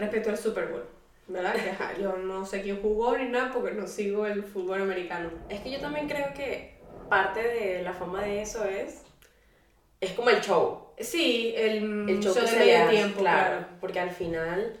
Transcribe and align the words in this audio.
respecto 0.00 0.30
al 0.30 0.38
Super 0.38 0.66
Bowl. 0.66 0.84
¿Verdad? 1.28 1.54
Que 1.54 1.70
ajá, 1.70 1.92
yo 2.00 2.16
no 2.16 2.44
sé 2.44 2.60
quién 2.60 2.80
jugó 2.82 3.16
ni 3.16 3.28
nada 3.28 3.52
porque 3.52 3.70
no 3.72 3.86
sigo 3.86 4.26
el 4.26 4.42
fútbol 4.42 4.82
americano. 4.82 5.30
Es 5.48 5.60
que 5.60 5.70
yo 5.70 5.78
también 5.78 6.08
creo 6.08 6.34
que 6.34 6.78
parte 7.08 7.40
de 7.40 7.82
la 7.82 7.92
fama 7.92 8.22
de 8.22 8.42
eso 8.42 8.64
es. 8.64 9.02
Es 10.00 10.12
como 10.12 10.30
el 10.30 10.40
show. 10.40 10.86
Sí, 10.98 11.54
el, 11.56 12.08
El 12.08 12.20
show, 12.20 12.34
show 12.34 12.44
que 12.44 12.50
de 12.50 12.58
medio 12.58 12.88
tiempo, 12.90 13.20
claro, 13.20 13.48
claro. 13.58 13.66
Porque 13.80 14.00
al 14.00 14.10
final, 14.10 14.76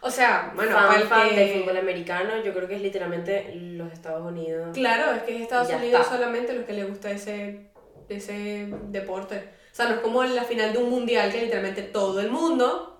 O 0.00 0.10
sea, 0.10 0.52
bueno, 0.56 0.72
fan, 0.72 0.86
para 0.88 1.00
el 1.00 1.06
fan 1.06 1.28
que- 1.30 1.36
del 1.36 1.60
fútbol 1.62 1.76
americano, 1.76 2.42
yo 2.44 2.52
creo 2.52 2.66
que 2.68 2.74
es 2.76 2.82
literalmente 2.82 3.52
los 3.54 3.92
Estados 3.92 4.26
Unidos. 4.26 4.70
Claro, 4.74 5.12
es 5.14 5.22
que 5.22 5.36
es 5.36 5.42
Estados 5.42 5.68
Unidos 5.70 6.00
está. 6.02 6.16
solamente 6.16 6.52
los 6.54 6.64
que 6.64 6.72
les 6.72 6.88
gusta 6.88 7.10
ese, 7.10 7.70
ese 8.08 8.68
deporte. 8.88 9.36
O 9.72 9.74
sea, 9.74 9.88
no 9.88 9.94
es 9.94 10.00
como 10.00 10.22
la 10.24 10.44
final 10.44 10.72
de 10.72 10.78
un 10.78 10.90
mundial 10.90 11.30
que 11.32 11.40
literalmente 11.40 11.82
todo 11.82 12.20
el 12.20 12.30
mundo, 12.30 12.93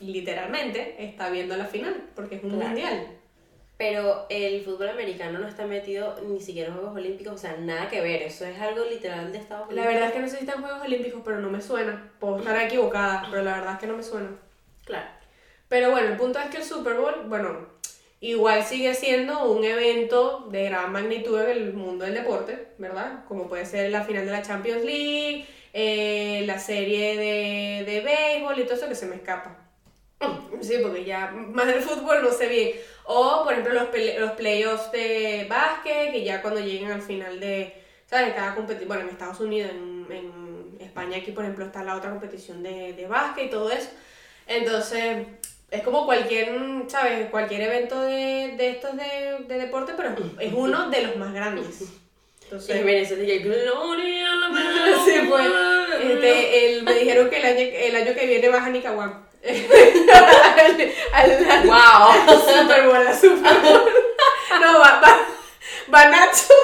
literalmente, 0.00 0.94
está 0.98 1.30
viendo 1.30 1.56
la 1.56 1.66
final, 1.66 1.94
porque 2.14 2.36
es 2.36 2.44
un 2.44 2.50
Claro. 2.50 2.66
mundial. 2.66 3.06
Pero 3.76 4.26
el 4.28 4.60
fútbol 4.62 4.88
americano 4.88 5.38
no 5.38 5.46
está 5.46 5.64
metido 5.64 6.16
ni 6.26 6.40
siquiera 6.40 6.68
en 6.68 6.74
Juegos 6.74 6.96
Olímpicos, 6.96 7.34
o 7.34 7.38
sea, 7.38 7.56
nada 7.58 7.88
que 7.88 8.00
ver. 8.00 8.22
Eso 8.22 8.44
es 8.44 8.58
algo 8.60 8.84
literal 8.84 9.30
de 9.30 9.38
Estados 9.38 9.68
Unidos. 9.68 9.84
La 9.84 9.90
verdad 9.90 10.08
es 10.08 10.14
que 10.14 10.18
no 10.20 10.28
sé 10.28 10.36
si 10.38 10.44
están 10.44 10.62
Juegos 10.62 10.82
Olímpicos, 10.82 11.22
pero 11.24 11.38
no 11.40 11.48
me 11.48 11.60
suena. 11.60 12.10
Puedo 12.18 12.38
estar 12.38 12.60
equivocada, 12.60 13.26
pero 13.30 13.42
la 13.44 13.54
verdad 13.58 13.74
es 13.74 13.78
que 13.78 13.86
no 13.86 13.96
me 13.96 14.02
suena. 14.02 14.30
Claro. 14.84 15.06
Pero 15.68 15.90
bueno, 15.92 16.08
el 16.08 16.16
punto 16.16 16.40
es 16.40 16.46
que 16.46 16.56
el 16.56 16.64
Super 16.64 16.94
Bowl, 16.94 17.14
bueno, 17.28 17.68
igual 18.20 18.64
sigue 18.64 18.94
siendo 18.94 19.48
un 19.48 19.62
evento 19.64 20.48
de 20.50 20.64
gran 20.64 20.90
magnitud 20.90 21.40
en 21.40 21.50
el 21.50 21.72
mundo 21.72 22.04
del 22.04 22.14
deporte, 22.14 22.68
¿verdad? 22.78 23.24
Como 23.28 23.48
puede 23.48 23.64
ser 23.64 23.92
la 23.92 24.02
final 24.02 24.26
de 24.26 24.32
la 24.32 24.42
Champions 24.42 24.84
League, 24.84 25.46
eh, 25.72 26.42
la 26.46 26.58
serie 26.58 27.16
de, 27.16 27.84
de 27.84 28.00
béisbol 28.00 28.58
y 28.58 28.64
todo 28.64 28.74
eso 28.74 28.88
que 28.88 28.96
se 28.96 29.06
me 29.06 29.14
escapa. 29.14 29.67
Sí, 30.60 30.74
porque 30.82 31.04
ya 31.04 31.30
más 31.30 31.66
del 31.66 31.80
fútbol 31.80 32.22
no 32.22 32.30
sé 32.32 32.48
bien. 32.48 32.70
O, 33.04 33.42
por 33.44 33.52
ejemplo, 33.52 33.72
los, 33.74 33.88
los 34.18 34.32
playoffs 34.32 34.90
de 34.92 35.46
básquet, 35.48 36.10
que 36.12 36.24
ya 36.24 36.42
cuando 36.42 36.60
lleguen 36.60 36.90
al 36.90 37.02
final 37.02 37.38
de, 37.40 37.74
¿sabes? 38.06 38.34
Cada 38.34 38.54
competición, 38.54 38.88
bueno, 38.88 39.04
en 39.04 39.10
Estados 39.10 39.40
Unidos, 39.40 39.70
en, 39.70 40.06
en 40.10 40.76
España 40.80 41.18
aquí, 41.18 41.30
por 41.30 41.44
ejemplo, 41.44 41.64
está 41.64 41.84
la 41.84 41.96
otra 41.96 42.10
competición 42.10 42.62
de, 42.62 42.92
de 42.94 43.06
básquet 43.06 43.46
y 43.46 43.50
todo 43.50 43.70
eso. 43.70 43.88
Entonces, 44.46 45.26
es 45.70 45.82
como 45.82 46.04
cualquier, 46.06 46.50
¿sabes? 46.88 47.30
Cualquier 47.30 47.60
evento 47.62 48.00
de, 48.02 48.54
de 48.56 48.70
estos 48.70 48.96
de, 48.96 49.44
de 49.46 49.58
deporte, 49.58 49.92
pero 49.96 50.14
es 50.40 50.52
uno 50.52 50.90
de 50.90 51.02
los 51.02 51.16
más 51.16 51.32
grandes. 51.32 51.66
Entonces, 52.44 52.76
Gloria 53.68 54.34
la 54.34 54.48
sí, 55.04 55.12
pues, 55.28 55.46
este, 56.02 56.66
el- 56.78 56.82
me 56.82 56.94
dijeron 56.94 57.30
que 57.30 57.36
el 57.38 57.44
año, 57.46 57.60
el 57.60 57.96
año 57.96 58.14
que 58.14 58.26
viene 58.26 58.48
baja 58.48 58.66
a 58.66 58.70
Nicaragua. 58.70 59.27
Al, 59.48 60.92
al, 61.12 61.50
al- 61.50 61.66
¡Wow! 61.66 62.38
Super 62.46 62.86
Bowl, 62.86 63.04
la 63.04 63.14
Super 63.14 63.60
Bowl. 63.60 63.92
No, 64.60 64.78
va, 64.80 65.00
va, 65.00 65.18
va 65.92 66.04
Nacho. 66.08 66.54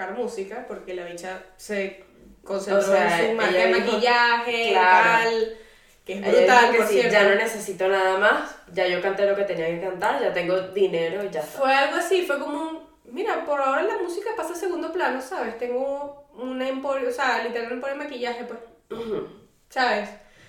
Sacar 0.00 0.16
música, 0.16 0.64
porque 0.66 0.94
la 0.94 1.04
bicha 1.04 1.42
se 1.56 2.04
concentró 2.44 2.82
O 2.82 2.82
sea, 2.82 3.20
en 3.22 3.30
su 3.30 3.36
marca 3.36 3.58
de 3.58 3.68
maquillaje, 3.68 4.68
claro. 4.70 5.30
tal, 5.30 5.58
que 6.04 6.12
es 6.14 6.20
brutal, 6.20 6.70
que 6.72 6.78
por 6.78 6.86
sí, 6.86 7.02
ya 7.10 7.22
no 7.24 7.34
necesito 7.34 7.88
nada 7.88 8.18
más, 8.18 8.56
ya 8.72 8.86
yo 8.86 9.02
canté 9.02 9.26
lo 9.26 9.36
que 9.36 9.44
tenía 9.44 9.66
que 9.66 9.80
cantar, 9.80 10.20
ya 10.22 10.32
tengo 10.32 10.58
dinero 10.68 11.22
y 11.24 11.30
ya 11.30 11.40
está. 11.40 11.58
Fue 11.58 11.72
algo 11.74 11.96
así, 11.96 12.24
fue 12.26 12.38
como 12.38 12.60
un, 12.60 12.78
mira, 13.04 13.44
por 13.44 13.60
ahora 13.60 13.82
la 13.82 13.98
música 13.98 14.30
pasa 14.36 14.54
a 14.54 14.56
segundo 14.56 14.92
plano, 14.92 15.20
¿sabes? 15.20 15.58
Tengo 15.58 16.28
una 16.34 16.68
emporio, 16.68 17.10
o 17.10 17.12
sea, 17.12 17.44
literal 17.44 17.70
emporio 17.72 17.96
de 17.96 18.04
maquillaje, 18.04 18.44
pues, 18.44 18.60
Ujú. 18.98 19.28
¿sabes? 19.68 20.08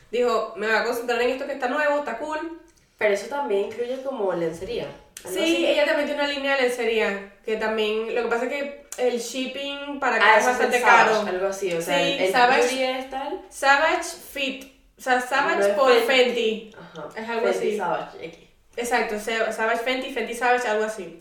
Dijo, 0.10 0.54
me 0.56 0.68
voy 0.68 0.76
a 0.76 0.84
concentrar 0.84 1.22
en 1.22 1.32
esto 1.32 1.46
que 1.46 1.54
está 1.54 1.68
nuevo, 1.68 2.00
está 2.00 2.18
cool. 2.18 2.60
Pero 2.98 3.14
eso 3.14 3.28
también 3.28 3.68
incluye 3.68 4.02
como 4.04 4.32
lencería. 4.34 4.88
Sí, 5.30 5.40
así. 5.40 5.66
ella 5.68 5.86
también 5.86 6.08
tiene 6.08 6.24
una 6.24 6.32
línea 6.34 6.56
de 6.56 6.62
lencería, 6.64 7.34
que 7.46 7.58
también, 7.58 8.14
lo 8.16 8.24
que 8.24 8.28
pasa 8.30 8.46
es 8.46 8.50
que 8.52 8.86
el 8.98 9.20
shipping 9.20 10.00
para 10.00 10.16
acá 10.18 10.26
Ah, 10.28 10.38
es 10.40 10.44
el 10.46 10.50
bastante 10.52 10.80
Savage, 10.80 11.10
caro. 11.14 11.28
algo 11.28 11.48
así, 11.48 11.74
o 11.74 11.82
sea, 11.82 11.98
Sí, 11.98 12.12
el, 12.14 12.20
el 12.22 12.34
Savage- 12.34 13.00
es 13.00 13.10
tal. 13.10 13.42
Savage 13.50 14.04
Fit, 14.32 14.66
o 14.98 15.02
sea, 15.02 15.22
Savage 15.22 15.70
No 15.70 15.76
por 15.76 15.92
Fenty. 15.94 16.72
Fenty. 16.72 16.76
Ajá. 16.78 17.10
Es 17.16 17.30
algo 17.30 17.48
Fenty 17.48 17.68
así. 17.70 17.78
Savage, 17.78 18.26
X. 18.26 18.40
Exacto, 18.78 19.20
Sa- 19.20 19.52
Savage 19.52 19.80
Fenty, 19.84 20.12
Fenty 20.14 20.34
Savage, 20.34 20.68
algo 20.68 20.86
así. 20.86 21.20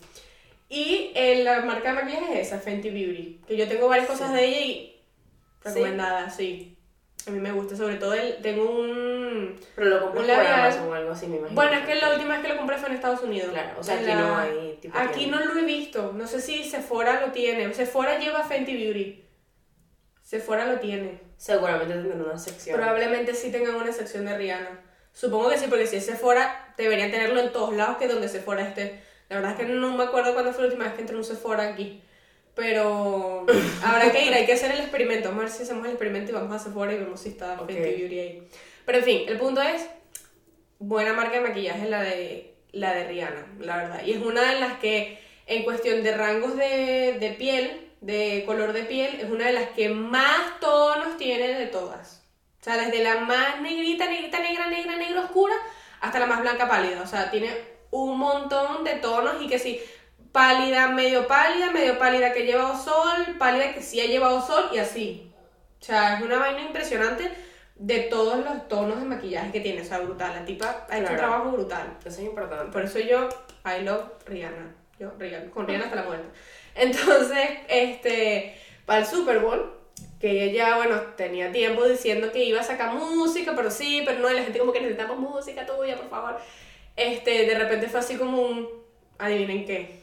Y 0.69 1.11
eh, 1.15 1.43
la 1.43 1.61
marca 1.61 1.93
de 1.93 2.01
maquillaje 2.01 2.41
es 2.41 2.47
esa, 2.47 2.59
Fenty 2.59 2.89
Beauty, 2.89 3.41
que 3.47 3.57
yo 3.57 3.67
tengo 3.67 3.87
varias 3.89 4.07
cosas 4.07 4.29
Sí. 4.29 4.35
de 4.35 4.45
ella 4.45 4.59
y 4.65 5.01
recomendadas, 5.63 6.35
sí. 6.35 6.77
A 7.27 7.31
mí 7.31 7.39
me 7.39 7.51
gusta, 7.51 7.75
sobre 7.75 7.95
todo 7.95 8.13
el, 8.13 8.37
tengo 8.41 8.69
un... 8.79 9.59
Pero 9.75 9.89
lo 9.89 10.01
compras 10.01 10.25
Un 10.27 10.35
por. 10.35 10.45
Amazon 10.45 10.89
o 10.89 10.93
algo 10.93 11.11
así, 11.11 11.27
me 11.27 11.37
imagino. 11.37 11.55
Bueno, 11.55 11.73
es 11.77 11.85
que 11.85 11.95
la 11.95 12.09
última 12.13 12.33
vez 12.33 12.41
que 12.41 12.49
lo 12.49 12.57
compré 12.57 12.77
fue 12.77 12.89
en 12.89 12.95
Estados 12.95 13.21
Unidos. 13.21 13.51
Claro, 13.51 13.79
o 13.79 13.83
sea, 13.83 13.95
aquí 13.95 14.05
no 14.13 14.37
hay 14.37 14.77
tipo 14.81 14.97
Aquí 14.97 15.19
tienda. 15.19 15.39
no 15.39 15.53
lo 15.53 15.59
he 15.59 15.63
visto. 15.65 16.13
No 16.13 16.27
sé 16.27 16.41
si 16.41 16.63
Sephora 16.63 17.21
lo 17.21 17.31
tiene. 17.31 17.71
Sephora 17.73 18.17
lleva 18.17 18.43
Fenty 18.43 18.75
Beauty. 18.75 19.23
Sephora 20.23 20.65
lo 20.65 20.79
tiene. 20.79 21.19
Seguramente 21.37 21.93
tendrán 21.93 22.21
una 22.21 22.37
sección. 22.37 22.77
Probablemente 22.77 23.33
sí 23.33 23.51
tengan 23.51 23.75
una 23.75 23.91
sección 23.91 24.25
de 24.25 24.37
Rihanna. 24.37 24.79
Supongo 25.13 25.49
que 25.49 25.57
sí, 25.57 25.65
porque 25.67 25.87
si 25.87 25.97
es 25.97 26.05
Sephora, 26.05 26.73
deberían 26.77 27.11
tenerlo 27.11 27.39
en 27.39 27.51
todos 27.51 27.75
lados 27.75 27.97
que 27.97 28.07
donde 28.07 28.29
Sephora 28.29 28.61
esté. 28.67 29.01
La 29.29 29.37
verdad 29.37 29.51
es 29.51 29.59
que 29.59 29.65
no 29.65 29.95
me 29.95 30.03
acuerdo 30.03 30.33
cuándo 30.33 30.53
fue 30.53 30.63
la 30.63 30.67
última 30.69 30.85
vez 30.85 30.93
que 30.93 31.01
entré 31.01 31.15
a 31.15 31.19
un 31.19 31.25
Sephora 31.25 31.63
aquí. 31.67 32.01
Pero 32.55 33.45
habrá 33.83 34.11
que 34.11 34.25
ir, 34.25 34.33
hay 34.33 34.45
que 34.45 34.53
hacer 34.53 34.71
el 34.71 34.79
experimento. 34.79 35.29
Vamos 35.29 35.43
a 35.43 35.45
ver 35.45 35.53
si 35.53 35.63
hacemos 35.63 35.85
el 35.85 35.91
experimento 35.91 36.31
y 36.31 36.35
vamos 36.35 36.53
a 36.53 36.59
Sephora 36.59 36.93
y 36.93 36.97
vemos 36.97 37.21
si 37.21 37.29
está 37.29 37.53
Ok. 37.61 37.67
Fenty 37.67 38.01
Beauty 38.01 38.19
ahí. 38.19 38.47
Pero 38.85 38.97
en 38.97 39.03
fin, 39.03 39.21
el 39.27 39.37
punto 39.37 39.61
es, 39.61 39.87
buena 40.79 41.13
marca 41.13 41.39
de 41.39 41.47
maquillaje 41.47 41.87
la 41.89 42.01
de, 42.01 42.55
la 42.71 42.93
de 42.93 43.07
Rihanna, 43.07 43.45
la 43.59 43.77
verdad. 43.77 44.01
Y 44.05 44.11
es 44.11 44.21
una 44.21 44.53
de 44.53 44.59
las 44.59 44.79
que, 44.79 45.19
en 45.47 45.63
cuestión 45.63 46.03
de 46.03 46.15
rangos 46.15 46.57
de, 46.57 47.17
de 47.19 47.35
piel, 47.37 47.91
de 48.01 48.43
color 48.45 48.73
de 48.73 48.83
piel, 48.83 49.19
es 49.21 49.29
una 49.29 49.45
de 49.45 49.53
las 49.53 49.69
que 49.69 49.89
más 49.89 50.59
tonos 50.59 51.17
tiene 51.17 51.47
de 51.47 51.67
todas. 51.67 52.23
O 52.59 52.63
sea, 52.63 52.77
desde 52.77 53.03
la 53.03 53.21
más 53.21 53.61
negrita, 53.61 54.07
negrita, 54.07 54.39
negra, 54.39 54.67
negra, 54.67 54.95
negra, 54.95 55.21
oscura, 55.21 55.55
hasta 55.99 56.19
la 56.19 56.27
más 56.27 56.41
blanca 56.41 56.67
pálida. 56.67 57.01
O 57.01 57.07
sea, 57.07 57.31
tiene 57.31 57.49
un 57.91 58.17
montón 58.17 58.83
de 58.83 58.95
tonos 58.95 59.41
y 59.41 59.47
que 59.47 59.59
sí, 59.59 59.79
pálida, 60.31 60.87
medio 60.89 61.27
pálida, 61.27 61.71
medio 61.71 61.97
pálida 61.97 62.33
que 62.33 62.43
ha 62.43 62.45
llevado 62.45 62.77
sol, 62.77 63.35
pálida 63.37 63.73
que 63.73 63.81
sí 63.81 63.99
ha 63.99 64.05
llevado 64.05 64.41
sol 64.45 64.69
y 64.71 64.77
así. 64.77 65.31
O 65.79 65.83
sea, 65.83 66.17
es 66.17 66.21
una 66.21 66.37
vaina 66.37 66.61
impresionante 66.61 67.31
de 67.75 67.99
todos 68.01 68.43
los 68.45 68.67
tonos 68.67 68.99
de 68.99 69.05
maquillaje 69.05 69.51
que 69.51 69.59
tiene. 69.61 69.81
O 69.81 69.85
sea, 69.85 69.99
brutal. 69.99 70.33
La 70.35 70.45
tipa 70.45 70.85
ha 70.89 70.97
hecho 70.99 71.11
un 71.11 71.17
trabajo 71.17 71.51
brutal. 71.51 71.97
Eso 71.99 72.21
es 72.21 72.27
importante. 72.27 72.71
Por 72.71 72.83
eso 72.83 72.99
yo, 72.99 73.27
I 73.65 73.83
love 73.83 74.05
Rihanna. 74.25 74.75
Yo, 74.99 75.11
Rihanna, 75.17 75.49
con 75.49 75.67
Rihanna 75.67 75.85
hasta 75.85 75.95
la 75.95 76.03
muerte. 76.03 76.27
Entonces, 76.75 77.49
este, 77.67 78.55
para 78.85 78.99
el 78.99 79.05
Super 79.05 79.39
Bowl, 79.39 79.73
que 80.19 80.43
ella 80.43 80.53
ya, 80.53 80.77
bueno, 80.77 81.01
tenía 81.17 81.51
tiempo 81.51 81.83
diciendo 81.85 82.31
que 82.31 82.43
iba 82.43 82.61
a 82.61 82.63
sacar 82.63 82.93
música, 82.93 83.53
pero 83.55 83.71
sí, 83.71 84.03
pero 84.05 84.19
no, 84.19 84.29
y 84.29 84.35
la 84.35 84.43
gente 84.43 84.59
como 84.59 84.71
que 84.71 84.79
necesitamos 84.79 85.17
música 85.17 85.65
tuya, 85.65 85.97
por 85.97 86.09
favor. 86.09 86.37
Este, 86.95 87.47
de 87.47 87.57
repente 87.57 87.87
fue 87.87 87.99
así 87.99 88.15
como 88.15 88.41
un, 88.41 88.69
adivinen 89.17 89.65
qué, 89.65 90.00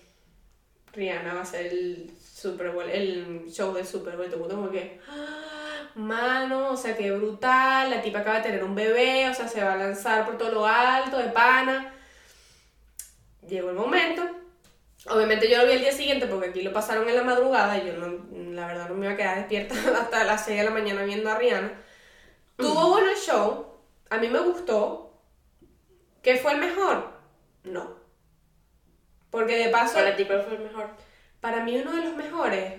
Rihanna 0.99 1.35
va 1.35 1.43
a 1.43 1.47
ser 1.47 1.67
el 1.67 2.11
Super 2.21 2.71
Bowl, 2.71 2.89
el 2.89 3.47
show 3.51 3.73
del 3.73 3.87
Super 3.87 4.17
Bowl, 4.17 4.27
todo 4.27 4.35
el 4.37 4.41
mundo 4.41 4.57
como 4.57 4.71
que, 4.71 5.01
"Ah, 5.09 5.91
mano, 5.95 6.71
o 6.71 6.77
sea, 6.77 6.97
qué 6.97 7.11
brutal, 7.13 7.91
la 7.91 8.03
tipa 8.03 8.21
acaba 8.21 8.39
de 8.39 8.43
tener 8.45 8.65
un 8.65 8.75
bebé, 8.75 9.29
o 9.29 9.35
sea, 9.35 9.49
se 9.49 9.63
va 9.63 9.75
a 9.75 9.77
lanzar 9.77 10.27
por 10.27 10.37
todo 10.37 10.51
lo 10.51 10.67
alto, 10.67 11.19
de 11.19 11.29
pana. 11.29 11.95
Llegó 13.49 13.71
el 13.71 13.77
momento. 13.77 14.23
Obviamente 15.09 15.49
yo 15.49 15.59
lo 15.59 15.67
vi 15.67 15.73
el 15.73 15.81
día 15.81 15.93
siguiente 15.93 16.27
porque 16.27 16.49
aquí 16.51 16.63
lo 16.63 16.73
pasaron 16.73 17.09
en 17.09 17.17
la 17.17 17.23
madrugada 17.23 17.79
y 17.79 17.87
yo 17.87 17.95
no, 17.95 18.27
la 18.53 18.67
verdad 18.67 18.89
no 18.89 18.95
me 18.97 19.07
iba 19.07 19.15
a 19.15 19.17
quedar 19.17 19.37
despierta 19.39 19.75
hasta 20.01 20.25
las 20.25 20.45
6 20.45 20.59
de 20.59 20.65
la 20.65 20.71
mañana 20.71 21.05
viendo 21.05 21.31
a 21.31 21.39
Rihanna. 21.39 21.73
Tuvo 22.57 22.91
bueno 22.91 23.11
el 23.11 23.17
show, 23.17 23.79
a 24.11 24.19
mí 24.19 24.29
me 24.29 24.41
gustó, 24.41 25.09
¿Qué 26.23 26.37
fue 26.37 26.53
el 26.53 26.59
mejor? 26.59 27.13
No. 27.65 27.98
Porque 29.31 29.57
de 29.57 29.69
paso, 29.71 29.95
¿Para 29.95 30.17
ti 30.17 30.25
cuál 30.25 30.43
fue 30.43 30.57
el 30.57 30.63
mejor? 30.63 30.89
para 31.41 31.63
mí 31.63 31.77
uno 31.77 31.93
de 31.95 32.03
los 32.05 32.17
mejores, 32.17 32.75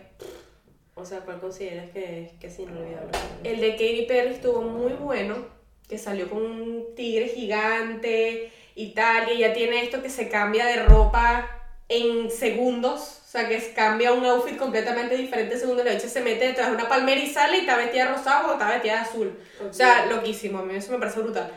O 0.95 1.05
sea, 1.05 1.19
¿cuál 1.21 1.39
consideras 1.39 1.89
que, 1.91 2.31
que 2.41 2.47
es 2.47 2.59
inolvidable? 2.59 3.11
el 3.43 3.59
de 3.61 3.71
Katy 3.71 4.05
Perry 4.07 4.33
estuvo 4.33 4.61
muy 4.61 4.93
bueno, 4.93 5.45
que 5.87 5.97
salió 5.97 6.29
con 6.29 6.43
un 6.43 6.95
tigre 6.95 7.29
gigante 7.29 8.51
y 8.75 8.93
tal, 8.93 9.29
y 9.29 9.33
ella 9.33 9.53
tiene 9.53 9.83
esto 9.83 10.01
que 10.01 10.09
se 10.09 10.27
cambia 10.29 10.65
de 10.65 10.83
ropa 10.83 11.47
en 11.87 12.29
segundos, 12.29 13.21
o 13.25 13.31
sea, 13.31 13.47
que 13.47 13.57
cambia 13.73 14.11
un 14.11 14.25
outfit 14.25 14.57
completamente 14.57 15.15
diferente 15.17 15.53
en 15.55 15.59
segundos, 15.59 15.85
la 15.85 15.93
hecha 15.93 16.07
se 16.07 16.21
mete 16.21 16.47
detrás 16.47 16.69
de 16.69 16.75
una 16.75 16.89
palmera 16.89 17.21
y 17.21 17.27
sale 17.27 17.57
y 17.57 17.59
está 17.61 17.77
vestida 17.77 18.05
de 18.05 18.11
rosado 18.15 18.49
o 18.49 18.53
está 18.53 18.69
vestida 18.71 18.93
de 18.93 18.99
azul. 18.99 19.39
O 19.69 19.73
sea, 19.73 20.05
loquísimo, 20.07 20.59
a 20.59 20.63
mí 20.63 20.75
eso 20.75 20.91
me 20.91 20.99
parece 20.99 21.19
brutal. 21.21 21.51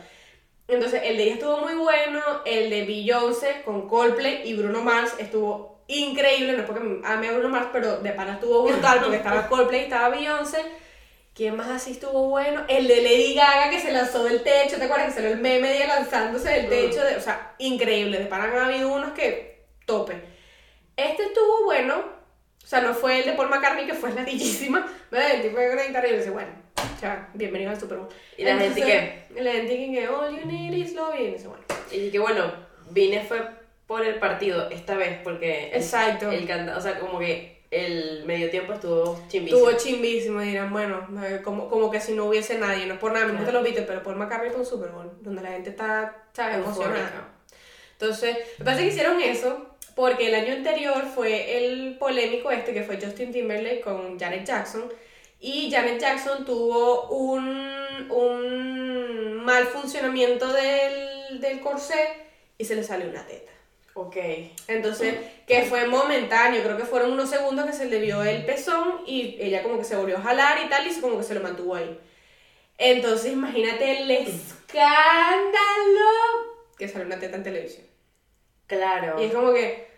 Entonces, 0.67 1.01
el 1.03 1.17
de 1.17 1.23
ella 1.23 1.33
estuvo 1.33 1.57
muy 1.57 1.75
bueno, 1.75 2.21
el 2.45 2.69
de 2.69 2.85
Beyoncé 2.85 3.61
con 3.65 3.87
Coldplay 3.87 4.41
y 4.45 4.53
Bruno 4.53 4.81
Mars 4.81 5.13
estuvo 5.19 5.83
increíble, 5.87 6.53
no 6.53 6.59
es 6.59 6.65
porque 6.65 7.01
ame 7.03 7.27
a 7.27 7.33
Bruno 7.33 7.49
Mars, 7.49 7.67
pero 7.73 7.97
de 7.97 8.11
pana 8.11 8.33
estuvo 8.33 8.63
brutal 8.63 8.99
porque 9.01 9.17
estaba 9.17 9.47
Coldplay 9.49 9.81
y 9.81 9.83
estaba 9.83 10.09
Beyoncé. 10.09 10.63
¿Quién 11.33 11.57
más 11.57 11.69
así 11.69 11.91
estuvo 11.91 12.29
bueno? 12.29 12.63
El 12.67 12.87
de 12.87 13.01
Lady 13.01 13.33
Gaga 13.33 13.71
que 13.71 13.79
se 13.79 13.91
lanzó 13.91 14.23
del 14.23 14.43
techo, 14.43 14.77
¿te 14.77 14.83
acuerdas 14.83 15.07
que 15.07 15.13
salió 15.13 15.31
el 15.31 15.39
meme 15.39 15.69
de 15.69 15.87
lanzándose 15.87 16.47
del 16.47 16.69
techo? 16.69 17.03
De, 17.03 17.17
o 17.17 17.21
sea, 17.21 17.55
increíble, 17.57 18.19
de 18.19 18.25
pana 18.25 18.45
han 18.45 18.57
habido 18.57 18.93
unos 18.93 19.13
que 19.13 19.65
tope. 19.85 20.13
Este 20.95 21.23
estuvo 21.23 21.65
bueno, 21.65 21.95
o 22.63 22.67
sea, 22.67 22.81
no 22.81 22.93
fue 22.93 23.19
el 23.19 23.25
de 23.25 23.33
Paul 23.33 23.49
McCartney 23.49 23.87
que 23.87 23.95
fue 23.95 24.13
ladillísima, 24.13 24.87
¿verdad? 25.11 25.31
El 25.31 25.41
tipo 25.41 25.57
de 25.57 25.87
guitarra 25.87 26.07
y 26.07 26.17
dice, 26.17 26.29
bueno, 26.29 26.51
o 26.95 26.99
sea, 26.99 27.29
bienvenido 27.33 27.71
al 27.71 27.79
Super 27.79 27.97
Bowl. 27.99 28.09
¿Y 28.37 28.43
la 28.43 28.57
gente 28.57 28.81
qué? 28.81 29.41
La 29.41 29.51
gente 29.51 29.75
que, 29.75 30.07
all 30.07 30.35
you 30.39 30.45
need 30.45 30.73
is 30.73 30.93
love, 30.93 31.15
y 31.19 31.27
dice, 31.31 31.47
bueno. 31.47 31.63
Y 31.91 32.09
que 32.09 32.19
bueno, 32.19 32.51
vine 32.91 33.21
fue 33.23 33.41
por 33.87 34.05
el 34.05 34.15
partido 34.15 34.69
esta 34.69 34.95
vez, 34.95 35.19
porque 35.23 35.69
el- 35.69 35.75
Exacto. 35.81 36.31
el 36.31 36.47
canta, 36.47 36.77
o 36.77 36.81
sea, 36.81 36.99
como 36.99 37.19
que 37.19 37.61
el 37.71 38.23
medio 38.25 38.49
tiempo 38.51 38.73
estuvo 38.73 39.19
chimbísimo. 39.27 39.67
Estuvo 39.69 39.77
chimbísimo 39.83 40.41
dirán, 40.41 40.71
bueno, 40.71 41.07
eh, 41.23 41.41
como, 41.43 41.69
como 41.69 41.89
que 41.89 41.99
si 41.99 42.13
no 42.13 42.25
hubiese 42.25 42.57
nadie, 42.59 42.85
no 42.85 42.93
es 42.95 42.99
por 42.99 43.11
nada, 43.11 43.25
me 43.25 43.31
gusta 43.31 43.45
Claro. 43.45 43.59
los 43.59 43.63
Beatles, 43.63 43.87
pero 43.87 44.03
Paul 44.03 44.15
McCartney 44.17 44.51
fue 44.51 44.59
un 44.59 44.65
Super 44.65 44.89
Bowl, 44.89 45.11
donde 45.21 45.41
la 45.41 45.49
gente 45.51 45.71
está, 45.71 46.23
¿sabes? 46.33 46.57
Emocionada. 46.57 47.29
Entonces, 47.93 48.37
me 48.59 48.65
parece 48.65 48.83
que 48.83 48.89
hicieron 48.89 49.19
eso 49.21 49.69
porque 49.95 50.27
el 50.27 50.35
año 50.35 50.53
anterior 50.53 51.03
fue 51.15 51.65
el 51.65 51.97
polémico 51.97 52.51
este 52.51 52.73
que 52.73 52.83
fue 52.83 52.99
Justin 53.01 53.31
Timberlake 53.31 53.81
con 53.81 54.19
Janet 54.19 54.45
Jackson 54.45 54.91
y 55.43 55.69
Janet 55.69 55.99
Jackson 55.99 56.45
tuvo 56.45 57.09
un, 57.09 58.09
un 58.09 59.35
mal 59.43 59.65
funcionamiento 59.65 60.53
del, 60.53 61.41
del 61.41 61.59
corsé 61.59 62.15
y 62.57 62.63
se 62.63 62.77
le 62.77 62.83
salió 62.83 63.09
una 63.09 63.27
teta. 63.27 63.51
Ok. 63.93 64.15
Entonces, 64.69 65.15
que 65.45 65.63
fue 65.63 65.85
momentáneo, 65.85 66.63
creo 66.63 66.77
que 66.77 66.85
fueron 66.85 67.11
unos 67.11 67.29
segundos 67.29 67.65
que 67.65 67.73
se 67.73 67.87
le 67.87 67.99
vio 67.99 68.23
el 68.23 68.45
pezón 68.45 69.01
y 69.05 69.35
ella 69.37 69.63
como 69.63 69.77
que 69.77 69.83
se 69.83 69.97
volvió 69.97 70.17
a 70.17 70.21
jalar 70.21 70.65
y 70.65 70.69
tal 70.69 70.87
y 70.87 71.01
como 71.01 71.17
que 71.17 71.23
se 71.23 71.35
lo 71.35 71.41
mantuvo 71.41 71.75
ahí. 71.75 71.99
Entonces, 72.77 73.33
imagínate 73.33 73.99
el 73.99 74.11
escándalo 74.11 74.85
que 76.77 76.87
salió 76.87 77.05
una 77.05 77.19
teta 77.19 77.35
en 77.35 77.43
televisión. 77.43 77.85
Claro. 78.65 79.21
Y 79.21 79.25
es 79.25 79.33
como 79.33 79.51
que, 79.51 79.89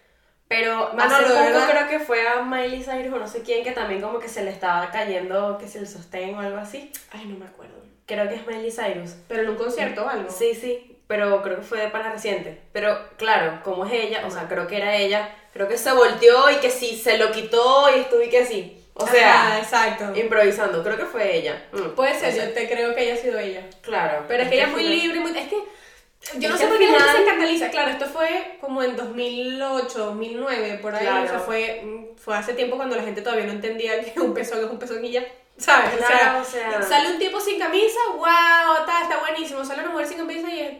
Pero 0.47 0.91
Manolo, 0.93 1.25
hace 1.25 1.33
poco 1.33 1.43
verdad. 1.45 1.69
creo 1.71 1.87
que 1.87 1.99
fue 1.99 2.27
a 2.27 2.41
Miley 2.43 2.83
Cyrus 2.83 3.13
o 3.13 3.17
no 3.19 3.27
sé 3.27 3.41
quién 3.41 3.63
que 3.63 3.71
también 3.71 4.01
como 4.01 4.19
que 4.19 4.29
se 4.29 4.43
le 4.43 4.51
estaba 4.51 4.91
cayendo 4.91 5.57
que 5.57 5.67
si 5.67 5.79
el 5.79 5.87
sostén 5.87 6.35
o 6.35 6.39
algo 6.39 6.57
así. 6.57 6.91
ay, 7.11 7.25
no 7.25 7.37
me 7.37 7.45
acuerdo. 7.45 7.73
Creo 8.05 8.29
que 8.29 8.35
es 8.35 8.45
Miley 8.45 8.71
Cyrus. 8.71 9.15
Pero 9.27 9.41
en 9.43 9.49
un 9.49 9.55
concierto 9.55 10.05
o 10.05 10.07
algo. 10.09 10.29
Sí, 10.29 10.53
sí, 10.53 10.97
pero 11.07 11.41
creo 11.41 11.55
que 11.57 11.63
fue 11.63 11.79
de 11.79 11.87
pana 11.87 12.11
reciente. 12.11 12.61
Pero 12.71 12.95
claro, 13.17 13.59
como 13.63 13.85
es 13.85 13.93
ella, 13.93 14.23
o 14.27 14.29
sea, 14.31 14.47
creo 14.47 14.67
que 14.67 14.77
era 14.77 14.95
ella, 14.95 15.33
creo 15.53 15.67
que 15.67 15.77
se 15.79 15.91
volteó 15.91 16.51
y 16.51 16.57
que 16.57 16.69
sí, 16.69 16.95
se 16.95 17.17
lo 17.17 17.31
quitó 17.31 17.89
y 17.95 18.01
estuve 18.01 18.29
que 18.29 18.45
sí. 18.45 18.81
O 18.93 19.05
sea, 19.07 19.47
Ajá, 19.47 19.59
exacto. 19.59 20.17
improvisando, 20.17 20.81
creo 20.83 20.95
que 20.97 21.05
fue 21.05 21.35
ella. 21.35 21.65
Mm, 21.73 21.95
Puede 21.95 22.17
ser, 22.17 22.33
yo 22.35 22.53
te 22.53 22.69
creo 22.69 22.93
que 22.95 23.01
haya 23.01 23.17
sido 23.17 23.37
ella. 23.39 23.61
Claro. 23.81 24.23
Pero 24.27 24.43
es 24.43 24.49
que 24.49 24.55
ella 24.55 24.67
es 24.67 24.71
muy 24.71 24.83
libre, 24.83 25.19
muy... 25.19 25.37
Es 25.37 25.47
que 25.49 25.57
yo 26.37 26.49
no 26.49 26.57
sé 26.57 26.67
por 26.67 26.77
qué 26.77 26.85
la 26.91 26.99
gente 26.99 27.11
se 27.11 27.19
escandaliza. 27.23 27.69
Claro, 27.69 27.91
esto 27.91 28.05
fue 28.05 28.57
como 28.61 28.81
en 28.83 28.95
2008, 28.95 29.97
2009, 30.05 30.79
por 30.81 30.95
ahí. 30.95 31.05
Claro. 31.05 31.25
O 31.25 31.29
sea, 31.29 31.39
fue, 31.39 31.81
mm, 31.83 32.15
fue 32.17 32.35
hace 32.35 32.53
tiempo 32.53 32.75
cuando 32.77 32.95
la 32.95 33.03
gente 33.03 33.21
todavía 33.21 33.45
no 33.45 33.51
entendía 33.51 34.01
que 34.03 34.19
un 34.19 34.33
pezón 34.33 34.59
es 34.59 34.65
un 34.65 34.79
pezón 34.79 35.03
y 35.05 35.11
ya. 35.11 35.25
¿Sabes? 35.57 35.91
Claro, 35.95 36.39
o, 36.39 36.41
o 36.41 36.43
sea, 36.45 36.81
sale 36.81 37.11
un 37.13 37.17
tipo 37.19 37.39
sin 37.39 37.57
camisa, 37.57 37.97
wow, 38.17 38.25
está, 38.81 39.03
está 39.03 39.19
buenísimo. 39.19 39.63
Sale 39.63 39.83
una 39.83 39.91
mujer 39.91 40.07
sin 40.07 40.17
camisa 40.17 40.49
y 40.53 40.59
es 40.59 40.73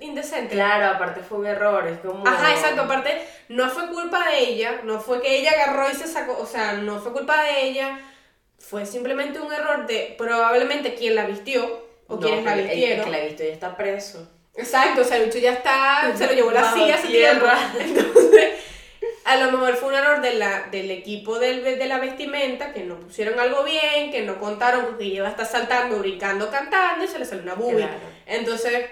indecente. 0.00 0.54
Claro, 0.54 0.96
aparte 0.96 1.20
fue 1.20 1.38
un 1.38 1.46
error, 1.46 1.86
es 1.86 1.98
como... 2.00 2.26
Ajá, 2.26 2.50
exacto. 2.52 2.82
Aparte, 2.82 3.22
no 3.50 3.68
fue 3.68 3.88
culpa 3.88 4.26
de 4.30 4.38
ella, 4.38 4.80
no 4.84 4.98
fue 5.00 5.20
que 5.20 5.36
ella 5.38 5.50
agarró 5.52 5.90
y 5.90 5.94
se 5.94 6.06
sacó, 6.08 6.38
o 6.40 6.46
sea, 6.46 6.72
no 6.74 6.98
fue 6.98 7.12
culpa 7.12 7.42
de 7.42 7.62
ella, 7.66 8.00
fue 8.58 8.86
simplemente 8.86 9.38
un 9.38 9.52
error 9.52 9.86
de 9.86 10.14
probablemente 10.16 10.94
quien 10.94 11.14
la 11.14 11.26
vistió 11.26 11.86
o 12.08 12.14
No, 12.14 12.20
quienes 12.20 12.44
la 12.44 12.52
pero 12.52 12.62
el- 12.64 12.70
vistieron. 12.70 13.04
que 13.04 13.10
la 13.10 13.24
visto 13.24 13.42
ya 13.44 13.50
está 13.52 13.76
preso. 13.76 14.28
Exacto, 14.54 15.00
o 15.00 15.04
sea, 15.04 15.16
el 15.16 15.26
bicho 15.26 15.38
ya 15.38 15.52
está, 15.52 16.12
se 16.16 16.26
lo 16.26 16.32
llevó 16.32 16.50
la 16.50 16.72
silla 16.72 16.94
hace 16.94 17.08
tiempo. 17.08 17.46
tierra. 17.46 17.72
Entonces, 17.78 18.50
a 19.24 19.36
lo 19.36 19.52
mejor 19.52 19.76
fue 19.76 19.88
un 19.88 19.94
error 19.94 20.20
de 20.20 20.34
la, 20.34 20.68
del 20.70 20.90
equipo 20.90 21.38
del, 21.38 21.64
de 21.64 21.86
la 21.86 21.98
vestimenta, 21.98 22.72
que 22.72 22.84
no 22.84 22.98
pusieron 22.98 23.38
algo 23.40 23.64
bien, 23.64 24.10
que 24.10 24.22
no 24.22 24.38
contaron 24.38 24.98
que 24.98 25.04
ella 25.04 25.28
está 25.28 25.44
saltando, 25.44 25.98
brincando, 25.98 26.50
cantando 26.50 27.04
y 27.04 27.08
se 27.08 27.18
le 27.18 27.24
salió 27.24 27.54
una. 27.54 27.76
Claro. 27.76 28.00
Entonces, 28.26 28.90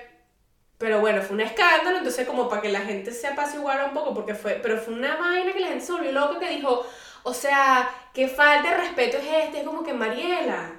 pero 0.78 1.00
bueno, 1.00 1.20
fue 1.20 1.34
un 1.34 1.42
escándalo, 1.42 1.98
entonces 1.98 2.26
como 2.26 2.48
para 2.48 2.62
que 2.62 2.70
la 2.70 2.80
gente 2.80 3.12
se 3.12 3.26
apaciguara 3.26 3.84
un 3.84 3.92
poco, 3.92 4.14
porque 4.14 4.34
fue, 4.34 4.60
pero 4.62 4.78
fue 4.78 4.94
una 4.94 5.16
vaina 5.16 5.52
que 5.52 5.60
la 5.60 5.68
gente 5.68 5.84
se 5.84 5.92
volvió 5.92 6.10
loca 6.10 6.38
que 6.38 6.48
dijo, 6.48 6.86
o 7.22 7.34
sea, 7.34 7.90
qué 8.14 8.28
falta 8.28 8.70
de 8.70 8.76
respeto 8.78 9.18
es 9.18 9.24
este, 9.44 9.58
es 9.58 9.64
como 9.66 9.84
que 9.84 9.92
Mariela, 9.92 10.72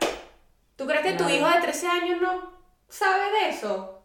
¿tú 0.76 0.88
crees 0.88 1.04
que 1.04 1.14
tu 1.14 1.30
hijo 1.30 1.48
de 1.48 1.62
13 1.62 1.88
años 1.88 2.20
no 2.20 2.52
sabe 2.90 3.32
de 3.32 3.50
eso? 3.50 4.01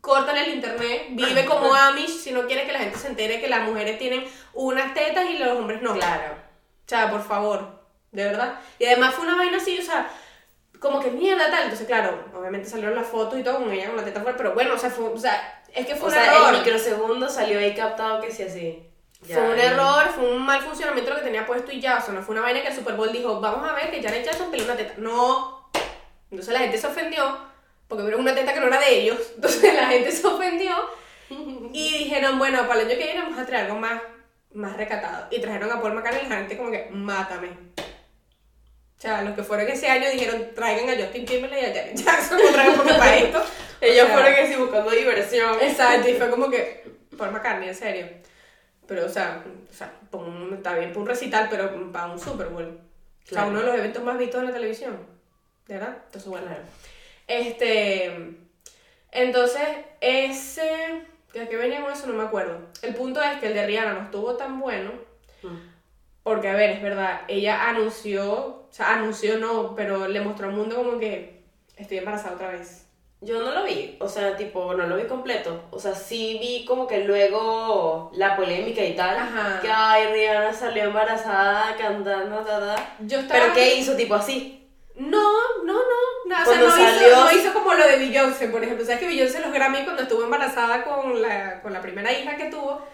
Córtale 0.00 0.44
el 0.44 0.54
internet, 0.54 1.06
vive 1.10 1.44
como 1.44 1.74
Amish 1.74 2.18
si 2.18 2.32
no 2.32 2.46
quieres 2.46 2.66
que 2.66 2.72
la 2.72 2.78
gente 2.80 2.98
se 2.98 3.08
entere 3.08 3.40
que 3.40 3.48
las 3.48 3.62
mujeres 3.68 3.98
tienen 3.98 4.24
unas 4.54 4.94
tetas 4.94 5.28
y 5.28 5.38
los 5.38 5.48
hombres 5.58 5.82
no. 5.82 5.94
Claro. 5.94 6.34
O 6.34 6.88
sea, 6.88 7.10
por 7.10 7.22
favor, 7.22 7.82
de 8.12 8.24
verdad. 8.24 8.60
Y 8.78 8.86
además 8.86 9.14
fue 9.14 9.26
una 9.26 9.36
vaina 9.36 9.58
así, 9.58 9.78
o 9.78 9.82
sea, 9.82 10.10
como 10.80 11.00
que 11.00 11.10
mierda 11.10 11.50
tal. 11.50 11.64
Entonces, 11.64 11.86
claro, 11.86 12.24
obviamente 12.34 12.68
salieron 12.68 12.94
las 12.94 13.06
fotos 13.06 13.38
y 13.38 13.42
todo 13.42 13.58
con 13.58 13.70
ella 13.72 13.88
con 13.88 13.96
la 13.96 14.04
teta 14.04 14.20
fuera, 14.20 14.36
pero 14.36 14.54
bueno, 14.54 14.74
o 14.74 14.78
sea, 14.78 14.90
fue, 14.90 15.06
o 15.06 15.18
sea 15.18 15.54
es 15.74 15.86
que 15.86 15.94
fue 15.94 16.04
O 16.04 16.08
un 16.08 16.14
sea, 16.14 16.34
error. 16.34 16.54
el 16.54 16.60
microsegundo 16.60 17.28
salió 17.28 17.58
ahí 17.58 17.74
captado 17.74 18.20
que 18.20 18.32
sí 18.32 18.42
así. 18.42 18.84
Ya, 19.22 19.34
Fue 19.34 19.50
un 19.50 19.58
error, 19.58 20.06
fue 20.14 20.32
un 20.32 20.46
mal 20.46 20.60
funcionamiento 20.60 21.10
lo 21.10 21.16
que 21.18 21.24
tenía 21.24 21.44
puesto 21.44 21.72
y 21.72 21.80
ya, 21.80 21.98
o 21.98 22.00
sea, 22.00 22.14
no 22.14 22.22
fue 22.22 22.34
una 22.34 22.42
vaina 22.42 22.62
que 22.62 22.68
el 22.68 22.74
Super 22.74 22.94
Bowl 22.94 23.12
dijo, 23.12 23.40
vamos 23.40 23.68
a 23.68 23.74
ver 23.74 23.90
que 23.90 24.00
Janet 24.02 24.24
Jackson 24.24 24.50
peleó 24.50 24.64
una 24.66 24.76
teta. 24.76 24.94
No. 24.96 25.68
Entonces 26.30 26.54
la 26.54 26.60
gente 26.60 26.78
se 26.78 26.86
ofendió 26.86 27.36
porque 27.88 28.02
vieron 28.04 28.20
una 28.20 28.34
teta 28.34 28.52
que 28.54 28.60
no 28.60 28.66
era 28.68 28.80
de 28.80 29.00
ellos. 29.00 29.18
Entonces 29.34 29.74
la 29.74 29.86
gente 29.88 30.12
se 30.12 30.26
ofendió 30.26 30.74
y 31.72 31.98
dijeron, 32.04 32.38
bueno, 32.38 32.66
para 32.68 32.80
el 32.82 32.86
año 32.88 32.98
que 32.98 33.04
viene 33.04 33.22
vamos 33.22 33.38
a 33.38 33.46
traer 33.46 33.66
algo 33.66 33.78
más, 33.80 34.00
más 34.54 34.76
recatado. 34.76 35.26
Y 35.30 35.40
trajeron 35.40 35.70
a 35.72 35.80
Paul 35.80 35.94
McCartney 35.94 36.26
y 36.26 36.28
la 36.28 36.36
gente 36.36 36.56
como 36.56 36.70
que, 36.70 36.88
mátame. 36.90 37.48
O 37.48 39.00
sea, 39.00 39.22
los 39.22 39.34
que 39.36 39.44
fueron 39.44 39.68
ese 39.68 39.88
año 39.88 40.10
dijeron, 40.10 40.48
traigan 40.54 40.88
a 40.90 41.00
Justin 41.00 41.24
Timberlake 41.24 41.62
y 41.62 41.64
a 41.66 41.74
Janet 41.74 41.94
Jackson 41.96 42.38
otra 42.48 42.64
vez 42.66 42.76
porque 42.76 42.94
para 42.94 43.16
esto. 43.16 43.42
Ellos 43.80 44.04
O 44.04 44.06
sea, 44.08 44.16
fueron 44.16 44.34
que 44.34 44.46
sí 44.48 44.54
buscando 44.56 44.90
diversión. 44.90 45.56
Exacto, 45.60 46.08
y 46.08 46.14
fue 46.14 46.30
como 46.30 46.50
que, 46.50 46.84
Paul 47.16 47.30
McCartney, 47.30 47.68
en 47.68 47.74
serio. 47.76 48.08
Pero, 48.88 49.06
o 49.06 49.08
sea, 49.08 49.44
o 49.70 49.72
sea 49.72 49.92
un- 50.12 50.54
está 50.54 50.74
bien 50.74 50.88
para 50.90 51.00
un 51.00 51.06
recital, 51.06 51.46
pero 51.50 51.92
para 51.92 52.06
un 52.06 52.18
Super 52.18 52.48
Bowl. 52.48 52.64
O 52.64 52.68
sea, 53.28 53.42
Claro. 53.42 53.48
uno 53.50 53.60
de 53.60 53.66
los 53.66 53.74
eventos 53.76 54.02
más 54.02 54.18
vistos 54.18 54.40
en 54.40 54.46
la 54.46 54.52
televisión. 54.52 54.98
¿De 55.66 55.74
verdad? 55.74 55.98
Entonces, 56.06 56.28
bueno. 56.28 56.46
Claro. 56.46 56.62
Este. 57.28 58.36
Entonces, 59.12 59.68
ese. 60.00 61.02
¿De 61.32 61.48
qué 61.48 61.56
venía 61.56 61.82
con 61.82 61.92
eso? 61.92 62.06
No 62.06 62.14
me 62.14 62.24
acuerdo. 62.24 62.58
El 62.82 62.94
punto 62.94 63.22
es 63.22 63.38
que 63.38 63.48
el 63.48 63.54
de 63.54 63.66
Rihanna 63.66 63.92
no 63.92 64.02
estuvo 64.02 64.34
tan 64.36 64.58
bueno. 64.58 64.92
Mm. 65.42 65.56
Porque, 66.22 66.48
a 66.48 66.54
ver, 66.54 66.70
es 66.70 66.82
verdad, 66.82 67.20
ella 67.28 67.68
anunció. 67.68 68.66
O 68.68 68.72
sea, 68.72 68.94
anunció 68.94 69.38
no, 69.38 69.74
pero 69.74 70.08
le 70.08 70.20
mostró 70.20 70.48
al 70.48 70.54
mundo 70.54 70.76
como 70.76 70.98
que 70.98 71.44
estoy 71.76 71.98
embarazada 71.98 72.34
otra 72.34 72.50
vez. 72.50 72.86
Yo 73.20 73.42
no 73.42 73.50
lo 73.50 73.64
vi, 73.64 73.96
o 73.98 74.08
sea, 74.08 74.36
tipo, 74.36 74.74
no 74.74 74.86
lo 74.86 74.96
vi 74.96 75.04
completo. 75.04 75.64
O 75.70 75.78
sea, 75.80 75.92
sí 75.94 76.38
vi 76.40 76.64
como 76.64 76.86
que 76.86 77.02
luego 77.04 78.12
la 78.14 78.36
polémica 78.36 78.84
y 78.84 78.94
tal. 78.94 79.16
Ajá. 79.16 79.60
Que 79.60 79.68
ay, 79.68 80.12
Rihanna 80.12 80.52
salió 80.52 80.84
embarazada 80.84 81.74
cantando, 81.76 82.36
ta, 82.44 82.60
ta. 82.60 82.96
Yo 83.00 83.18
estaba. 83.18 83.40
Pero 83.40 83.54
¿qué 83.54 83.76
hizo? 83.76 83.96
Tipo 83.96 84.14
así. 84.14 84.67
No, 84.98 85.32
no, 85.64 85.72
no. 85.74 85.80
no 86.26 86.42
o 86.42 86.44
sea, 86.44 86.60
no, 86.60 86.70
salió- 86.70 87.06
hizo, 87.08 87.24
no 87.24 87.32
hizo 87.32 87.52
como 87.52 87.72
lo 87.74 87.86
de 87.86 87.96
Beyoncé, 87.98 88.48
por 88.48 88.62
ejemplo. 88.62 88.84
¿Sabes 88.84 89.00
que 89.00 89.06
Beyoncé 89.06 89.40
los 89.40 89.52
Grammy 89.52 89.84
cuando 89.84 90.02
estuvo 90.02 90.24
embarazada 90.24 90.84
con 90.84 91.22
la, 91.22 91.62
con 91.62 91.72
la 91.72 91.80
primera 91.80 92.12
hija 92.12 92.36
que 92.36 92.46
tuvo? 92.46 92.84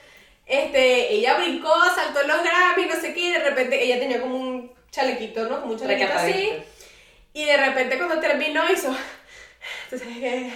Este, 0.47 1.13
ella 1.15 1.35
brincó, 1.39 1.73
saltó 1.95 2.21
en 2.21 2.29
los 2.29 2.43
Grammy, 2.43 2.85
no 2.87 2.95
sé 3.01 3.15
qué, 3.15 3.21
y 3.21 3.31
de 3.33 3.39
repente 3.39 3.83
ella 3.83 3.99
tenía 3.99 4.21
como 4.21 4.37
un 4.37 4.73
chalequito, 4.91 5.49
¿no? 5.49 5.61
Como 5.63 5.73
un 5.73 5.79
chalequito 5.81 6.13
así. 6.13 6.53
Y 7.33 7.45
de 7.47 7.57
repente 7.57 7.97
cuando 7.97 8.21
terminó 8.21 8.63
hizo. 8.71 8.95
Que. 9.91 10.51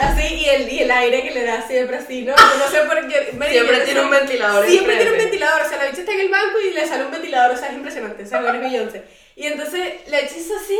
Así, 0.00 0.34
y 0.34 0.48
el, 0.48 0.72
y 0.72 0.80
el 0.80 0.90
aire 0.90 1.22
que 1.22 1.30
le 1.32 1.44
da 1.44 1.66
siempre 1.66 1.96
así, 1.98 2.22
¿no? 2.22 2.34
Yo 2.34 2.58
no 2.58 2.68
sé 2.70 2.80
por 2.82 3.06
qué. 3.08 3.32
me- 3.34 3.50
Siempre 3.50 3.80
tiene 3.80 4.00
no 4.00 4.06
un 4.06 4.10
ventilador 4.12 4.66
Siempre 4.66 4.96
tiene 4.96 5.12
un 5.12 5.18
ventilador. 5.18 5.62
O 5.62 5.68
sea, 5.68 5.78
la 5.78 5.84
bicha 5.86 6.00
está 6.00 6.12
en 6.12 6.20
el 6.20 6.28
banco 6.30 6.58
y 6.60 6.72
le 6.72 6.86
sale 6.86 7.04
un 7.04 7.10
ventilador. 7.12 7.54
O 7.54 7.58
sea, 7.58 7.68
es 7.68 7.74
impresionante. 7.74 8.22
O 8.22 8.26
sea, 8.26 8.40
es 8.40 8.60
Beyoncé. 8.60 9.04
Y 9.38 9.46
entonces 9.46 9.94
la 10.08 10.20
bicha 10.20 10.36
hizo 10.36 10.54
así. 10.56 10.78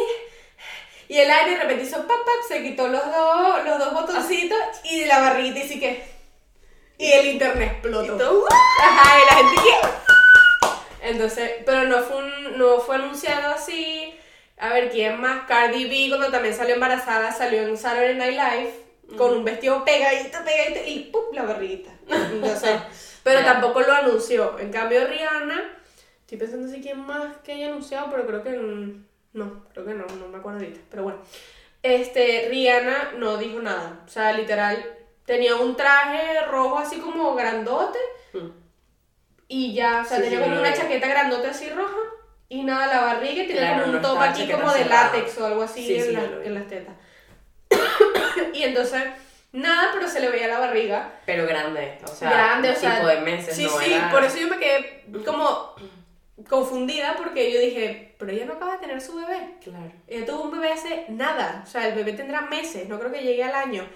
Y 1.08 1.16
el 1.18 1.30
aire 1.30 1.52
de 1.52 1.56
repente 1.62 1.84
hizo 1.84 1.96
pap, 1.98 2.08
pap, 2.08 2.46
se 2.48 2.62
quitó 2.62 2.88
los 2.88 3.04
dos, 3.04 3.64
los 3.64 3.78
dos 3.78 3.94
botoncitos 3.94 4.58
y 4.84 5.04
la 5.06 5.20
barriguita 5.20 5.60
y 5.60 5.68
sí 5.68 5.80
que. 5.80 6.02
Y 6.98 7.12
el 7.12 7.26
internet 7.28 7.70
explotó. 7.74 8.14
Y 8.14 8.18
todo, 8.18 8.46
Ajá, 8.82 9.18
y 9.18 9.26
la 9.26 9.36
gente 9.36 9.62
que. 9.62 11.08
Entonces, 11.10 11.50
pero 11.64 11.84
no 11.84 12.02
fue, 12.02 12.16
un- 12.16 12.58
no 12.58 12.80
fue 12.80 12.96
anunciado 12.96 13.54
así. 13.54 14.14
A 14.58 14.70
ver, 14.70 14.90
¿quién 14.90 15.20
más? 15.20 15.46
Cardi 15.46 15.84
B, 15.84 16.08
cuando 16.08 16.30
también 16.32 16.54
salió 16.54 16.74
embarazada, 16.74 17.30
salió 17.32 17.62
en 17.62 17.78
Saturday 17.78 18.16
Night 18.16 18.32
Live 18.36 19.16
con 19.16 19.32
un 19.34 19.44
vestido 19.44 19.84
pegadito, 19.84 20.38
pegadito 20.44 20.80
y 20.84 21.04
¡pum! 21.12 21.22
la 21.32 21.44
barriguita. 21.44 21.90
Entonces, 22.08 22.72
pero 23.22 23.38
Ya. 23.40 23.46
tampoco 23.46 23.80
lo 23.80 23.92
anunció. 23.92 24.58
En 24.58 24.72
cambio, 24.72 25.06
Rihanna, 25.06 25.77
estoy 26.28 26.36
pensando 26.36 26.68
si 26.68 26.82
quién 26.82 27.00
más 27.06 27.38
que 27.38 27.52
haya 27.52 27.68
anunciado, 27.68 28.08
pero 28.10 28.26
creo 28.26 28.42
que 28.42 28.50
no, 29.32 29.64
creo 29.72 29.86
que 29.86 29.94
no, 29.94 30.04
no 30.04 30.28
me 30.28 30.36
acuerdo 30.36 30.58
ahorita. 30.58 30.80
Pero 30.90 31.04
bueno, 31.04 31.20
este, 31.82 32.48
Rihanna 32.50 33.12
no 33.16 33.38
dijo 33.38 33.60
nada. 33.60 34.00
O 34.04 34.08
sea, 34.08 34.32
literal, 34.34 34.84
tenía 35.24 35.56
un 35.56 35.74
traje 35.74 36.42
rojo 36.50 36.78
así 36.78 36.98
como 36.98 37.34
grandote. 37.34 37.98
Mm. 38.34 38.50
Y 39.48 39.72
ya, 39.72 40.02
o 40.04 40.04
sea, 40.04 40.18
Sí, 40.18 40.24
tenía 40.24 40.38
sí, 40.40 40.44
como 40.44 40.56
lo 40.56 40.60
una 40.60 40.74
chaqueta 40.74 41.08
grandota 41.08 41.48
así 41.48 41.70
roja. 41.70 41.96
Y 42.50 42.62
nada, 42.62 42.86
la 42.88 43.00
barriga 43.00 43.44
y 43.44 43.46
tenía 43.46 43.62
Claro, 43.62 43.84
como 43.84 43.96
un 43.96 44.02
no 44.02 44.08
top 44.08 44.20
aquí 44.20 44.50
como 44.50 44.70
de 44.70 44.84
látex 44.84 45.38
o 45.38 45.46
algo 45.46 45.62
así 45.62 45.86
Sí, 45.86 45.96
en, 45.98 46.12
la- 46.12 46.44
en 46.44 46.54
las 46.54 46.66
tetas. 46.68 46.94
y 48.52 48.62
entonces, 48.64 49.02
nada, 49.52 49.90
pero 49.94 50.06
se 50.08 50.20
le 50.20 50.28
veía 50.28 50.48
la 50.48 50.58
barriga. 50.58 51.12
Pero 51.24 51.46
grande, 51.46 51.98
o 52.04 52.08
sea, 52.08 52.30
grande, 52.30 52.68
o 52.70 52.74
tipo 52.74 52.80
sea. 52.86 53.06
de 53.06 53.20
meses, 53.22 53.54
Sí, 53.56 53.64
no 53.64 53.70
sí, 53.78 53.92
era- 53.94 54.10
por 54.10 54.24
eso 54.24 54.36
yo 54.38 54.48
me 54.48 54.58
quedé 54.58 55.04
como 55.24 55.74
confundida 56.48 57.16
porque 57.16 57.52
yo 57.52 57.60
dije, 57.60 58.14
pero 58.18 58.30
ella 58.32 58.44
no 58.44 58.54
acaba 58.54 58.74
de 58.74 58.78
tener 58.78 59.00
su 59.00 59.16
bebé. 59.16 59.54
Claro. 59.62 59.90
Ella 60.06 60.26
tuvo 60.26 60.42
un 60.44 60.52
bebé 60.52 60.72
hace 60.72 61.06
nada, 61.08 61.62
o 61.66 61.70
sea, 61.70 61.88
el 61.88 61.94
bebé 61.94 62.12
tendrá 62.12 62.42
meses, 62.42 62.88
no 62.88 62.98
creo 62.98 63.12
que 63.12 63.22
llegue 63.22 63.42
al 63.42 63.54
año. 63.54 63.86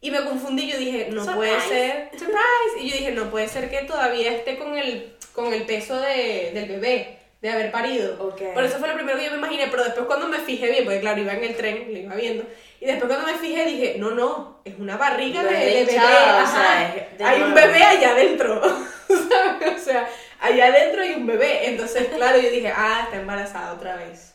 Y 0.00 0.10
me 0.10 0.24
confundí, 0.24 0.68
yo 0.70 0.78
dije, 0.78 1.08
no 1.12 1.24
puede 1.24 1.60
Surprise. 1.60 1.68
ser, 1.68 2.10
surprise, 2.18 2.80
y 2.80 2.90
yo 2.90 2.96
dije, 2.96 3.12
no 3.12 3.30
puede 3.30 3.46
ser 3.46 3.70
que 3.70 3.82
todavía 3.82 4.32
esté 4.32 4.58
con 4.58 4.76
el, 4.76 5.14
con 5.32 5.52
el 5.52 5.64
peso 5.64 6.00
de, 6.00 6.50
del 6.52 6.68
bebé, 6.68 7.18
de 7.40 7.50
haber 7.50 7.70
parido. 7.70 8.16
Ok. 8.20 8.42
Por 8.52 8.64
eso 8.64 8.78
fue 8.78 8.88
lo 8.88 8.94
primero 8.94 9.16
que 9.18 9.26
yo 9.26 9.30
me 9.30 9.36
imaginé, 9.38 9.68
pero 9.70 9.84
después 9.84 10.06
cuando 10.06 10.28
me 10.28 10.38
fijé 10.38 10.70
bien, 10.70 10.84
porque 10.84 11.00
claro, 11.00 11.20
iba 11.20 11.34
en 11.34 11.44
el 11.44 11.56
tren, 11.56 11.86
lo 11.92 11.98
iba 11.98 12.14
viendo, 12.16 12.44
y 12.80 12.86
después 12.86 13.06
cuando 13.12 13.30
me 13.30 13.38
fijé 13.38 13.64
dije, 13.64 13.94
no, 13.98 14.10
no, 14.10 14.60
es 14.64 14.74
una 14.76 14.96
barriga 14.96 15.44
de, 15.44 15.54
de 15.54 15.84
bebé, 15.84 15.94
o 15.94 16.46
sea, 16.48 17.08
de 17.16 17.24
hay 17.24 17.42
un 17.42 17.54
bebé 17.54 17.82
allá 17.82 18.10
adentro. 18.10 18.60
O 19.12 19.78
sea, 19.78 20.08
allá 20.42 20.66
adentro 20.66 21.02
hay 21.02 21.12
un 21.14 21.26
bebé, 21.26 21.68
entonces 21.68 22.08
claro, 22.08 22.38
yo 22.40 22.50
dije, 22.50 22.72
ah, 22.74 23.02
está 23.04 23.20
embarazada 23.20 23.72
otra 23.72 23.96
vez. 23.96 24.34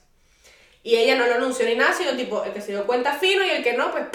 Y 0.83 0.95
ella 0.95 1.15
no 1.15 1.27
lo 1.27 1.35
anunció 1.35 1.65
ni 1.65 1.75
nada, 1.75 1.93
sino 1.93 2.15
tipo, 2.15 2.43
el 2.43 2.53
que 2.53 2.61
se 2.61 2.71
dio 2.71 2.85
cuenta 2.87 3.13
fino 3.13 3.43
y 3.43 3.49
el 3.49 3.63
que 3.63 3.73
no, 3.73 3.91
pues, 3.91 4.05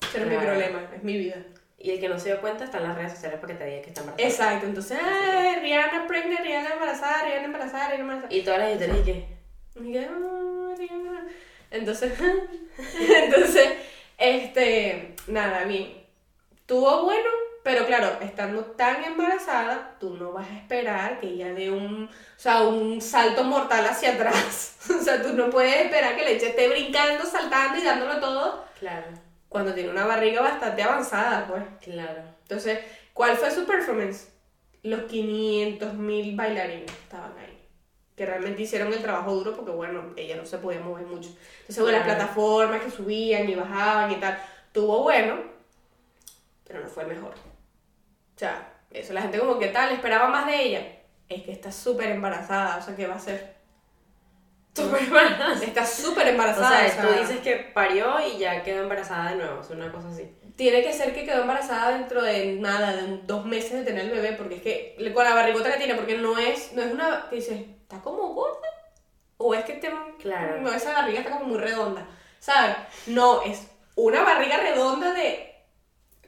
ese 0.00 0.18
no 0.20 0.24
es 0.24 0.30
mi 0.38 0.44
problema, 0.46 0.90
es 0.94 1.02
mi 1.02 1.18
vida. 1.18 1.36
Y 1.78 1.90
el 1.90 2.00
que 2.00 2.08
no 2.08 2.18
se 2.18 2.30
dio 2.30 2.40
cuenta 2.40 2.64
está 2.64 2.78
en 2.78 2.84
las 2.84 2.96
redes 2.96 3.12
sociales 3.12 3.38
para 3.38 3.52
que 3.52 3.58
te 3.58 3.66
diga 3.66 3.82
que 3.82 3.88
está 3.88 4.00
embarazada. 4.00 4.28
Exacto, 4.28 4.66
entonces, 4.66 4.98
ay, 5.00 5.56
Rihanna 5.60 6.06
pregnant, 6.06 6.40
Rihanna 6.40 6.72
embarazada, 6.72 7.24
Rihanna 7.24 7.44
embarazada, 7.44 7.88
Rihanna 7.90 8.02
embarazada. 8.02 8.34
Y 8.34 8.42
todas 8.42 8.58
las 8.60 8.72
historias 8.72 8.98
y 8.98 9.02
que... 9.04 9.26
Y 9.84 9.92
yo, 9.92 10.00
"Ah, 10.00 10.74
Rihanna". 10.78 11.26
Entonces, 11.70 12.12
entonces, 12.98 13.68
este, 14.16 15.14
nada, 15.26 15.64
bien. 15.64 16.02
Tuvo 16.64 17.04
bueno, 17.04 17.28
pero 17.66 17.84
claro, 17.84 18.18
estando 18.20 18.62
tan 18.62 19.02
embarazada, 19.02 19.96
tú 19.98 20.10
no 20.14 20.30
vas 20.30 20.48
a 20.48 20.56
esperar 20.56 21.18
que 21.18 21.26
ella 21.26 21.52
dé 21.52 21.68
un, 21.68 22.04
o 22.04 22.38
sea, 22.38 22.62
un 22.62 23.00
salto 23.00 23.42
mortal 23.42 23.84
hacia 23.84 24.12
atrás. 24.12 24.76
O 24.88 25.02
sea, 25.02 25.20
tú 25.20 25.32
no 25.32 25.50
puedes 25.50 25.74
esperar 25.74 26.14
que 26.14 26.24
leche 26.24 26.50
esté 26.50 26.68
brincando, 26.68 27.24
saltando 27.24 27.76
y 27.76 27.82
dándolo 27.82 28.20
todo 28.20 28.64
Claro, 28.78 29.06
cuando 29.48 29.74
tiene 29.74 29.90
una 29.90 30.06
barriga 30.06 30.42
bastante 30.42 30.80
avanzada, 30.80 31.48
pues. 31.48 31.64
claro. 31.82 32.22
Entonces, 32.42 32.78
¿cuál 33.12 33.36
fue 33.36 33.50
su 33.50 33.66
performance? 33.66 34.28
Los 34.84 35.02
500 35.10 35.94
mil 35.94 36.36
bailarines 36.36 36.92
estaban 36.92 37.36
ahí. 37.36 37.66
Que 38.14 38.26
realmente 38.26 38.62
hicieron 38.62 38.92
el 38.92 39.02
trabajo 39.02 39.34
duro 39.34 39.56
porque, 39.56 39.72
bueno, 39.72 40.12
ella 40.16 40.36
no 40.36 40.46
se 40.46 40.58
podía 40.58 40.78
mover 40.78 41.06
mucho. 41.06 41.30
Entonces, 41.62 41.82
con 41.82 41.92
las 41.92 42.04
plataformas 42.04 42.82
que 42.82 42.92
subían 42.92 43.48
y 43.48 43.56
bajaban 43.56 44.12
y 44.12 44.20
tal, 44.20 44.38
tuvo 44.70 45.02
bueno, 45.02 45.40
pero 46.64 46.78
no 46.78 46.88
fue 46.88 47.04
mejor. 47.06 47.34
O 48.36 48.38
sea, 48.38 48.68
eso, 48.90 49.12
la 49.14 49.22
gente 49.22 49.38
como 49.38 49.58
que 49.58 49.68
tal, 49.68 49.92
esperaba 49.92 50.28
más 50.28 50.46
de 50.46 50.62
ella. 50.62 50.86
Es 51.28 51.42
que 51.42 51.52
está 51.52 51.72
súper 51.72 52.10
embarazada, 52.10 52.76
o 52.76 52.82
sea, 52.82 52.94
¿qué 52.94 53.06
va 53.06 53.14
a 53.14 53.16
hacer? 53.16 53.56
Súper 54.74 55.02
embarazada. 55.04 55.54
Está 55.64 55.86
súper 55.86 56.26
O 56.26 56.30
embarazada. 56.30 56.88
sea, 56.88 57.02
tú 57.02 57.08
dices 57.20 57.38
que 57.40 57.56
parió 57.72 58.20
y 58.20 58.38
ya 58.38 58.62
quedó 58.62 58.82
embarazada 58.82 59.30
de 59.30 59.36
nuevo, 59.36 59.60
es 59.62 59.70
una 59.70 59.90
cosa 59.90 60.08
así. 60.08 60.30
Tiene 60.54 60.82
que 60.82 60.92
ser 60.92 61.14
que 61.14 61.24
quedó 61.24 61.40
embarazada 61.42 61.96
dentro 61.96 62.22
de 62.22 62.56
nada, 62.60 62.94
de 62.94 63.18
dos 63.24 63.44
meses 63.46 63.72
de 63.72 63.84
tener 63.84 64.04
el 64.04 64.10
bebé, 64.10 64.32
porque 64.32 64.56
es 64.56 64.62
que 64.62 65.12
con 65.14 65.24
la 65.24 65.34
barrigota 65.34 65.72
que 65.72 65.78
tiene, 65.78 65.94
porque 65.94 66.18
no 66.18 66.38
es, 66.38 66.72
no 66.74 66.82
es 66.82 66.92
una, 66.92 67.26
que 67.30 67.36
dices, 67.36 67.60
¿está 67.82 68.00
como 68.00 68.34
gorda? 68.34 68.68
O 69.38 69.54
es 69.54 69.64
que 69.64 69.74
te, 69.74 69.90
Claro. 70.18 70.60
no, 70.60 70.72
esa 70.72 70.92
barriga 70.92 71.20
está 71.20 71.32
como 71.32 71.46
muy 71.46 71.58
redonda, 71.58 72.06
¿sabes? 72.38 72.76
No, 73.06 73.42
es 73.42 73.66
una 73.96 74.22
barriga 74.22 74.58
redonda 74.58 75.12
de, 75.12 75.55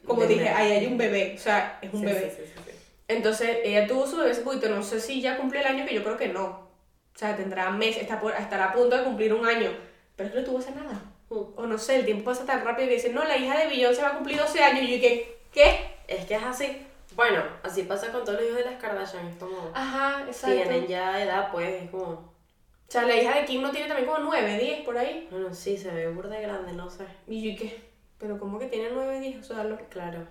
como 0.09 0.21
De 0.23 0.27
dije, 0.27 0.49
ahí 0.49 0.71
hay 0.73 0.85
un 0.87 0.97
bebé, 0.97 1.33
o 1.37 1.39
sea, 1.39 1.79
es 1.81 1.93
un 1.93 1.99
Sí, 2.01 2.05
bebé. 2.05 2.33
sí, 2.35 2.43
sí. 2.45 2.71
Entonces, 3.07 3.57
ella 3.63 3.87
tuvo 3.87 4.05
su 4.05 4.17
bebé 4.17 4.31
hace 4.31 4.41
poquito, 4.41 4.69
no 4.69 4.83
sé 4.83 4.99
si 4.99 5.21
ya 5.21 5.37
cumplió 5.37 5.61
el 5.61 5.67
año, 5.67 5.85
que 5.85 5.95
yo 5.95 6.03
creo 6.03 6.17
que 6.17 6.27
no. 6.27 6.45
O 6.45 7.17
sea, 7.17 7.35
tendrá 7.35 7.69
meses, 7.71 8.03
está 8.03 8.19
por- 8.19 8.33
estará 8.33 8.65
a 8.65 8.73
punto 8.73 8.95
de 8.97 9.03
cumplir 9.03 9.33
un 9.33 9.45
año, 9.45 9.71
pero 10.15 10.27
es 10.27 10.33
que 10.35 10.39
no 10.41 10.45
tuvo 10.45 10.59
hace 10.59 10.71
nada. 10.71 11.01
O 11.29 11.65
no 11.67 11.77
sé, 11.77 11.97
el 11.97 12.05
tiempo 12.05 12.25
pasa 12.25 12.45
tan 12.45 12.63
rápido 12.65 12.87
que 12.87 12.95
dicen, 12.95 13.13
no, 13.13 13.23
la 13.23 13.37
hija 13.37 13.57
de 13.57 13.67
Beyoncé 13.67 14.01
va 14.01 14.09
a 14.09 14.13
cumplir 14.15 14.37
12 14.37 14.63
años. 14.63 14.83
Y 14.83 14.95
yo, 14.95 15.01
¿qué? 15.01 15.37
¿Qué? 15.53 15.91
Es 16.07 16.25
que 16.25 16.35
es 16.35 16.43
así. 16.43 16.85
Bueno, 17.15 17.43
así 17.63 17.83
pasa 17.83 18.11
con 18.11 18.23
todos 18.23 18.39
los 18.39 18.47
hijos 18.49 18.57
de 18.63 18.65
las 18.71 18.81
Kardashian, 18.81 19.27
es 19.27 19.35
como... 19.37 19.71
Ajá, 19.73 20.23
exacto. 20.27 20.55
Tienen 20.55 20.87
ya 20.87 21.21
edad, 21.21 21.51
pues, 21.51 21.83
es 21.83 21.89
como... 21.89 22.03
O 22.03 22.91
sea, 22.91 23.03
la 23.03 23.15
hija 23.15 23.35
de 23.35 23.45
Kim 23.45 23.61
no 23.61 23.69
tiene 23.71 23.87
también 23.87 24.07
como 24.07 24.19
9, 24.25 24.57
10 24.57 24.81
por 24.85 24.97
ahí. 24.97 25.27
Bueno, 25.29 25.53
sí, 25.53 25.77
se 25.77 25.91
ve 25.91 26.07
burda 26.07 26.39
grande, 26.39 26.71
no 26.73 26.89
sé. 26.89 27.03
Y 27.27 27.51
yo, 27.51 27.59
¿qué? 27.59 27.88
Pero 28.19 28.37
¿cómo 28.37 28.59
que 28.59 28.67
tiene 28.67 28.89
9, 28.93 29.19
10? 29.19 29.39
O 29.39 29.43
sea, 29.43 29.63
lo- 29.63 29.77
Claro. 29.89 30.27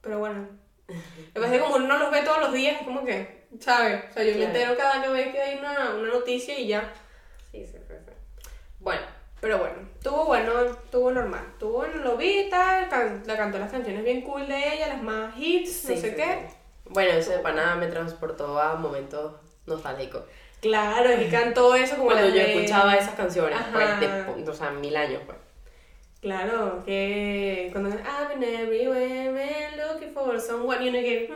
pero 0.00 0.18
bueno. 0.18 0.48
Me 1.34 1.40
parece 1.40 1.60
como 1.60 1.76
uno 1.76 1.86
no 1.86 1.98
los 1.98 2.10
ve 2.10 2.22
todos 2.22 2.40
los 2.40 2.52
días, 2.52 2.82
como 2.82 3.04
que, 3.04 3.46
¿sabes? 3.60 4.04
O 4.10 4.12
sea, 4.14 4.24
yo 4.24 4.36
me 4.36 4.44
entero 4.44 4.76
cada 4.76 5.02
que 5.02 5.08
ve 5.08 5.30
que 5.30 5.40
hay 5.40 5.58
una, 5.58 5.90
una 5.94 6.08
noticia 6.12 6.58
y 6.58 6.66
ya. 6.68 6.92
Sí, 7.52 7.64
sí, 7.66 7.78
sí, 7.86 7.94
sí. 8.06 8.12
Bueno, 8.80 9.02
Pero 9.40 9.58
bueno, 9.58 9.76
tuvo 10.02 10.24
bueno, 10.26 10.52
tuvo 10.90 11.10
normal. 11.12 11.44
Tuvo 11.58 11.78
bueno, 11.78 11.96
lo 12.02 12.16
vi 12.16 12.40
y 12.40 12.50
tal, 12.50 12.88
can- 12.88 13.22
la 13.26 13.36
cantó 13.36 13.58
las 13.58 13.70
canciones 13.70 14.02
bien 14.04 14.22
cool 14.22 14.46
de 14.48 14.74
ella, 14.74 14.88
las 14.88 15.02
más 15.02 15.34
hits, 15.36 15.72
sí, 15.72 15.94
no 15.94 16.00
sé 16.00 16.10
sí, 16.10 16.16
qué. 16.16 16.48
Bueno, 16.86 17.12
eso 17.12 17.30
de 17.30 17.38
pana 17.38 17.76
me 17.76 17.86
transportó 17.86 18.58
a 18.60 18.74
momentos 18.74 19.34
nostálgicos. 19.66 20.24
Claro, 20.60 21.10
y 21.22 21.28
cantó 21.30 21.74
eso 21.74 21.96
como 21.96 22.06
Cuando 22.10 22.28
yo 22.28 22.34
de- 22.34 22.54
escuchaba 22.54 22.96
esas 22.96 23.14
canciones, 23.14 23.58
pues, 23.72 24.00
de, 24.00 24.50
o 24.50 24.54
sea, 24.54 24.70
mil 24.70 24.94
años, 24.96 25.22
pues. 25.24 25.38
Claro, 26.20 26.82
que 26.84 27.70
cuando 27.72 27.88
I've 27.88 28.28
been 28.28 28.44
everywhere 28.44 29.30
man, 29.30 29.78
looking 29.78 30.12
for 30.12 30.38
someone, 30.38 30.84
y 30.84 30.88
uno 30.90 30.98
que... 30.98 31.30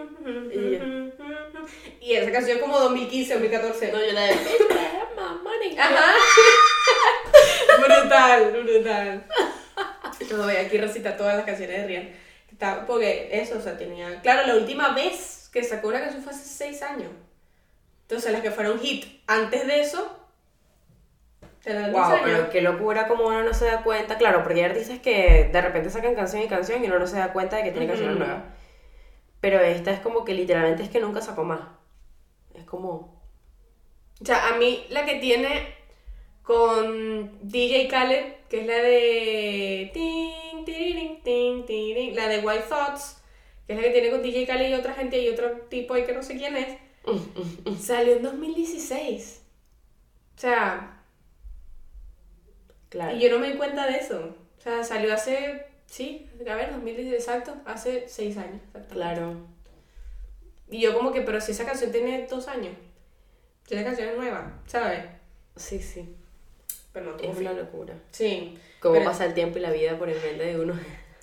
Y 2.03 2.13
esa 2.13 2.31
canción 2.31 2.59
como 2.59 2.79
2015, 2.79 3.33
2014. 3.33 3.93
No, 3.93 4.05
yo 4.05 4.13
la 4.13 4.23
de. 4.25 4.35
Ajá. 5.79 6.15
brutal, 7.79 8.63
brutal. 8.63 9.27
No, 10.31 10.45
voy 10.45 10.57
aquí 10.57 10.79
recita 10.79 11.17
todas 11.17 11.37
las 11.37 11.45
canciones 11.45 11.77
de 11.79 11.87
Rihanna. 11.87 12.87
Porque 12.87 13.31
eso, 13.33 13.59
o 13.59 13.61
sea, 13.61 13.77
tenía... 13.77 14.21
Claro, 14.21 14.47
la 14.47 14.55
última 14.57 14.95
vez 14.95 15.49
que 15.53 15.65
sacó 15.65 15.89
una 15.89 16.01
canción 16.01 16.23
fue 16.23 16.33
hace 16.33 16.45
6 16.45 16.83
años. 16.83 17.11
Entonces, 18.03 18.33
las 18.33 18.43
que 18.43 18.51
fueron 18.51 18.79
hit 18.81 19.23
antes 19.27 19.67
de 19.67 19.81
eso... 19.81 20.24
Tendrán 21.65 21.93
10 21.95 22.09
Wow, 22.09 22.13
años. 22.13 22.21
pero 22.23 22.51
qué 22.51 22.61
locura 22.63 23.09
como 23.09 23.27
uno 23.27 23.43
no 23.43 23.55
se 23.55 23.65
da 23.67 23.83
cuenta. 23.83 24.19
Claro, 24.19 24.43
porque 24.43 24.61
hay 24.61 24.67
artistas 24.71 24.99
que 25.01 25.49
de 25.53 25.61
repente 25.63 25.91
sacan 25.91 26.15
canción 26.15 26.43
y 26.43 26.49
canción 26.49 26.85
y 26.85 26.89
uno 26.89 26.99
no 26.99 27.07
se 27.07 27.17
da 27.19 27.33
cuenta 27.33 27.57
de 27.57 27.65
que 27.65 27.71
tiene 27.73 27.87
canciones 27.87 28.17
Ujú. 28.17 28.25
nuevas. 28.25 28.45
Pero 29.41 29.61
esta 29.61 29.93
es 29.93 30.01
como 30.01 30.25
que 30.25 30.35
literalmente 30.35 30.83
es 30.83 30.91
que 30.91 31.01
nunca 31.01 31.21
sacó 31.23 31.45
más. 31.45 31.61
Es 32.55 32.65
como... 32.65 33.23
O 34.21 34.25
sea, 34.25 34.49
a 34.55 34.57
mí 34.59 34.87
la 34.91 35.05
que 35.05 35.17
tiene 35.17 35.75
con 36.43 37.39
DJ 37.49 37.89
Khaled, 37.89 38.35
que 38.49 38.61
es 38.61 38.67
la 38.67 38.77
de. 38.77 39.91
Ting, 39.95 40.65
tiriring, 40.65 41.23
ting, 41.23 41.67
tiriring, 41.67 42.15
la 42.15 42.29
de 42.29 42.39
White 42.41 42.65
Thoughts, 42.69 43.23
que 43.67 43.73
es 43.75 43.79
la 43.79 43.85
que 43.85 43.91
tiene 43.93 44.11
con 44.11 44.23
DJ 44.23 44.47
Khaled 44.47 44.71
y 44.71 44.75
otra 44.75 44.95
gente 44.95 45.19
y 45.21 45.29
otro 45.31 45.51
tipo 45.69 45.95
ahí 45.95 46.05
que 46.05 46.13
no 46.15 46.23
sé 46.23 46.37
quién 46.37 46.57
es, 46.57 46.79
salió 47.81 48.15
en 48.17 48.23
2016. 48.23 49.43
O 50.37 50.41
sea, 50.41 50.94
Claro. 52.95 53.17
y 53.17 53.21
yo 53.21 53.29
no 53.31 53.39
me 53.41 53.51
di 53.51 53.57
cuenta 53.59 53.87
de 53.87 53.97
eso. 53.97 54.37
O 54.57 54.61
sea, 54.61 54.83
salió 54.85 55.13
hace 55.13 55.67
Sí, 55.87 56.31
a 56.49 56.55
ver, 56.55 56.71
2010, 56.73 57.13
exacto, 57.13 57.55
hace 57.67 58.09
seis 58.09 58.37
años. 58.39 58.61
Claro. 58.91 59.37
Y 60.71 60.81
yo 60.81 60.95
como 60.95 61.13
que, 61.13 61.21
pero 61.23 61.41
si 61.41 61.53
esa 61.53 61.65
canción 61.67 61.93
tiene 61.93 62.27
dos 62.29 62.49
años, 62.49 62.73
si 63.67 63.75
esa 63.75 63.85
canción 63.85 64.09
es 64.11 64.17
nueva, 64.17 64.61
¿sabes? 64.67 65.05
Sí, 65.57 65.79
sí. 65.81 66.17
Pero 66.93 67.07
no, 67.13 67.17
Es 67.19 67.37
una 67.37 67.51
fin. 67.51 67.59
locura. 67.59 67.95
Sí. 68.13 68.59
Cómo 68.81 68.95
Pero- 68.95 69.07
pasa 69.07 69.25
el 69.27 69.35
tiempo 69.35 69.59
y 69.59 69.61
la 69.63 69.71
vida 69.73 69.99
por 69.99 70.09
el 70.09 70.21
mente 70.21 70.45
de 70.47 70.59
uno. 70.61 70.75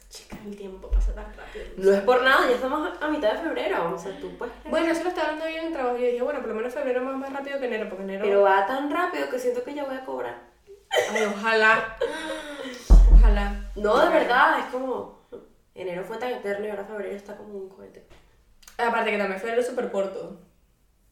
Chica, 0.09 0.37
el 0.45 0.55
tiempo 0.57 0.89
pasa 0.91 1.13
tan 1.15 1.33
rápido. 1.33 1.65
No 1.77 1.93
es 1.93 2.01
por 2.01 2.21
nada, 2.21 2.47
ya 2.49 2.55
estamos 2.55 2.89
a 3.01 3.07
mitad 3.09 3.31
de 3.33 3.39
febrero. 3.39 3.93
O 3.93 3.97
sea, 3.97 4.17
tú 4.19 4.37
puedes. 4.37 4.53
Bueno, 4.69 4.91
eso 4.91 5.03
lo 5.03 5.09
estaba 5.09 5.29
hablando 5.29 5.49
yo 5.49 5.57
en 5.61 5.67
el 5.67 5.73
trabajo. 5.73 5.97
Yo 5.97 6.05
dije, 6.05 6.21
bueno, 6.21 6.39
por 6.41 6.49
lo 6.49 6.55
menos 6.55 6.73
febrero 6.73 7.03
va 7.05 7.13
más 7.15 7.31
rápido 7.31 7.59
que 7.59 7.65
enero, 7.67 7.87
porque 7.87 8.03
enero. 8.03 8.23
Pero 8.25 8.41
va 8.41 8.65
tan 8.67 8.91
rápido 8.91 9.29
que 9.29 9.39
siento 9.39 9.63
que 9.63 9.73
ya 9.73 9.85
voy 9.85 9.95
a 9.95 10.03
cobrar. 10.03 10.50
Ay, 10.91 11.23
ojalá. 11.25 11.97
Ojalá. 13.13 13.71
No, 13.75 13.99
de 13.99 14.09
verdad, 14.09 14.59
es 14.59 14.65
como. 14.65 15.21
Enero 15.73 16.03
fue 16.03 16.17
tan 16.17 16.31
eterno 16.31 16.67
y 16.67 16.69
ahora 16.69 16.83
febrero 16.83 17.15
está 17.15 17.37
como 17.37 17.53
un 17.53 17.69
cohete. 17.69 18.05
Aparte 18.77 19.11
que 19.11 19.17
también 19.17 19.39
febrero 19.39 19.61
es 19.61 19.67
súper 19.67 19.91
corto. 19.91 20.39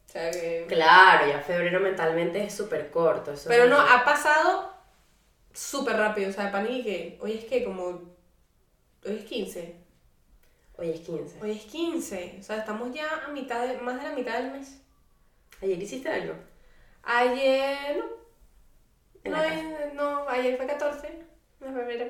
O 0.07 0.11
sea 0.11 0.29
que. 0.31 0.65
Claro, 0.67 1.27
ya 1.27 1.39
febrero 1.39 1.79
mentalmente 1.79 2.43
es 2.43 2.53
súper 2.53 2.91
corto. 2.91 3.33
eso 3.33 3.47
Pero 3.47 3.67
no, 3.67 3.79
ha 3.79 4.03
pasado 4.03 4.73
súper 5.53 5.95
rápido. 5.95 6.29
O 6.29 6.33
sea, 6.33 6.51
para 6.51 6.63
mí 6.63 6.83
que 6.83 7.17
hoy 7.21 7.33
es 7.33 7.45
que 7.45 7.63
como. 7.63 7.85
Hoy 9.05 9.15
es 9.15 9.23
15. 9.23 9.75
Hoy 10.77 10.89
es 10.89 10.99
15. 11.01 11.39
Hoy 11.41 11.51
es 11.51 11.65
15. 11.65 12.37
O 12.39 12.43
sea, 12.43 12.57
estamos 12.57 12.93
ya 12.93 13.07
a 13.25 13.29
mitad 13.29 13.65
de, 13.65 13.77
más 13.77 14.01
de 14.01 14.09
la 14.09 14.15
mitad 14.15 14.39
del 14.39 14.51
mes. 14.51 14.81
¿Ayer 15.61 15.81
hiciste 15.81 16.09
algo? 16.09 16.35
Ayer. 17.03 17.97
No. 17.97 18.18
En 19.29 19.31
No, 19.31 19.41
la 19.41 19.49
casa. 19.49 19.93
no, 19.93 20.29
ayer 20.29 20.57
fue 20.57 20.65
14 20.67 21.07
de 21.59 21.71
febrero. 21.71 22.05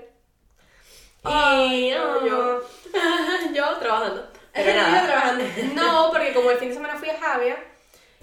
Y 1.25 1.91
no, 1.91 2.25
yo. 2.25 2.61
yo 3.53 3.77
trabajando. 3.77 4.29
Pero 4.53 4.71
Yo 4.81 5.05
trabajando. 5.05 5.43
No, 5.75 6.09
porque 6.11 6.33
como 6.33 6.51
el 6.51 6.57
fin 6.57 6.69
de 6.69 6.75
semana 6.75 6.95
fui 6.97 7.09
a 7.09 7.17
Javier, 7.19 7.57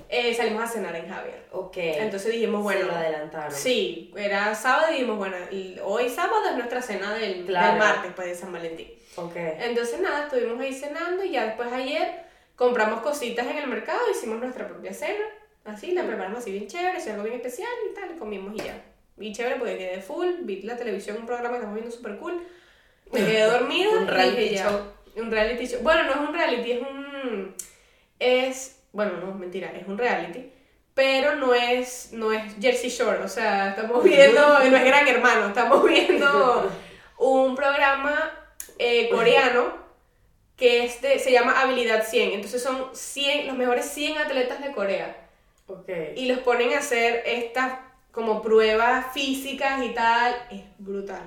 eh, 0.09 0.35
salimos 0.35 0.63
a 0.63 0.67
cenar 0.69 0.95
en 0.97 1.09
Javier. 1.09 1.47
Ok. 1.53 1.77
Entonces 1.77 2.33
dijimos, 2.33 2.63
bueno. 2.63 2.81
Se 2.81 2.87
lo 2.87 2.95
adelantaron. 2.95 3.53
Sí, 3.53 4.13
era 4.17 4.55
sábado 4.55 4.89
y 4.91 4.95
dijimos, 4.95 5.19
bueno, 5.19 5.37
y 5.51 5.79
hoy 5.85 6.09
sábado 6.09 6.49
es 6.51 6.57
nuestra 6.57 6.81
cena 6.83 7.15
del, 7.15 7.45
Claro. 7.45 7.69
del 7.73 7.79
martes, 7.79 8.13
pues 8.15 8.29
de 8.29 8.35
San 8.35 8.53
Valentín. 8.53 8.91
Ok. 9.17 9.33
Entonces 9.37 10.01
nada, 10.01 10.25
estuvimos 10.25 10.61
ahí 10.61 10.75
cenando 10.75 11.25
y 11.25 11.31
ya 11.33 11.47
después 11.47 11.73
ayer 11.73 12.25
compramos 12.55 13.01
cositas 13.03 13.47
en 13.47 13.59
el 13.59 13.67
mercado, 13.67 14.01
hicimos 14.11 14.39
nuestra 14.41 14.67
propia 14.69 14.93
cena, 14.93 15.25
así, 15.67 15.93
la 15.93 16.05
preparamos 16.07 16.39
así 16.39 16.53
bien 16.53 16.67
chévere, 16.67 16.99
hizo 16.99 17.11
algo 17.11 17.23
bien 17.25 17.37
especial 17.37 17.69
y 17.91 17.95
tal, 17.95 18.11
y 18.15 18.19
comimos 18.19 18.55
y 18.55 18.59
ya. 18.59 18.83
Bien 19.17 19.33
chévere 19.33 19.57
porque 19.57 19.79
quedé 19.79 20.01
full, 20.01 20.27
vi 20.43 20.63
la 20.63 20.77
televisión, 20.77 21.17
un 21.19 21.27
programa 21.27 21.51
que 21.53 21.57
estamos 21.57 21.75
viendo 21.77 21.95
súper 21.95 22.17
cool, 22.19 22.43
me 23.13 23.21
quedé 23.21 23.43
dormida 23.51 23.91
Un 23.91 24.05
y 24.05 24.11
reality 24.11 24.49
ya, 24.55 24.69
show. 24.71 24.81
Un 25.17 25.31
reality 25.31 25.67
show. 25.67 25.81
Bueno, 25.83 26.03
no 26.05 26.11
es 26.13 26.29
un 26.29 26.35
reality, 26.35 26.73
es 26.73 26.81
un... 26.83 27.55
Es... 28.19 28.83
Bueno, 28.93 29.13
no, 29.19 29.35
mentira, 29.35 29.73
es 29.79 29.87
un 29.87 29.99
reality. 29.99 30.51
Pero 30.95 31.37
no 31.37 31.53
es, 31.55 32.11
no 32.13 32.33
es 32.33 32.55
Jersey 32.61 32.89
Shore, 32.89 33.19
o 33.19 33.29
sea, 33.29 33.71
estamos 33.71 34.03
viendo, 34.03 34.41
no 34.71 34.77
es 34.77 34.85
Gran 34.85 35.07
Hermano, 35.07 35.49
estamos 35.49 35.85
viendo 35.85 36.71
un 37.19 37.55
programa 37.55 38.33
eh, 38.79 39.09
coreano 39.11 39.85
que 40.57 40.85
es 40.85 41.03
de- 41.03 41.19
se 41.19 41.33
llama 41.33 41.61
Habilidad 41.61 42.07
100. 42.07 42.33
Entonces 42.33 42.63
son 42.63 42.89
100, 42.95 43.47
los 43.47 43.57
mejores 43.57 43.85
100 43.91 44.17
atletas 44.19 44.63
de 44.63 44.73
Corea. 44.73 45.26
Ok. 45.69 45.89
Y 46.17 46.27
los 46.27 46.39
ponen 46.41 46.75
a 46.75 46.79
hacer 46.79 47.23
estas 47.27 47.73
como 48.13 48.41
pruebas 48.41 49.13
físicas 49.13 49.83
y 49.83 49.91
tal. 49.91 50.35
Es 50.51 50.63
brutal. 50.79 51.23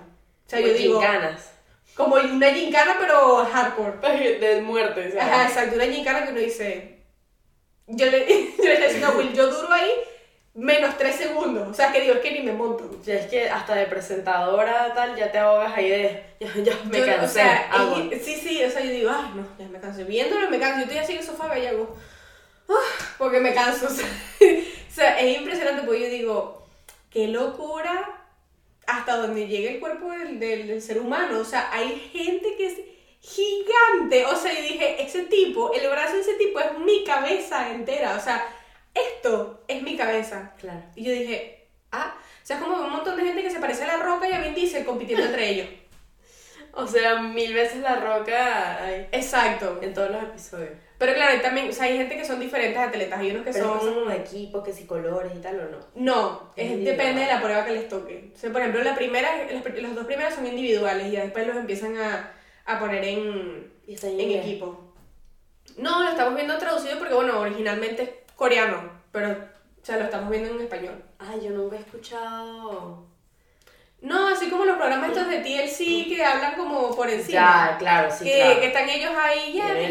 O 0.48 0.50
sea, 0.50 0.60
yo 0.60 0.74
digo, 0.74 1.00
ganas. 1.00 1.52
como 1.96 2.16
una 2.16 2.52
gincana 2.52 2.96
pero 3.00 3.46
hardcore. 3.46 3.98
De 4.40 4.62
muerte, 4.62 5.14
o 5.16 5.22
Ajá, 5.22 5.46
exacto, 5.46 5.76
una 5.76 5.86
gincana 5.86 6.24
que 6.26 6.32
uno 6.32 6.40
dice. 6.40 7.00
Yo 7.88 8.06
le, 8.08 8.26
yo 8.58 8.64
le 8.64 8.80
decía 8.80 9.08
a 9.08 9.12
Will, 9.12 9.34
yo 9.34 9.48
duro 9.48 9.72
ahí 9.72 9.92
menos 10.56 10.98
3 10.98 11.16
segundos. 11.16 11.68
O 11.68 11.74
sea, 11.74 11.92
que 11.92 12.02
digo, 12.02 12.16
es 12.16 12.20
que 12.22 12.32
ni 12.32 12.42
me 12.42 12.52
monto. 12.52 12.90
Ya 13.04 13.16
es 13.16 13.28
que 13.28 13.50
hasta 13.50 13.76
de 13.76 13.86
presentadora 13.86 14.94
tal, 14.94 15.16
ya 15.16 15.32
te 15.32 15.38
ahogas 15.38 15.74
ahí 15.76 15.90
de. 15.90 16.24
Ya, 16.40 16.48
ya 16.64 16.74
me 16.86 17.00
Yo, 17.00 17.06
cansé. 17.06 17.26
O 17.26 17.28
sea, 17.28 17.70
y- 18.12 18.20
sí, 18.20 18.36
sí, 18.36 18.64
o 18.64 18.70
sea, 18.70 18.82
yo 18.84 18.92
digo, 18.92 19.12
ay, 19.14 19.32
no, 19.36 19.46
ya 19.58 19.70
me 19.70 19.80
canso. 19.80 20.06
Viéndolo 20.06 20.50
me 20.50 20.60
canso. 20.60 20.78
Yo 20.80 20.84
estoy 20.86 20.98
así 20.98 21.14
en 21.14 21.20
el 21.20 21.26
sofá 21.26 21.58
y 21.58 21.66
hago, 21.68 21.96
porque 23.18 23.40
me 23.40 23.54
canso. 23.54 23.88
O 23.88 23.92
sea, 23.92 24.08
o 24.90 24.92
sea, 24.92 25.20
es 25.20 25.38
impresionante 25.38 25.84
porque 25.84 26.02
yo 26.02 26.10
digo, 26.10 26.68
qué 27.10 27.28
locura 27.28 28.26
hasta 28.88 29.18
donde 29.18 29.48
llega 29.48 29.72
el 29.72 29.80
cuerpo 29.80 30.12
del, 30.12 30.40
del, 30.40 30.68
del 30.68 30.82
ser 30.82 31.00
humano. 31.00 31.40
O 31.40 31.46
sea, 31.46 31.70
hay 31.72 32.10
gente 32.12 32.56
que 32.58 32.68
es 32.68 32.78
gigante. 33.22 34.26
O 34.26 34.36
sea, 34.36 34.54
yo 34.54 34.62
dije, 34.62 35.02
ese 35.02 35.24
tipo, 35.24 35.72
el 35.74 35.88
brazo 35.90 36.16
de 36.16 36.22
ese 36.22 36.34
tipo 36.36 36.60
es 36.60 36.78
mi 36.80 37.04
cabeza 37.04 37.72
entera. 37.72 38.16
O 38.16 38.20
sea, 38.20 38.46
esto 38.94 39.64
es 39.68 39.82
mi 39.84 39.96
cabeza. 39.96 40.54
Claro. 40.58 40.84
Y 40.96 41.04
yo 41.04 41.12
dije, 41.12 41.68
ah, 41.92 42.16
o 42.18 42.46
sea, 42.46 42.58
es 42.58 42.64
como 42.64 42.78
un 42.78 42.92
montón 42.92 43.16
de 43.16 43.24
gente 43.24 43.44
que 43.44 43.52
se 43.52 43.60
parece 43.60 43.84
a 43.84 43.98
La 43.98 44.04
Roca 44.04 44.28
y 44.28 44.34
a 44.34 44.42
Vin 44.42 44.56
Diesel 44.56 44.86
compitiendo 44.86 45.26
entre 45.26 45.50
ellos. 45.50 45.68
O 46.72 46.86
sea, 46.86 47.20
mil 47.20 47.52
veces 47.52 47.78
la 47.78 47.96
roca 47.96 48.84
ay, 48.86 49.08
Exacto. 49.12 49.80
en 49.82 49.92
todos 49.92 50.12
los 50.12 50.22
episodios. 50.22 50.78
Pero 51.00 51.14
claro, 51.14 51.36
y 51.38 51.42
también, 51.42 51.70
o 51.70 51.74
sea, 51.74 51.86
hay 51.86 51.98
gente 51.98 52.16
que 52.18 52.26
son 52.26 52.40
diferentes 52.40 52.78
atletas, 52.78 53.18
hay 53.20 53.32
unos 53.32 53.44
que 53.46 53.52
Pero 53.54 53.70
cosa 53.74 53.86
son... 53.86 53.94
como 53.96 54.10
de 54.12 54.18
equipo, 54.18 54.62
que 54.62 54.74
si 54.74 54.86
colores 54.86 55.32
y 55.36 55.40
tal 55.40 55.60
o 55.62 55.70
no. 55.70 55.78
No, 55.96 56.52
Es 56.58 56.72
es, 56.72 56.84
depende 56.86 57.22
de 57.22 57.28
la 57.28 57.42
prueba 57.42 57.66
que 57.66 57.72
les 57.72 57.88
toque. 57.88 58.32
O 58.36 58.38
sea, 58.38 58.52
por 58.52 58.60
ejemplo, 58.62 58.84
la 58.84 58.96
primera, 58.96 59.30
las, 59.52 59.64
pr- 59.64 59.80
los 59.80 59.96
dos 59.96 60.06
primeros 60.06 60.34
son 60.34 60.46
individuales 60.46 61.08
y 61.08 61.12
ya 61.12 61.24
después 61.24 61.48
los 61.48 61.56
empiezan 61.56 61.98
a, 61.98 62.32
a 62.66 62.80
poner 62.80 63.04
en, 63.06 63.72
en 63.88 64.20
en 64.20 64.32
equipo. 64.40 64.94
No, 65.78 66.04
lo 66.04 66.10
estamos 66.10 66.36
viendo 66.36 66.58
traducido 66.58 67.00
porque, 67.00 67.14
bueno, 67.14 67.40
originalmente 67.40 68.04
es 68.04 68.10
coreano, 68.36 68.92
pero, 69.14 69.32
o 69.32 69.86
sea, 69.86 69.98
lo 69.98 70.04
estamos 70.04 70.30
viendo 70.30 70.50
en 70.54 70.62
español. 70.62 71.02
Ay, 71.18 71.40
yo 71.46 71.52
nunca 71.52 71.78
he 71.78 71.80
escuchado. 71.80 73.06
No, 74.02 74.30
así 74.30 74.50
como 74.50 74.64
los 74.64 74.78
programas 74.78 75.10
estos 75.10 75.28
de 75.28 75.40
TLC 75.40 76.08
que 76.08 76.24
hablan 76.24 76.56
como 76.56 76.96
por 76.96 77.10
encima. 77.10 77.34
Ya, 77.34 77.76
claro, 77.78 78.10
sí, 78.10 78.24
que, 78.24 78.36
claro. 78.38 78.60
que 78.62 78.68
están 78.68 78.90
ellos 78.90 79.12
ahí, 79.18 79.54
ya, 79.54 79.74
did 79.74 79.90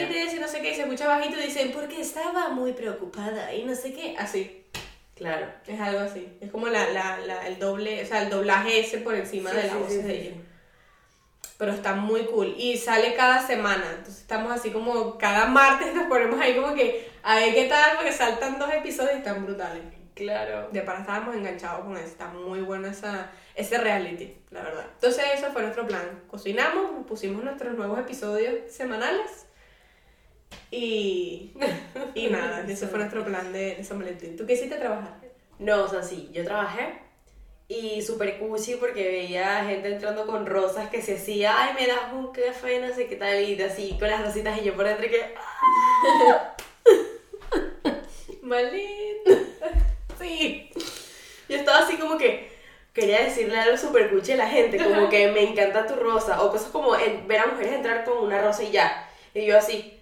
ya. 0.00 0.08
this", 0.08 0.34
y 0.34 0.38
no 0.38 0.46
sé 0.46 0.60
qué, 0.60 0.70
y 0.70 0.74
se 0.76 0.82
escucha 0.82 1.08
bajito 1.08 1.36
y 1.40 1.42
dicen, 1.46 1.72
porque 1.72 2.00
estaba 2.00 2.50
muy 2.50 2.72
preocupada 2.72 3.52
y 3.52 3.64
no 3.64 3.74
sé 3.74 3.92
qué, 3.92 4.14
así. 4.18 4.62
Claro. 5.16 5.46
Es 5.66 5.80
algo 5.80 6.00
así. 6.00 6.28
Es 6.40 6.50
como 6.52 6.68
la, 6.68 6.88
la, 6.90 7.18
la- 7.18 7.46
el 7.48 7.58
doble, 7.58 8.04
o 8.04 8.06
sea, 8.06 8.22
el 8.22 8.30
doblaje 8.30 8.80
ese 8.80 8.98
por 8.98 9.14
encima 9.14 9.50
Sí, 9.50 9.56
de 9.56 9.62
la 9.64 9.72
sí, 9.72 9.78
voz 9.78 9.88
sí, 9.90 10.02
de 10.02 10.20
ellos. 10.20 10.34
Pero 11.58 11.72
está 11.72 11.94
muy 11.94 12.26
cool. 12.26 12.54
Y 12.58 12.76
sale 12.76 13.14
cada 13.14 13.44
semana. 13.44 13.84
Entonces 13.96 14.20
estamos 14.20 14.52
así 14.52 14.70
como 14.70 15.16
cada 15.16 15.46
martes 15.46 15.94
nos 15.94 16.06
ponemos 16.06 16.38
ahí 16.38 16.54
como 16.54 16.74
que 16.74 17.08
a 17.22 17.36
ver 17.36 17.54
qué 17.54 17.64
tal, 17.64 17.96
porque 17.96 18.12
saltan 18.12 18.58
dos 18.58 18.70
episodios 18.72 19.14
y 19.14 19.18
están 19.18 19.44
brutales. 19.46 19.82
Claro. 20.16 20.70
De 20.72 20.80
para 20.80 21.00
estábamos 21.00 21.36
enganchados 21.36 21.84
con 21.84 21.94
eso. 21.94 22.06
Está 22.06 22.28
muy 22.28 22.62
bueno 22.62 22.88
esa, 22.88 23.30
ese 23.54 23.76
reality, 23.76 24.34
la 24.50 24.62
verdad. 24.62 24.86
Entonces 24.94 25.24
eso 25.34 25.52
fue 25.52 25.60
nuestro 25.60 25.86
plan. 25.86 26.22
Cocinamos, 26.26 27.06
pusimos 27.06 27.44
nuestros 27.44 27.76
nuevos 27.76 27.98
episodios 28.00 28.72
semanales. 28.72 29.46
Y, 30.70 31.52
y 32.14 32.26
nada, 32.30 32.64
ese 32.66 32.88
fue 32.88 32.98
nuestro 32.98 33.26
plan 33.26 33.52
de, 33.52 33.76
de 33.76 33.84
San 33.84 33.98
Valentín. 33.98 34.38
¿Tú 34.38 34.46
qué 34.46 34.54
hiciste 34.54 34.76
trabajar? 34.76 35.20
No, 35.58 35.84
o 35.84 35.88
sea, 35.88 36.02
sí, 36.02 36.30
yo 36.32 36.42
trabajé 36.44 36.98
y 37.68 38.00
súper 38.00 38.38
cuchi 38.38 38.76
porque 38.76 39.02
veía 39.06 39.66
gente 39.66 39.92
entrando 39.92 40.26
con 40.26 40.46
rosas 40.46 40.88
que 40.88 41.02
se 41.02 41.16
hacía, 41.16 41.62
ay, 41.62 41.74
me 41.74 41.86
das 41.86 42.12
un 42.14 42.32
café, 42.32 42.80
no 42.80 42.94
sé 42.94 43.06
qué 43.06 43.16
tal, 43.16 43.42
y 43.42 43.60
así 43.60 43.96
con 43.98 44.08
las 44.08 44.24
rositas 44.24 44.58
y 44.62 44.64
yo 44.64 44.74
por 44.74 44.86
dentro 44.86 45.06
que, 45.08 45.34
Malin. 48.42 49.16
Sí. 50.26 50.70
yo 51.48 51.56
estaba 51.56 51.78
así 51.78 51.96
como 51.96 52.18
que 52.18 52.50
quería 52.92 53.22
decirle 53.22 53.58
algo 53.58 53.76
súper 53.76 54.10
cuchi 54.10 54.32
a 54.32 54.36
la 54.36 54.48
gente, 54.48 54.82
como 54.82 55.08
que 55.08 55.28
me 55.28 55.42
encanta 55.42 55.86
tu 55.86 55.94
rosa, 55.94 56.42
o 56.42 56.50
cosas 56.50 56.68
como 56.70 56.96
en- 56.96 57.28
ver 57.28 57.40
a 57.40 57.46
mujeres 57.46 57.72
entrar 57.74 58.04
con 58.04 58.18
una 58.18 58.40
rosa 58.40 58.62
y 58.64 58.70
ya, 58.72 59.08
y 59.34 59.44
yo 59.44 59.56
así, 59.58 59.92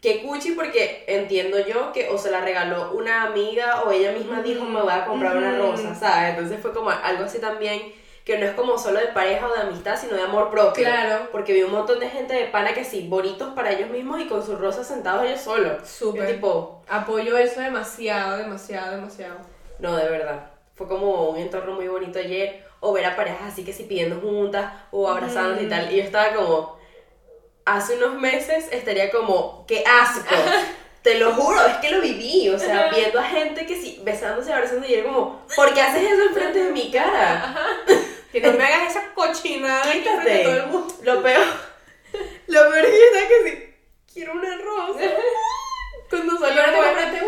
que 0.00 0.22
cuchi 0.22 0.52
porque 0.52 1.04
entiendo 1.08 1.58
yo 1.60 1.92
que 1.92 2.08
o 2.08 2.16
se 2.18 2.30
la 2.30 2.40
regaló 2.40 2.92
una 2.92 3.24
amiga 3.24 3.82
o 3.82 3.90
ella 3.90 4.12
misma 4.12 4.42
dijo 4.42 4.64
me 4.64 4.80
voy 4.80 4.92
a 4.92 5.04
comprar 5.04 5.36
una 5.36 5.56
rosa, 5.58 5.94
¿sabes? 5.94 6.30
Entonces 6.30 6.60
fue 6.62 6.72
como 6.72 6.90
algo 6.90 7.24
así 7.24 7.38
también 7.40 7.92
que 8.24 8.38
no 8.38 8.44
es 8.46 8.52
como 8.52 8.78
solo 8.78 9.00
de 9.00 9.06
pareja 9.08 9.48
o 9.48 9.52
de 9.54 9.62
amistad, 9.62 9.98
sino 9.98 10.14
de 10.14 10.22
amor 10.22 10.50
propio. 10.50 10.84
Claro. 10.84 11.28
Porque 11.32 11.54
vi 11.54 11.62
un 11.62 11.72
montón 11.72 11.98
de 11.98 12.08
gente 12.10 12.34
de 12.34 12.44
pana 12.44 12.74
que 12.74 12.84
sí, 12.84 13.06
bonitos 13.08 13.54
para 13.54 13.72
ellos 13.72 13.88
mismos 13.90 14.20
y 14.20 14.26
con 14.28 14.44
sus 14.44 14.58
rosas 14.60 14.86
sentados 14.86 15.24
ellos 15.24 15.40
solos. 15.40 15.88
Súper. 15.88 16.26
Yo 16.28 16.34
tipo, 16.34 16.82
Apoyo 16.88 17.36
eso 17.38 17.60
demasiado, 17.60 18.36
demasiado, 18.36 18.96
demasiado. 18.96 19.38
No, 19.78 19.96
de 19.96 20.08
verdad. 20.08 20.50
Fue 20.74 20.86
como 20.88 21.30
un 21.30 21.38
entorno 21.38 21.72
muy 21.74 21.88
bonito 21.88 22.18
ayer. 22.18 22.64
O 22.80 22.92
ver 22.92 23.06
a 23.06 23.16
parejas 23.16 23.52
así 23.52 23.64
que 23.64 23.72
sí 23.72 23.84
pidiendo 23.84 24.20
juntas 24.20 24.72
o 24.92 25.08
abrazándose 25.08 25.64
y 25.64 25.66
Mm. 25.66 25.70
tal. 25.70 25.92
Y 25.92 25.96
yo 25.96 26.02
estaba 26.04 26.32
como, 26.34 26.78
hace 27.64 27.96
unos 27.96 28.14
meses 28.20 28.68
estaría 28.70 29.10
como, 29.10 29.64
qué 29.66 29.82
asco. 29.84 30.34
Te 31.02 31.16
lo 31.18 31.32
juro, 31.32 31.64
es 31.66 31.76
que 31.78 31.90
lo 31.90 32.00
viví. 32.00 32.48
O 32.50 32.58
sea, 32.58 32.88
viendo 32.90 33.18
a 33.18 33.24
gente 33.24 33.66
que 33.66 33.80
sí, 33.80 34.00
besándose, 34.04 34.52
abrazando 34.52 34.86
y 34.86 34.94
era 34.94 35.04
como, 35.08 35.44
¿por 35.56 35.72
qué 35.74 35.80
haces 35.80 36.02
eso 36.10 36.22
enfrente 36.22 36.64
de 36.64 36.70
mi 36.72 36.90
cara? 36.90 37.54
Que 38.32 38.42
no 38.42 38.52
me 38.52 38.62
hagas 38.62 38.90
esa 38.94 39.14
cochinada 39.14 39.90
Quítate. 39.90 40.42
todo 40.44 40.52
el 40.54 40.66
mundo. 40.66 40.94
Lo 41.02 41.22
peor. 41.22 41.46
Lo 42.46 42.60
peor 42.70 42.84
es 42.84 42.90
que 42.90 42.98
yo 42.98 43.04
estaba 43.06 43.28
que 43.28 43.50
sí. 43.50 43.74
Quiero 44.12 44.32
una 44.34 44.54
rosa. 44.58 45.00
Cuando 46.10 46.34
¿Y 46.34 46.38
salió 46.38 46.62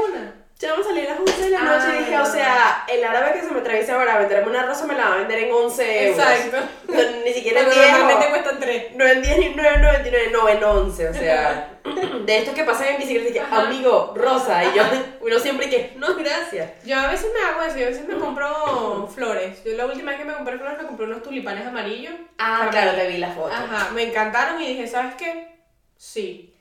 una? 0.04 0.39
Ya 0.60 0.72
vamos 0.72 0.84
a 0.84 0.90
salir 0.90 1.06
a 1.06 1.12
las 1.12 1.20
11 1.20 1.42
de 1.42 1.50
la 1.50 1.60
noche 1.62 1.86
y 1.88 1.98
dije, 2.00 2.18
o 2.18 2.26
sea, 2.26 2.84
el 2.86 3.02
árabe 3.02 3.32
que 3.32 3.46
se 3.46 3.50
me 3.50 3.60
atraviesa 3.60 3.96
para 3.96 4.18
venderme 4.18 4.50
una 4.50 4.66
rosa 4.66 4.86
me 4.86 4.92
la 4.94 5.08
va 5.08 5.14
a 5.14 5.18
vender 5.20 5.38
en 5.38 5.52
11 5.54 6.08
euros. 6.08 6.18
Exacto. 6.18 6.58
No, 6.86 6.98
ni 7.24 7.32
siquiera 7.32 7.60
en 7.60 7.66
Cuando 7.66 7.82
10 7.82 7.98
normalmente 7.98 8.28
cuestan 8.28 8.60
tres. 8.60 8.94
No 8.94 9.06
en 9.06 9.22
10 9.22 9.38
ni 9.38 9.54
9.99, 9.54 10.30
no 10.32 10.48
en 10.50 10.62
11, 10.62 11.08
o 11.08 11.14
sea, 11.14 11.70
de 12.26 12.36
estos 12.36 12.52
que 12.52 12.64
pasan 12.64 12.88
en 12.88 12.98
bicicleta 12.98 13.30
y 13.30 13.32
que, 13.32 13.40
Ajá. 13.40 13.62
amigo, 13.62 14.12
rosa, 14.14 14.62
y 14.64 14.76
yo, 14.76 14.82
uno 15.22 15.38
siempre 15.38 15.70
que, 15.70 15.94
no, 15.96 16.14
gracias. 16.14 16.84
Yo 16.84 16.98
a 16.98 17.06
veces 17.08 17.30
me 17.32 17.40
hago 17.42 17.62
eso, 17.62 17.78
yo 17.78 17.86
a 17.86 17.88
veces 17.88 18.06
me 18.06 18.16
compro 18.16 19.08
flores. 19.14 19.64
Yo 19.64 19.72
la 19.78 19.86
última 19.86 20.10
vez 20.10 20.20
que 20.20 20.26
me 20.26 20.34
compré 20.34 20.58
flores 20.58 20.76
me 20.76 20.86
compré 20.86 21.06
unos 21.06 21.22
tulipanes 21.22 21.66
amarillos. 21.66 22.12
Ah, 22.36 22.68
claro, 22.70 22.92
te 22.92 23.06
vi 23.06 23.16
la 23.16 23.30
foto. 23.30 23.50
Ajá, 23.50 23.92
me 23.94 24.02
encantaron 24.02 24.60
y 24.60 24.66
dije, 24.66 24.86
¿sabes 24.86 25.14
qué? 25.14 25.58
Sí. 25.96 26.54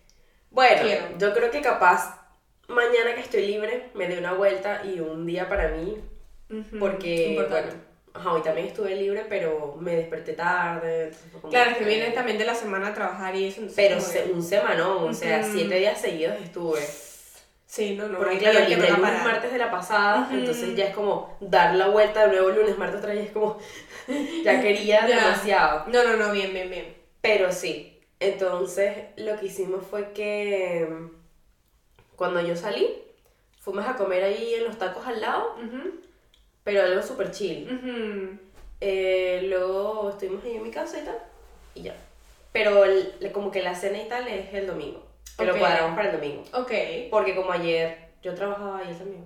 Bueno, 0.51 0.83
Quiero. 0.83 1.05
yo 1.17 1.33
creo 1.33 1.51
que 1.51 1.61
capaz 1.61 2.18
mañana 2.69 3.15
que 3.15 3.21
estoy 3.21 3.45
libre 3.47 3.89
me 3.93 4.07
dé 4.07 4.17
una 4.17 4.33
vuelta 4.33 4.81
y 4.85 4.99
un 4.99 5.25
día 5.25 5.49
para 5.49 5.69
mí, 5.69 5.97
porque, 6.79 7.27
importante. 7.31 7.69
bueno, 7.69 7.83
ajá, 8.13 8.33
hoy 8.33 8.41
también 8.41 8.67
estuve 8.67 8.95
libre, 8.95 9.25
pero 9.29 9.75
me 9.79 9.95
desperté 9.95 10.33
tarde. 10.33 11.11
Claro, 11.49 11.71
es 11.71 11.77
que 11.77 11.85
vienes 11.85 12.13
también 12.13 12.37
de 12.37 12.45
la 12.45 12.55
semana 12.55 12.87
a 12.87 12.93
trabajar 12.93 13.35
y 13.35 13.45
eso. 13.45 13.61
Pero 13.75 13.99
se- 13.99 14.31
un 14.31 14.41
semanón, 14.41 15.09
o 15.09 15.13
sea, 15.13 15.43
siete 15.43 15.75
días 15.75 15.99
seguidos 16.01 16.35
estuve. 16.41 16.79
Sí, 17.65 17.93
no, 17.95 18.07
no. 18.07 18.17
Porque 18.17 18.39
claro, 18.39 18.67
libre 18.67 18.89
no 18.89 18.97
lunes, 18.97 19.23
martes 19.23 19.51
de 19.51 19.57
la 19.59 19.69
pasada, 19.69 20.27
entonces 20.31 20.75
ya 20.75 20.85
es 20.85 20.95
como 20.95 21.37
dar 21.39 21.75
la 21.75 21.87
vuelta 21.89 22.25
de 22.25 22.29
nuevo 22.33 22.49
lunes, 22.49 22.75
martes 22.79 22.97
otra 22.99 23.13
vez, 23.13 23.27
es 23.27 23.31
como, 23.31 23.59
ya 24.43 24.59
quería 24.59 25.05
demasiado. 25.05 25.85
No, 25.87 26.03
no, 26.03 26.17
no, 26.17 26.31
bien, 26.31 26.51
bien, 26.51 26.69
bien. 26.69 26.95
Pero 27.21 27.51
sí, 27.51 27.99
entonces 28.19 28.97
lo 29.17 29.37
que 29.39 29.45
hicimos 29.45 29.85
fue 29.85 30.13
que 30.13 30.87
cuando 32.19 32.39
yo 32.41 32.55
salí, 32.55 33.01
fuimos 33.59 33.85
a 33.87 33.95
comer 33.95 34.23
ahí 34.23 34.53
en 34.53 34.65
los 34.65 34.77
tacos 34.77 35.07
al 35.07 35.19
lado, 35.21 35.55
Ujú, 35.57 35.95
pero 36.63 36.83
algo 36.83 37.01
súper 37.01 37.31
chill. 37.31 37.65
ujú. 37.73 38.37
Eh, 38.81 39.41
luego 39.49 40.09
estuvimos 40.11 40.43
ahí 40.43 40.55
en 40.57 40.63
mi 40.63 40.71
casa 40.71 40.99
y 40.99 41.05
tal, 41.05 41.17
y 41.75 41.81
ya. 41.83 41.95
Pero 42.51 42.83
el- 42.85 43.31
como 43.31 43.51
que 43.51 43.61
la 43.61 43.73
cena 43.75 44.01
y 44.01 44.07
tal 44.07 44.27
es 44.27 44.53
el 44.53 44.67
domingo, 44.67 45.03
que 45.37 45.43
Ok. 45.45 45.51
lo 45.53 45.57
cuadramos 45.59 45.95
para 45.95 46.09
el 46.11 46.15
domingo. 46.19 46.43
Ok. 46.53 46.71
Porque 47.09 47.35
como 47.35 47.51
ayer 47.51 48.09
yo 48.21 48.33
trabajaba 48.35 48.79
ayer 48.79 48.97
también. 48.97 49.23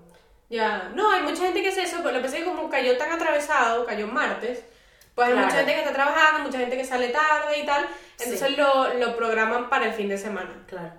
Ya. 0.49 0.91
No, 0.95 1.09
hay 1.11 1.23
mucha 1.23 1.43
gente 1.43 1.61
que 1.61 1.69
hace 1.69 1.81
eso, 1.83 1.97
pero 2.03 2.11
lo 2.11 2.17
que 2.19 2.25
pasa 2.25 2.37
es 2.37 2.43
que 2.43 2.49
como 2.49 2.69
cayó 2.69 2.97
tan 2.97 3.11
atravesado, 3.11 3.85
cayó 3.85 4.07
martes, 4.07 4.63
pues 5.15 5.27
hay 5.27 5.33
Claro. 5.33 5.47
mucha 5.47 5.57
gente 5.59 5.73
que 5.73 5.79
está 5.79 5.93
trabajando, 5.93 6.43
mucha 6.47 6.59
gente 6.59 6.77
que 6.77 6.85
sale 6.85 7.09
tarde 7.09 7.57
y 7.59 7.65
tal. 7.65 7.85
Entonces 8.19 8.47
Sí. 8.49 8.55
lo, 8.55 8.93
lo 8.95 9.15
programan 9.15 9.69
para 9.69 9.85
el 9.87 9.93
fin 9.93 10.09
de 10.09 10.17
semana. 10.17 10.63
Claro. 10.67 10.91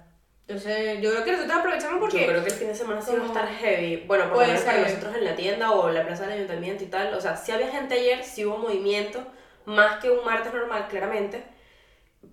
Entonces, 0.47 1.01
yo 1.01 1.11
creo 1.11 1.25
que 1.25 1.33
nosotros 1.33 1.59
aprovechamos 1.59 2.01
porque. 2.01 2.21
Yo 2.21 2.27
creo 2.27 2.45
que 2.45 2.51
el 2.51 2.57
fin 2.57 2.69
de 2.69 2.75
semana 2.75 3.01
sí 3.01 3.13
va 3.17 3.25
a 3.25 3.27
estar 3.27 3.49
heavy. 3.49 4.05
Bueno, 4.07 4.29
por 4.29 4.43
lo 4.43 4.47
menos 4.47 4.63
para 4.63 4.79
nosotros 4.79 5.17
en 5.17 5.25
la 5.25 5.35
tienda 5.35 5.71
o 5.71 5.89
en 5.89 5.95
la 5.95 6.05
plaza 6.05 6.25
del 6.25 6.33
ayuntamiento 6.33 6.85
y 6.85 6.89
tal. 6.89 7.15
O 7.15 7.21
sea, 7.21 7.37
sí 7.37 7.51
había 7.51 7.69
gente 7.69 7.95
ayer, 7.95 8.23
sí 8.23 8.45
hubo 8.45 8.59
movimiento, 8.59 9.25
más 9.65 10.01
que 10.01 10.11
un 10.11 10.23
martes 10.25 10.53
normal, 10.53 10.87
claramente. 10.89 11.43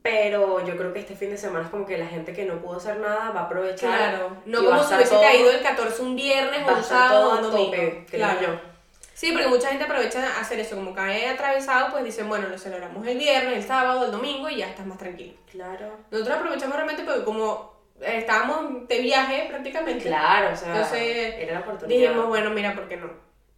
Pero 0.01 0.65
yo 0.65 0.75
creo 0.77 0.91
que 0.93 0.99
este 0.99 1.15
fin 1.15 1.29
de 1.29 1.37
semana 1.37 1.65
es 1.65 1.71
como 1.71 1.85
que 1.85 1.97
la 1.97 2.07
gente 2.07 2.33
que 2.33 2.45
no 2.45 2.61
pudo 2.61 2.77
hacer 2.77 2.97
nada 2.97 3.31
va 3.31 3.41
a 3.41 3.43
aprovechar. 3.43 3.97
Claro, 3.97 4.37
no 4.45 4.63
como 4.63 4.83
si 4.83 4.93
hubiese 4.93 5.15
caído 5.15 5.51
el 5.51 5.61
14 5.61 6.01
un 6.01 6.15
viernes 6.15 6.67
o 6.67 6.75
un 6.75 6.83
sábado 6.83 7.35
un 7.37 7.41
domingo. 7.43 7.71
tope, 7.71 8.05
claro. 8.09 8.41
yo. 8.41 8.71
Sí, 9.13 9.31
porque 9.31 9.47
mucha 9.47 9.69
gente 9.69 9.83
aprovecha 9.83 10.25
a 10.35 10.41
hacer 10.41 10.59
eso, 10.59 10.75
como 10.75 10.95
cae 10.95 11.29
atravesado, 11.29 11.91
pues 11.91 12.03
dicen, 12.03 12.27
bueno, 12.27 12.47
lo 12.47 12.57
celebramos 12.57 13.05
el 13.05 13.17
viernes, 13.17 13.57
el 13.57 13.63
sábado, 13.63 14.05
el 14.05 14.11
domingo 14.11 14.49
y 14.49 14.57
ya 14.57 14.67
estás 14.67 14.85
más 14.85 14.97
tranquilo. 14.97 15.33
Claro. 15.51 15.97
Nosotros 16.09 16.37
aprovechamos 16.37 16.75
realmente 16.75 17.03
porque 17.03 17.23
como 17.23 17.80
estábamos 18.01 18.87
de 18.87 18.99
viaje 19.01 19.45
prácticamente, 19.49 20.05
Claro, 20.05 20.53
o 20.53 20.55
sea, 20.57 20.73
Entonces, 20.75 21.35
era 21.37 21.53
la 21.55 21.59
oportunidad. 21.61 21.99
dijimos, 22.09 22.27
bueno, 22.27 22.49
mira, 22.51 22.73
¿por 22.75 22.87
qué 22.87 22.97
no? 22.97 23.09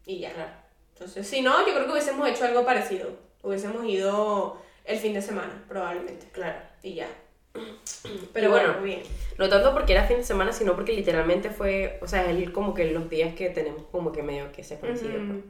Y 0.05 0.19
ya. 0.19 0.31
Claro. 0.33 0.51
Entonces, 0.93 1.27
si 1.27 1.41
no, 1.41 1.65
yo 1.65 1.73
creo 1.73 1.85
que 1.85 1.91
hubiésemos 1.91 2.27
hecho 2.29 2.45
algo 2.45 2.65
parecido. 2.65 3.09
Hubiésemos 3.41 3.83
ido 3.85 4.61
el 4.85 4.99
fin 4.99 5.13
de 5.13 5.21
semana, 5.21 5.63
probablemente. 5.67 6.27
Claro. 6.31 6.59
Y 6.81 6.95
ya. 6.95 7.07
Pero 8.33 8.49
bueno, 8.49 8.69
bueno, 8.73 8.83
bien. 8.83 9.03
No 9.37 9.49
tanto 9.49 9.73
porque 9.73 9.93
era 9.93 10.05
fin 10.05 10.17
de 10.17 10.23
semana, 10.23 10.51
sino 10.53 10.75
porque 10.75 10.93
literalmente 10.93 11.49
fue, 11.49 11.99
o 12.01 12.07
sea, 12.07 12.29
es 12.29 12.49
como 12.51 12.73
que 12.73 12.91
los 12.91 13.09
días 13.09 13.33
que 13.35 13.49
tenemos 13.49 13.83
como 13.91 14.11
que 14.11 14.23
medio 14.23 14.51
que 14.51 14.63
se 14.63 14.79
coinciden. 14.79 15.43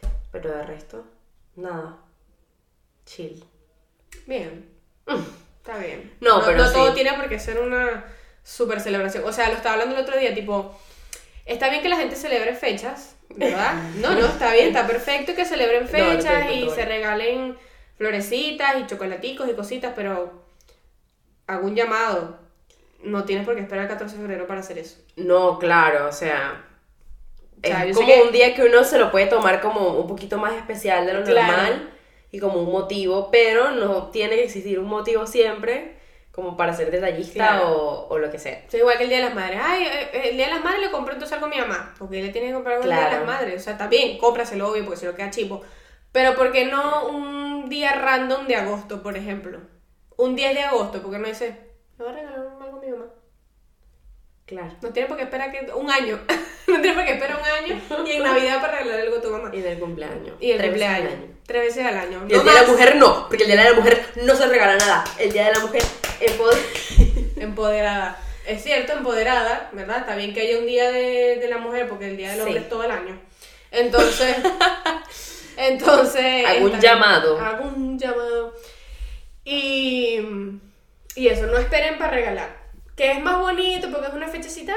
Pues. 0.00 0.10
Pero 0.32 0.50
de 0.56 0.62
resto, 0.64 1.04
nada. 1.56 1.98
Chill. 3.04 3.44
Bien. 4.26 4.68
Está 5.58 5.78
bien. 5.78 6.12
No, 6.20 6.42
pero 6.44 6.58
No 6.58 6.72
todo 6.72 6.92
tiene 6.94 7.12
por 7.14 7.28
qué 7.28 7.38
ser 7.38 7.58
una 7.60 8.04
super 8.46 8.80
celebración. 8.80 9.24
O 9.24 9.32
sea, 9.32 9.48
lo 9.48 9.54
estaba 9.56 9.72
hablando 9.74 9.96
el 9.96 10.02
otro 10.02 10.16
día, 10.16 10.32
tipo, 10.32 10.72
está 11.44 11.68
bien 11.68 11.82
que 11.82 11.88
la 11.88 11.96
gente 11.96 12.14
celebre 12.14 12.54
fechas, 12.54 13.16
¿verdad? 13.34 13.74
No, 13.96 14.14
no, 14.14 14.24
está 14.26 14.52
bien, 14.52 14.68
está 14.68 14.86
perfecto 14.86 15.34
que 15.34 15.44
celebren 15.44 15.82
No, 15.82 15.88
fechas 15.88 16.46
y 16.52 16.70
se 16.70 16.84
regalen 16.84 17.56
florecitas 17.98 18.76
y 18.80 18.86
chocolaticos 18.86 19.48
y 19.48 19.54
cositas, 19.54 19.92
pero 19.96 20.44
hago 21.48 21.66
un 21.66 21.74
llamado. 21.74 22.38
No 23.02 23.24
tienes 23.24 23.44
por 23.44 23.54
qué 23.56 23.62
esperar 23.62 23.84
el 23.84 23.90
14 23.90 24.14
de 24.16 24.22
febrero 24.22 24.46
para 24.46 24.60
hacer 24.60 24.78
eso. 24.78 24.98
No, 25.16 25.58
claro, 25.58 26.06
o 26.08 26.12
sea. 26.12 26.64
O 27.62 27.66
sea, 27.66 27.84
yo 27.84 27.90
es 27.90 27.96
como 27.96 28.06
que- 28.06 28.22
un 28.22 28.32
día 28.32 28.54
que 28.54 28.62
uno 28.62 28.84
se 28.84 28.98
lo 28.98 29.10
puede 29.10 29.26
tomar 29.26 29.60
como 29.60 29.88
un 29.98 30.06
poquito 30.06 30.38
más 30.38 30.54
especial 30.54 31.04
de 31.06 31.14
lo 31.14 31.24
Claro. 31.24 31.46
normal 31.52 31.90
y 32.30 32.38
como 32.38 32.60
un 32.62 32.70
motivo, 32.70 33.28
pero 33.30 33.70
no 33.72 34.08
tiene 34.10 34.36
que 34.36 34.44
existir 34.44 34.78
un 34.78 34.86
motivo 34.86 35.26
siempre 35.26 35.95
como 36.36 36.54
para 36.56 36.74
ser 36.74 36.90
detallista 36.90 37.32
Claro. 37.48 37.70
o, 37.72 38.08
o 38.08 38.18
lo 38.18 38.30
que 38.30 38.38
sea. 38.38 38.62
Igual 38.72 38.98
que 38.98 39.04
el 39.04 39.08
Día 39.08 39.18
de 39.18 39.24
las 39.24 39.34
Madres. 39.34 39.58
Ay, 39.60 39.84
eh, 39.84 40.10
eh, 40.12 40.28
el 40.30 40.36
Día 40.36 40.46
de 40.48 40.54
las 40.54 40.62
Madres 40.62 40.82
le 40.82 40.90
compro 40.90 41.14
entonces 41.14 41.32
algo 41.34 41.46
a 41.46 41.48
mi 41.48 41.56
mamá. 41.58 41.94
Porque 41.98 42.22
le 42.22 42.28
tiene 42.28 42.48
que 42.48 42.52
comprar 42.54 42.74
algo 42.76 42.84
el 42.84 42.94
Día 42.94 43.06
de 43.08 43.16
las 43.16 43.26
Madres. 43.26 43.60
O 43.62 43.64
sea, 43.64 43.72
está 43.72 43.86
bien, 43.88 44.18
cómpraselo, 44.18 44.70
obvio, 44.70 44.84
porque 44.84 45.00
si 45.00 45.06
no 45.06 45.14
queda 45.14 45.30
chivo. 45.30 45.62
Pero 46.12 46.34
¿por 46.36 46.52
qué 46.52 46.66
no 46.66 47.08
un 47.08 47.68
día 47.70 47.92
random 47.94 48.46
de 48.46 48.56
agosto, 48.56 49.02
por 49.02 49.16
ejemplo? 49.16 49.60
Un 50.18 50.36
10 50.36 50.54
de 50.54 50.62
agosto, 50.62 51.02
porque 51.02 51.18
no 51.18 51.26
dice, 51.26 51.56
le 51.98 52.04
voy 52.04 52.12
a 52.12 52.16
regalar 52.16 52.38
algo 52.60 52.76
a 52.78 52.80
mi 52.80 52.90
mamá. 52.90 53.06
Claro. 54.46 54.72
No 54.80 54.90
tiene 54.90 55.08
por 55.08 55.16
qué 55.16 55.24
esperar 55.24 55.50
que 55.50 55.72
un 55.72 55.90
año. 55.90 56.20
no 56.68 56.80
tiene 56.80 56.94
por 56.94 57.04
qué 57.04 57.12
esperar 57.14 57.36
un 57.38 57.44
año 57.64 57.82
y 58.06 58.12
en 58.12 58.22
Navidad 58.22 58.60
para 58.60 58.78
regalar 58.78 59.00
algo 59.00 59.16
a 59.16 59.20
tu 59.22 59.30
mamá. 59.30 59.50
Y 59.52 59.60
del 59.60 59.78
cumpleaños. 59.80 60.36
Y 60.40 60.52
el 60.52 60.58
Tres 60.58 60.72
veces 60.72 60.88
al 60.88 60.94
cumpleaños. 61.02 61.12
año. 61.24 61.36
Tres 61.46 61.62
veces 61.62 61.86
al 61.86 61.96
año. 61.96 62.26
Y 62.28 62.32
el 62.32 62.38
No 62.38 62.42
día 62.44 62.52
de 62.54 62.60
la 62.62 62.66
mujer 62.68 62.96
no, 62.96 63.28
porque 63.28 63.42
el 63.44 63.50
día 63.50 63.62
de 63.64 63.70
la 63.70 63.76
mujer 63.76 64.06
no 64.22 64.34
se 64.36 64.46
regala 64.46 64.76
nada. 64.76 65.04
El 65.18 65.32
día 65.32 65.46
de 65.46 65.52
la 65.52 65.58
mujer 65.60 65.82
empoder- 66.20 67.32
Empoderada. 67.42 68.18
Es 68.46 68.62
cierto, 68.62 68.92
empoderada, 68.92 69.70
¿verdad? 69.72 69.98
Está 69.98 70.14
bien 70.14 70.32
que 70.32 70.40
haya 70.42 70.58
un 70.58 70.66
día 70.66 70.90
de, 70.92 71.36
de 71.40 71.48
la 71.48 71.58
mujer 71.58 71.88
porque 71.88 72.06
el 72.06 72.16
día 72.16 72.30
del 72.30 72.40
hombre 72.42 72.58
Sí. 72.58 72.62
es 72.64 72.68
todo 72.68 72.84
el 72.84 72.90
año. 72.92 73.20
Entonces, 73.72 74.36
entonces... 75.56 76.44
Bien. 76.60 76.80
llamado. 76.80 77.38
Un 77.64 77.98
llamado. 77.98 78.54
Y, 79.44 80.20
y 81.16 81.28
eso, 81.28 81.46
no 81.46 81.58
esperen 81.58 81.98
para 81.98 82.12
regalar. 82.12 82.65
Que 82.96 83.12
es 83.12 83.22
más 83.22 83.38
bonito 83.38 83.88
porque 83.90 84.08
es 84.08 84.14
una 84.14 84.26
fechecita. 84.28 84.74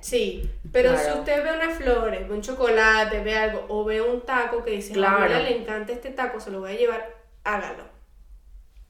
Sí, 0.00 0.48
pero 0.72 0.90
Claro. 0.92 1.12
si 1.14 1.18
usted 1.20 1.42
ve 1.44 1.52
unas 1.52 1.74
flores, 1.76 2.28
ve 2.28 2.34
un 2.34 2.42
chocolate, 2.42 3.20
ve 3.20 3.36
algo, 3.36 3.64
o 3.68 3.84
ve 3.84 4.00
un 4.00 4.20
taco 4.22 4.62
que 4.62 4.72
dice, 4.72 4.92
Claro. 4.92 5.34
a 5.34 5.38
le 5.40 5.56
encanta 5.56 5.92
este 5.92 6.10
taco, 6.10 6.38
se 6.40 6.50
lo 6.50 6.60
voy 6.60 6.72
a 6.72 6.76
llevar, 6.76 7.14
hágalo. 7.44 7.84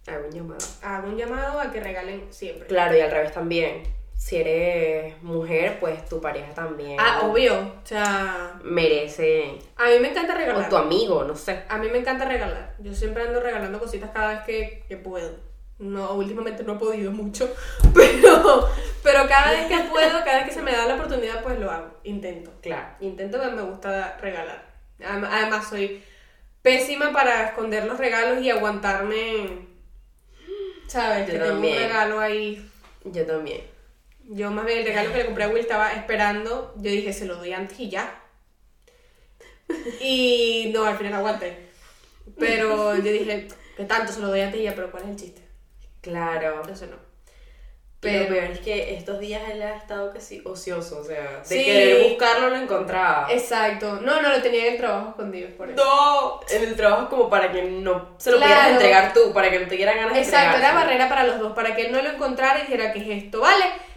Hago 0.07 0.27
un 0.27 0.33
llamado. 0.33 0.67
Hago 0.83 1.09
un 1.09 1.17
llamado 1.17 1.61
a 1.61 1.71
que 1.71 1.81
regalen 1.81 2.33
siempre. 2.33 2.67
Claro, 2.67 2.97
y 2.97 3.01
al 3.01 3.11
revés 3.11 3.33
también. 3.33 3.83
Si 4.17 4.37
eres 4.37 5.23
mujer, 5.23 5.79
pues 5.79 6.05
tu 6.09 6.21
pareja 6.21 6.53
también. 6.53 6.97
Ah, 6.99 7.21
obvio. 7.25 7.55
O 7.57 7.87
sea, 7.87 8.59
Merece. 8.65 9.59
a 9.77 9.87
mí 9.91 9.99
me 10.01 10.11
encanta 10.11 10.35
O 10.35 10.37
regalar. 10.39 10.69
tu 10.69 10.77
amigo, 10.77 11.23
no 11.25 11.37
sé. 11.37 11.63
A 11.69 11.79
mí 11.79 11.89
me 11.89 11.99
encanta 11.99 12.25
regalar. 12.25 12.75
Yo 12.81 12.93
siempre 12.95 13.23
ando 13.23 13.39
regalando 13.41 13.79
cositas 13.79 14.11
cada 14.11 14.31
vez 14.31 14.41
que, 14.45 14.85
que 14.89 14.97
puedo. 14.97 15.37
No, 15.79 16.15
últimamente 16.15 16.65
no 16.65 16.75
he 16.75 16.79
podido 16.79 17.13
mucho, 17.13 17.49
pero, 17.95 18.69
pero 19.03 19.29
cada 19.29 19.53
vez 19.53 19.67
que 19.69 19.79
puedo, 19.89 20.11
cada 20.25 20.39
vez 20.39 20.47
que 20.49 20.55
se 20.55 20.63
me 20.63 20.73
da 20.73 20.87
la 20.87 20.95
oportunidad, 20.97 21.43
pues 21.43 21.59
lo 21.59 21.71
hago. 21.71 21.99
Intento. 22.05 22.53
Claro. 22.61 22.97
Intento 23.01 23.41
que 23.41 23.47
me 23.49 23.63
gusta 23.63 24.17
regalar. 24.21 24.67
Adem- 25.01 25.29
Además, 25.31 25.69
soy 25.69 26.03
pésima 26.63 27.13
para 27.13 27.45
esconder 27.49 27.85
los 27.87 27.97
regalos 27.99 28.43
y 28.43 28.51
aguantarme. 28.51 29.69
¿Sabes? 30.89 31.27
Yo 31.29 31.33
que 31.35 31.39
tengo 31.39 31.55
un 31.57 31.63
regalo 31.63 32.19
ahí. 32.21 32.71
Yo 33.05 33.25
también. 33.25 33.61
Yo 34.31 34.51
más 34.51 34.67
bien 34.67 34.79
el 34.81 34.85
regalo 34.87 35.13
que 35.13 35.19
le 35.19 35.27
compré 35.27 35.45
a 35.45 35.49
Will 35.49 35.59
estaba 35.59 35.93
esperando. 35.93 36.75
Yo 36.79 36.91
dije, 36.91 37.13
se 37.13 37.25
lo 37.27 37.37
doy 37.37 37.53
antes 37.53 37.79
y 37.79 37.89
ya. 37.89 38.21
Y 40.01 40.71
no, 40.75 40.85
al 40.85 40.97
final 40.97 41.15
aguanté. 41.15 41.69
Pero 42.39 42.97
yo 42.97 43.03
dije, 43.13 43.49
¿qué 43.77 43.85
tanto 43.85 44.13
se 44.13 44.21
lo 44.21 44.29
doy 44.29 44.41
antes 44.41 44.61
y 44.61 44.65
ya? 44.65 44.75
Pero 44.75 44.91
¿cuál 44.91 45.05
es 45.05 45.09
el 45.11 45.17
chiste? 45.17 45.43
Claro. 46.01 46.57
Entonces 46.63 46.89
no. 46.89 46.97
Pero 48.01 48.23
lo 48.23 48.29
peor 48.29 48.45
es 48.53 48.61
que 48.61 48.95
estos 48.95 49.19
días 49.19 49.43
él 49.51 49.61
ha 49.61 49.75
estado 49.75 50.13
casi 50.13 50.41
ocioso, 50.45 51.01
o 51.01 51.05
sea, 51.05 51.41
de 51.41 51.45
Sí. 51.45 51.65
querer 51.65 52.09
buscarlo 52.09 52.51
lo 52.51 52.55
encontraba. 52.57 53.27
Exacto. 53.29 53.99
No, 54.03 54.23
no, 54.23 54.29
lo 54.29 54.41
tenía 54.41 54.67
en 54.67 54.73
el 54.75 54.79
trabajo 54.79 55.09
escondido 55.11 55.51
por 55.57 55.69
eso. 55.69 55.85
No, 55.85 56.39
en 56.49 56.63
el 56.63 56.77
trabajo 56.77 57.09
como 57.09 57.29
para 57.29 57.51
que 57.51 57.63
no 57.65 58.15
se 58.19 58.31
lo 58.31 58.37
Claro. 58.37 58.53
pudieras 58.53 58.71
entregar 58.75 59.13
tú, 59.13 59.33
para 59.33 59.51
que 59.51 59.59
no 59.59 59.67
te 59.67 59.75
dieran 59.75 59.97
ganas 59.97 60.15
de 60.15 60.21
Exacto, 60.21 60.59
era 60.59 60.75
barrera 60.75 61.09
para 61.09 61.25
los 61.25 61.41
dos, 61.41 61.53
para 61.55 61.75
que 61.75 61.87
él 61.87 61.93
no 61.93 62.01
lo 62.01 62.11
encontrara 62.11 62.61
y 62.61 62.63
dijera 62.63 62.93
que 62.93 63.01
es 63.01 63.25
esto, 63.25 63.41
¿vale? 63.41 63.65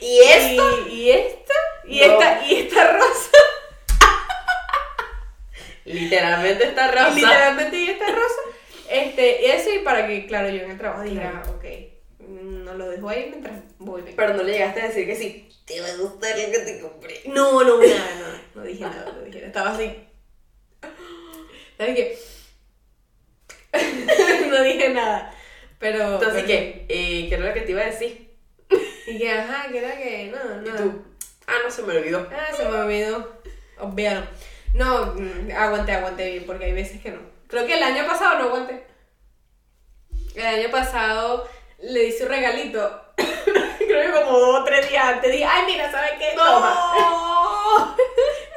¿Y 0.00 0.20
esto? 0.20 0.86
¿Y, 0.88 0.92
y 0.92 1.10
esta? 1.10 1.54
¿Y, 1.88 1.98
No. 1.98 2.04
esta? 2.04 2.46
¿Y 2.46 2.54
esta 2.54 2.92
rosa? 2.92 3.30
Literalmente 5.84 6.64
está 6.68 6.88
rosa. 6.90 7.10
Literalmente, 7.10 7.76
¿y 7.76 7.90
esta 7.90 8.06
rosa? 8.06 8.40
Este, 8.90 9.42
y 9.42 9.46
eso 9.50 9.72
y 9.74 9.78
para 9.80 10.06
que, 10.06 10.26
claro, 10.26 10.48
yo 10.48 10.62
en 10.62 10.70
el 10.72 10.78
trabajo 10.78 11.02
diga, 11.02 11.42
ok, 11.48 11.64
mm, 12.20 12.64
no 12.64 12.74
lo 12.74 12.88
dejo 12.90 13.08
ahí 13.08 13.26
mientras 13.30 13.60
voy. 13.78 14.02
vengo". 14.02 14.16
Pero 14.16 14.34
no 14.34 14.42
le 14.42 14.52
llegaste 14.52 14.80
a 14.82 14.88
decir 14.88 15.06
que 15.06 15.16
sí. 15.16 15.48
Te 15.64 15.80
va 15.80 15.88
a 15.88 15.96
gustar 15.96 16.38
lo 16.38 16.50
que 16.52 16.58
te 16.60 16.80
compré. 16.80 17.20
No, 17.26 17.64
no, 17.64 17.78
nada, 17.80 18.40
no, 18.54 18.60
no 18.60 18.66
dije 18.66 18.84
nada, 18.84 19.12
no 19.12 19.22
dije 19.22 19.36
nada. 19.38 19.46
Estaba 19.48 19.70
así. 19.74 19.92
¿Sabes 21.76 21.94
qué? 21.96 22.18
no 24.50 24.62
dije 24.62 24.88
nada. 24.90 25.34
Pero. 25.78 26.14
Entonces, 26.14 26.32
pero- 26.34 26.46
¿qué? 26.46 26.86
Eh, 26.88 27.28
¿Qué 27.28 27.34
era 27.34 27.46
lo 27.48 27.54
que 27.54 27.60
te 27.62 27.72
iba 27.72 27.82
a 27.82 27.86
decir? 27.86 28.30
Y 29.06 29.18
que, 29.18 29.30
ajá, 29.30 29.70
que 29.70 29.78
era 29.78 29.96
que. 29.96 30.32
No, 30.32 30.60
no. 30.62 30.68
Y 30.68 30.72
tú, 30.72 31.02
ah, 31.46 31.54
no 31.64 31.70
se 31.70 31.82
me 31.82 31.96
olvidó. 31.96 32.28
Ah, 32.32 32.48
se 32.56 32.64
me 32.64 32.74
olvidó. 32.76 33.40
Obviado. 33.78 34.26
No, 34.74 35.14
mm, 35.14 35.50
aguanté, 35.56 35.92
aguanté 35.92 36.30
bien, 36.30 36.44
porque 36.46 36.64
hay 36.66 36.72
veces 36.72 37.00
que 37.00 37.10
no. 37.10 37.20
Creo 37.48 37.66
que 37.66 37.74
el 37.74 37.82
año 37.82 38.06
pasado 38.06 38.38
no 38.38 38.44
aguanté. 38.46 38.86
El 40.34 40.46
año 40.46 40.70
pasado 40.70 41.48
le 41.80 42.04
hice 42.04 42.24
un 42.24 42.30
regalito. 42.30 43.02
Creo 43.78 44.14
que 44.14 44.20
como 44.20 44.38
dos 44.38 44.60
o 44.60 44.64
tres 44.64 44.88
días 44.88 45.04
antes 45.06 45.32
dije, 45.32 45.44
ay, 45.44 45.64
mira, 45.66 45.90
¿sabes 45.90 46.12
qué? 46.18 46.34
Toma. 46.36 47.96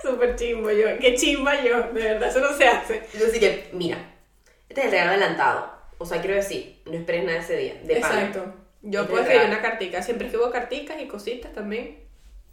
Súper 0.02 0.36
chimbo 0.36 0.72
yo. 0.72 0.88
Qué 1.00 1.16
chimba 1.16 1.62
yo, 1.62 1.82
de 1.84 2.04
verdad, 2.04 2.30
eso 2.30 2.40
no 2.40 2.56
se 2.56 2.68
hace. 2.68 3.04
Yo 3.18 3.28
así 3.28 3.40
que, 3.40 3.70
mira, 3.74 3.98
este 4.68 4.82
es 4.82 4.86
el 4.86 4.92
regalo 4.92 5.12
adelantado. 5.12 5.80
O 5.98 6.06
sea, 6.06 6.22
quiero 6.22 6.36
decir, 6.36 6.82
no 6.86 6.94
esperes 6.94 7.26
nada 7.26 7.40
ese 7.40 7.58
día. 7.58 7.76
De. 7.84 7.98
Exacto. 7.98 8.54
Yo 8.82 9.02
Este 9.02 9.12
puedo 9.12 9.24
escribir 9.24 9.48
una 9.48 9.62
cartica. 9.62 10.02
Siempre 10.02 10.28
escribo 10.28 10.50
carticas 10.52 11.02
y 11.02 11.08
cositas 11.08 11.54
también. 11.54 12.00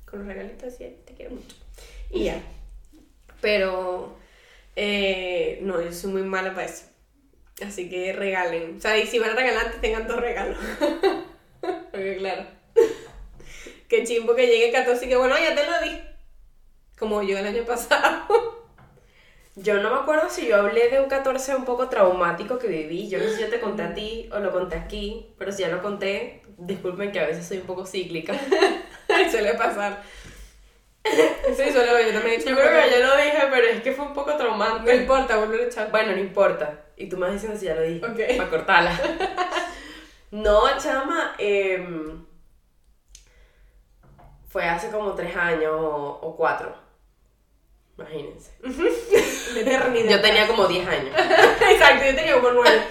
Con 0.04 0.20
los 0.20 0.28
regalitos 0.28 0.74
así, 0.74 0.96
te 1.04 1.14
quiero 1.14 1.32
mucho. 1.32 1.56
Y 2.10 2.24
ya. 2.24 2.40
Pero, 3.40 4.16
eh, 4.76 5.58
no, 5.62 5.80
yo 5.80 5.92
soy 5.92 6.12
muy 6.12 6.22
mala 6.22 6.54
para 6.54 6.66
eso. 6.66 6.84
Así 7.66 7.88
que 7.88 8.12
regalen. 8.12 8.76
O 8.76 8.80
sea, 8.80 8.98
y 8.98 9.06
si 9.06 9.18
van 9.18 9.30
a 9.30 9.34
regalar, 9.34 9.66
antes 9.66 9.80
tengan 9.80 10.06
dos 10.06 10.20
regalos. 10.20 10.58
Porque 11.60 12.16
claro. 12.18 12.44
Qué 13.88 14.04
chimbo 14.04 14.34
que 14.34 14.46
llegue 14.46 14.66
el 14.66 14.72
14 14.72 15.06
y 15.06 15.08
que 15.08 15.16
bueno, 15.16 15.36
ya 15.38 15.54
te 15.54 15.64
lo 15.64 15.80
di. 15.82 16.00
Como 16.98 17.22
yo 17.22 17.38
el 17.38 17.46
año 17.46 17.64
pasado. 17.64 18.26
Yo 19.58 19.80
no 19.80 19.88
me 19.88 20.00
acuerdo 20.00 20.28
si 20.28 20.46
yo 20.46 20.56
hablé 20.56 20.90
de 20.90 21.00
un 21.00 21.08
14 21.08 21.56
un 21.56 21.64
poco 21.64 21.88
traumático 21.88 22.58
que 22.58 22.68
viví. 22.68 23.08
Yo 23.08 23.16
no 23.16 23.24
sé 23.24 23.36
si 23.36 23.40
yo 23.40 23.48
te 23.48 23.58
conté 23.58 23.84
a 23.84 23.94
ti 23.94 24.28
o 24.30 24.38
lo 24.38 24.52
conté 24.52 24.76
aquí, 24.76 25.34
pero 25.38 25.50
si 25.50 25.62
ya 25.62 25.70
lo 25.70 25.80
conté, 25.80 26.42
disculpen 26.58 27.10
que 27.10 27.20
a 27.20 27.26
veces 27.26 27.46
soy 27.48 27.56
un 27.56 27.66
poco 27.66 27.86
cíclica. 27.86 28.34
suele 29.30 29.54
pasar. 29.54 30.02
Sí, 31.56 31.72
suele, 31.72 32.06
yo 32.06 32.18
también 32.18 32.40
Yo 32.40 32.56
creo 32.56 32.70
que 32.84 32.90
ya 32.90 32.98
lo 33.06 33.16
dije, 33.16 33.38
pero 33.50 33.66
es 33.66 33.82
que 33.82 33.92
fue 33.92 34.06
un 34.06 34.14
poco 34.14 34.30
No 34.32 34.36
traumante. 34.36 34.96
importa, 34.96 35.36
vuelve 35.36 35.64
a 35.64 35.66
echar. 35.66 35.90
Bueno, 35.90 36.12
no 36.12 36.18
importa. 36.18 36.80
Y 36.96 37.08
tú 37.08 37.16
me 37.16 37.26
vas 37.26 37.32
diciendo 37.34 37.58
si 37.58 37.66
ya 37.66 37.74
lo 37.74 37.82
dije. 37.82 38.04
Ok. 38.04 38.36
Para 38.36 38.50
cortarla. 38.50 38.92
no, 40.30 40.78
chama. 40.78 41.34
em, 41.38 42.24
fue 44.48 44.64
hace 44.64 44.90
como 44.90 45.14
tres 45.14 45.36
años 45.36 45.72
o, 45.74 46.18
o 46.22 46.36
cuatro. 46.36 46.74
Imagínense. 47.98 48.52
Yo 50.08 50.20
tenía 50.20 50.46
como 50.46 50.66
10 50.66 50.86
años. 50.86 51.14
Exacto, 51.70 52.04
yo 52.04 52.14
tenía 52.14 52.34
como 52.34 52.50
nueve. 52.50 52.82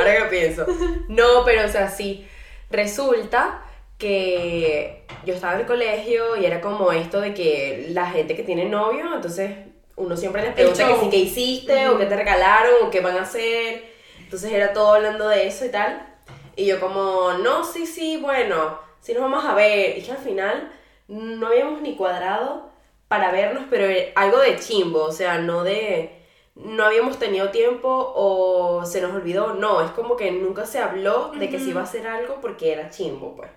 Ahora 0.00 0.16
que 0.18 0.24
pienso. 0.24 0.66
No, 1.08 1.44
pero 1.44 1.64
o 1.64 1.68
sea, 1.68 1.88
sí. 1.88 2.26
Resulta 2.70 3.62
que 3.98 5.04
yo 5.24 5.34
estaba 5.34 5.54
en 5.54 5.60
el 5.60 5.66
colegio 5.66 6.36
y 6.36 6.44
era 6.44 6.60
como 6.60 6.92
esto 6.92 7.20
de 7.20 7.34
que 7.34 7.86
la 7.90 8.10
gente 8.10 8.36
que 8.36 8.42
tiene 8.42 8.66
novio, 8.66 9.14
entonces 9.14 9.50
uno 9.96 10.16
siempre 10.16 10.42
les 10.42 10.52
pregunta 10.52 10.86
que 10.86 11.00
sí, 11.00 11.10
qué 11.10 11.16
hiciste, 11.16 11.88
o 11.88 11.98
qué 11.98 12.06
te 12.06 12.16
regalaron, 12.16 12.74
o 12.84 12.90
qué 12.90 13.00
van 13.00 13.16
a 13.16 13.22
hacer. 13.22 13.84
Entonces 14.20 14.52
era 14.52 14.72
todo 14.72 14.94
hablando 14.94 15.28
de 15.28 15.46
eso 15.46 15.64
y 15.64 15.70
tal. 15.70 16.06
Y 16.54 16.66
yo 16.66 16.80
como, 16.80 17.32
no, 17.34 17.64
sí, 17.64 17.86
sí, 17.86 18.18
bueno, 18.18 18.78
sí 19.00 19.14
nos 19.14 19.22
vamos 19.22 19.44
a 19.44 19.54
ver. 19.54 19.98
Y 19.98 20.02
que 20.02 20.12
al 20.12 20.18
final 20.18 20.70
no 21.08 21.46
habíamos 21.46 21.80
ni 21.80 21.96
cuadrado 21.96 22.70
para 23.08 23.32
vernos, 23.32 23.64
pero 23.70 23.86
algo 24.16 24.38
de 24.38 24.58
chimbo, 24.58 25.04
o 25.04 25.12
sea, 25.12 25.38
no 25.38 25.64
de... 25.64 26.12
No 26.54 26.84
habíamos 26.84 27.18
tenido 27.18 27.50
tiempo 27.50 28.12
o 28.16 28.84
se 28.86 29.02
nos 29.02 29.12
olvidó, 29.14 29.52
no, 29.52 29.84
es 29.84 29.90
como 29.90 30.16
que 30.16 30.30
nunca 30.30 30.64
se 30.64 30.78
habló 30.78 31.32
de 31.38 31.50
que 31.50 31.58
se 31.58 31.68
iba 31.68 31.82
a 31.82 31.84
hacer 31.84 32.06
algo 32.06 32.38
porque 32.40 32.72
era 32.72 32.88
chimbo, 32.88 33.36
pues. 33.36 33.50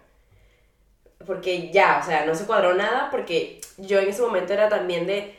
Porque 1.25 1.69
ya, 1.71 1.99
o 2.01 2.05
sea, 2.05 2.25
no 2.25 2.33
se 2.35 2.45
cuadró 2.45 2.73
nada 2.73 3.09
porque 3.11 3.59
yo 3.77 3.99
en 3.99 4.09
ese 4.09 4.21
momento 4.21 4.53
era 4.53 4.69
también 4.69 5.05
de 5.05 5.35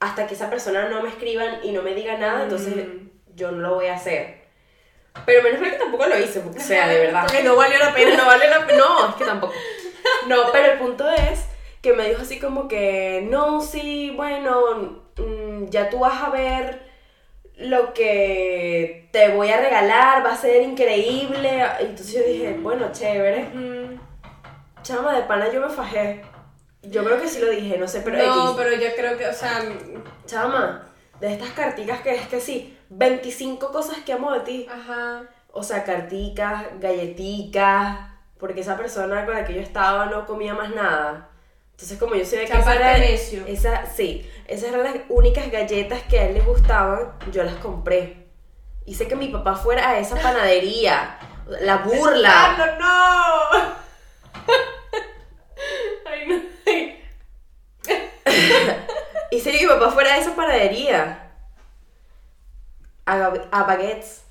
hasta 0.00 0.26
que 0.26 0.34
esa 0.34 0.50
persona 0.50 0.88
no 0.88 1.02
me 1.02 1.08
escriban 1.08 1.60
y 1.62 1.72
no 1.72 1.82
me 1.82 1.94
diga 1.94 2.16
nada, 2.16 2.42
entonces 2.44 2.74
Mm. 2.74 3.08
yo 3.36 3.50
no 3.52 3.58
lo 3.68 3.74
voy 3.76 3.86
a 3.86 3.94
hacer. 3.94 4.40
Pero 5.26 5.42
menos 5.42 5.60
mal 5.60 5.70
que 5.70 5.76
tampoco 5.76 6.06
lo 6.06 6.18
hice, 6.18 6.40
porque, 6.40 6.58
o 6.58 6.62
sea, 6.62 6.88
de 6.88 6.98
verdad. 6.98 7.22
Porque 7.26 7.42
no 7.42 7.56
valió 7.56 7.78
la 7.78 7.92
pena. 7.94 8.16
no 8.16 8.26
vale 8.26 8.48
la 8.48 8.66
pena. 8.66 8.78
No, 8.78 9.08
es 9.08 9.14
que 9.16 9.24
tampoco. 9.24 9.52
No, 10.26 10.50
pero 10.52 10.72
el 10.72 10.78
punto 10.78 11.08
es 11.10 11.44
que 11.82 11.92
me 11.92 12.08
dijo 12.08 12.22
así 12.22 12.38
como 12.40 12.68
que, 12.68 13.26
no, 13.28 13.60
sí, 13.60 14.12
bueno, 14.16 15.02
mm, 15.16 15.66
ya 15.68 15.90
tú 15.90 15.98
vas 16.00 16.22
a 16.22 16.30
ver 16.30 16.80
lo 17.56 17.92
que 17.92 19.08
te 19.12 19.28
voy 19.28 19.50
a 19.50 19.60
regalar, 19.60 20.24
va 20.24 20.32
a 20.32 20.36
ser 20.36 20.62
increíble. 20.62 21.62
Y 21.80 21.84
entonces 21.84 22.14
yo 22.14 22.22
dije, 22.22 22.56
bueno, 22.60 22.90
chévere. 22.92 23.42
Mm. 23.52 23.79
Chama, 24.82 25.14
de 25.16 25.22
pana 25.22 25.50
yo 25.52 25.60
me 25.60 25.68
fajé. 25.68 26.22
Yo 26.82 27.04
creo 27.04 27.20
que 27.20 27.28
sí 27.28 27.40
lo 27.40 27.50
dije, 27.50 27.76
no 27.78 27.86
sé, 27.86 28.00
pero 28.00 28.16
no, 28.16 28.50
X. 28.50 28.54
pero 28.56 28.74
yo 28.76 28.88
creo 28.96 29.18
que, 29.18 29.26
o 29.26 29.32
sea, 29.34 29.62
Chama, 30.26 30.86
de 31.20 31.32
estas 31.32 31.50
carticas 31.50 32.00
que 32.00 32.14
es 32.14 32.26
que 32.28 32.40
sí, 32.40 32.76
25 32.88 33.70
cosas 33.70 33.98
que 33.98 34.12
amo 34.12 34.32
de 34.32 34.40
ti. 34.40 34.66
ajá. 34.70 35.22
O 35.52 35.62
sea, 35.64 35.82
carticas, 35.84 36.64
galletitas, 36.78 37.98
porque 38.38 38.60
esa 38.60 38.76
persona 38.76 39.26
con 39.26 39.34
la 39.34 39.44
que 39.44 39.52
yo 39.54 39.60
estaba 39.60 40.06
no 40.06 40.24
comía 40.24 40.54
más 40.54 40.74
nada. 40.74 41.28
Entonces, 41.72 41.98
como 41.98 42.14
yo 42.14 42.24
sabía 42.24 42.46
que 42.46 42.52
esa 42.58 42.74
era- 42.74 42.96
esa, 43.48 43.86
sí, 43.86 44.30
esas 44.46 44.68
eran 44.70 44.84
las 44.84 44.94
únicas 45.08 45.50
galletas 45.50 46.02
que 46.04 46.18
a 46.20 46.26
él 46.28 46.34
le 46.34 46.40
gustaban, 46.40 47.12
yo 47.32 47.42
las 47.42 47.54
compré. 47.56 48.28
Hice 48.86 49.08
que 49.08 49.16
mi 49.16 49.28
papá 49.28 49.54
fuera 49.56 49.90
a 49.90 49.98
esa 49.98 50.16
panadería. 50.16 51.18
La 51.60 51.78
burla. 51.78 52.54
¡Carlos, 52.56 52.78
no! 52.78 53.79
Ay, 56.06 56.26
no. 56.26 56.40
Ay. 56.66 57.04
Hice 59.30 59.52
que 59.52 59.60
mi 59.60 59.66
papá 59.66 59.90
fuera 59.90 60.14
a 60.14 60.18
esa 60.18 60.34
panadería. 60.34 61.30
A, 63.06 63.62
baguettes. 63.64 64.24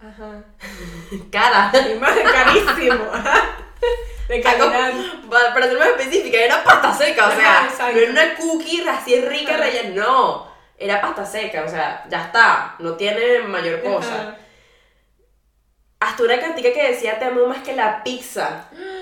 Ajá. 0.00 0.44
Cara. 1.30 1.72
Y 1.72 1.94
más 1.98 2.16
carísimo. 2.18 3.04
De 4.28 4.40
calidad. 4.40 4.92
Para, 5.28 5.52
para 5.52 5.66
ser 5.66 5.78
más 5.78 5.88
específica, 5.88 6.38
era 6.38 6.62
pasta 6.62 6.94
seca, 6.94 7.28
o 7.28 7.32
sea, 7.32 7.64
Ajá, 7.64 7.92
no 7.92 7.98
era 7.98 8.10
una 8.12 8.34
cookie 8.36 8.88
así 8.88 9.20
rica, 9.22 9.54
Ajá. 9.54 9.64
rellena, 9.64 10.04
no, 10.04 10.52
era 10.78 11.00
pasta 11.00 11.26
seca, 11.26 11.64
o 11.64 11.68
sea, 11.68 12.04
ya 12.08 12.26
está, 12.26 12.76
no 12.78 12.94
tiene 12.94 13.40
mayor 13.40 13.82
cosa. 13.82 14.14
Ajá. 14.14 14.36
Hasta 16.00 16.22
una 16.22 16.40
cantica 16.40 16.72
que 16.72 16.92
decía 16.92 17.18
te 17.18 17.26
amo 17.26 17.46
más 17.46 17.62
que 17.62 17.74
la 17.74 18.02
pizza. 18.02 18.68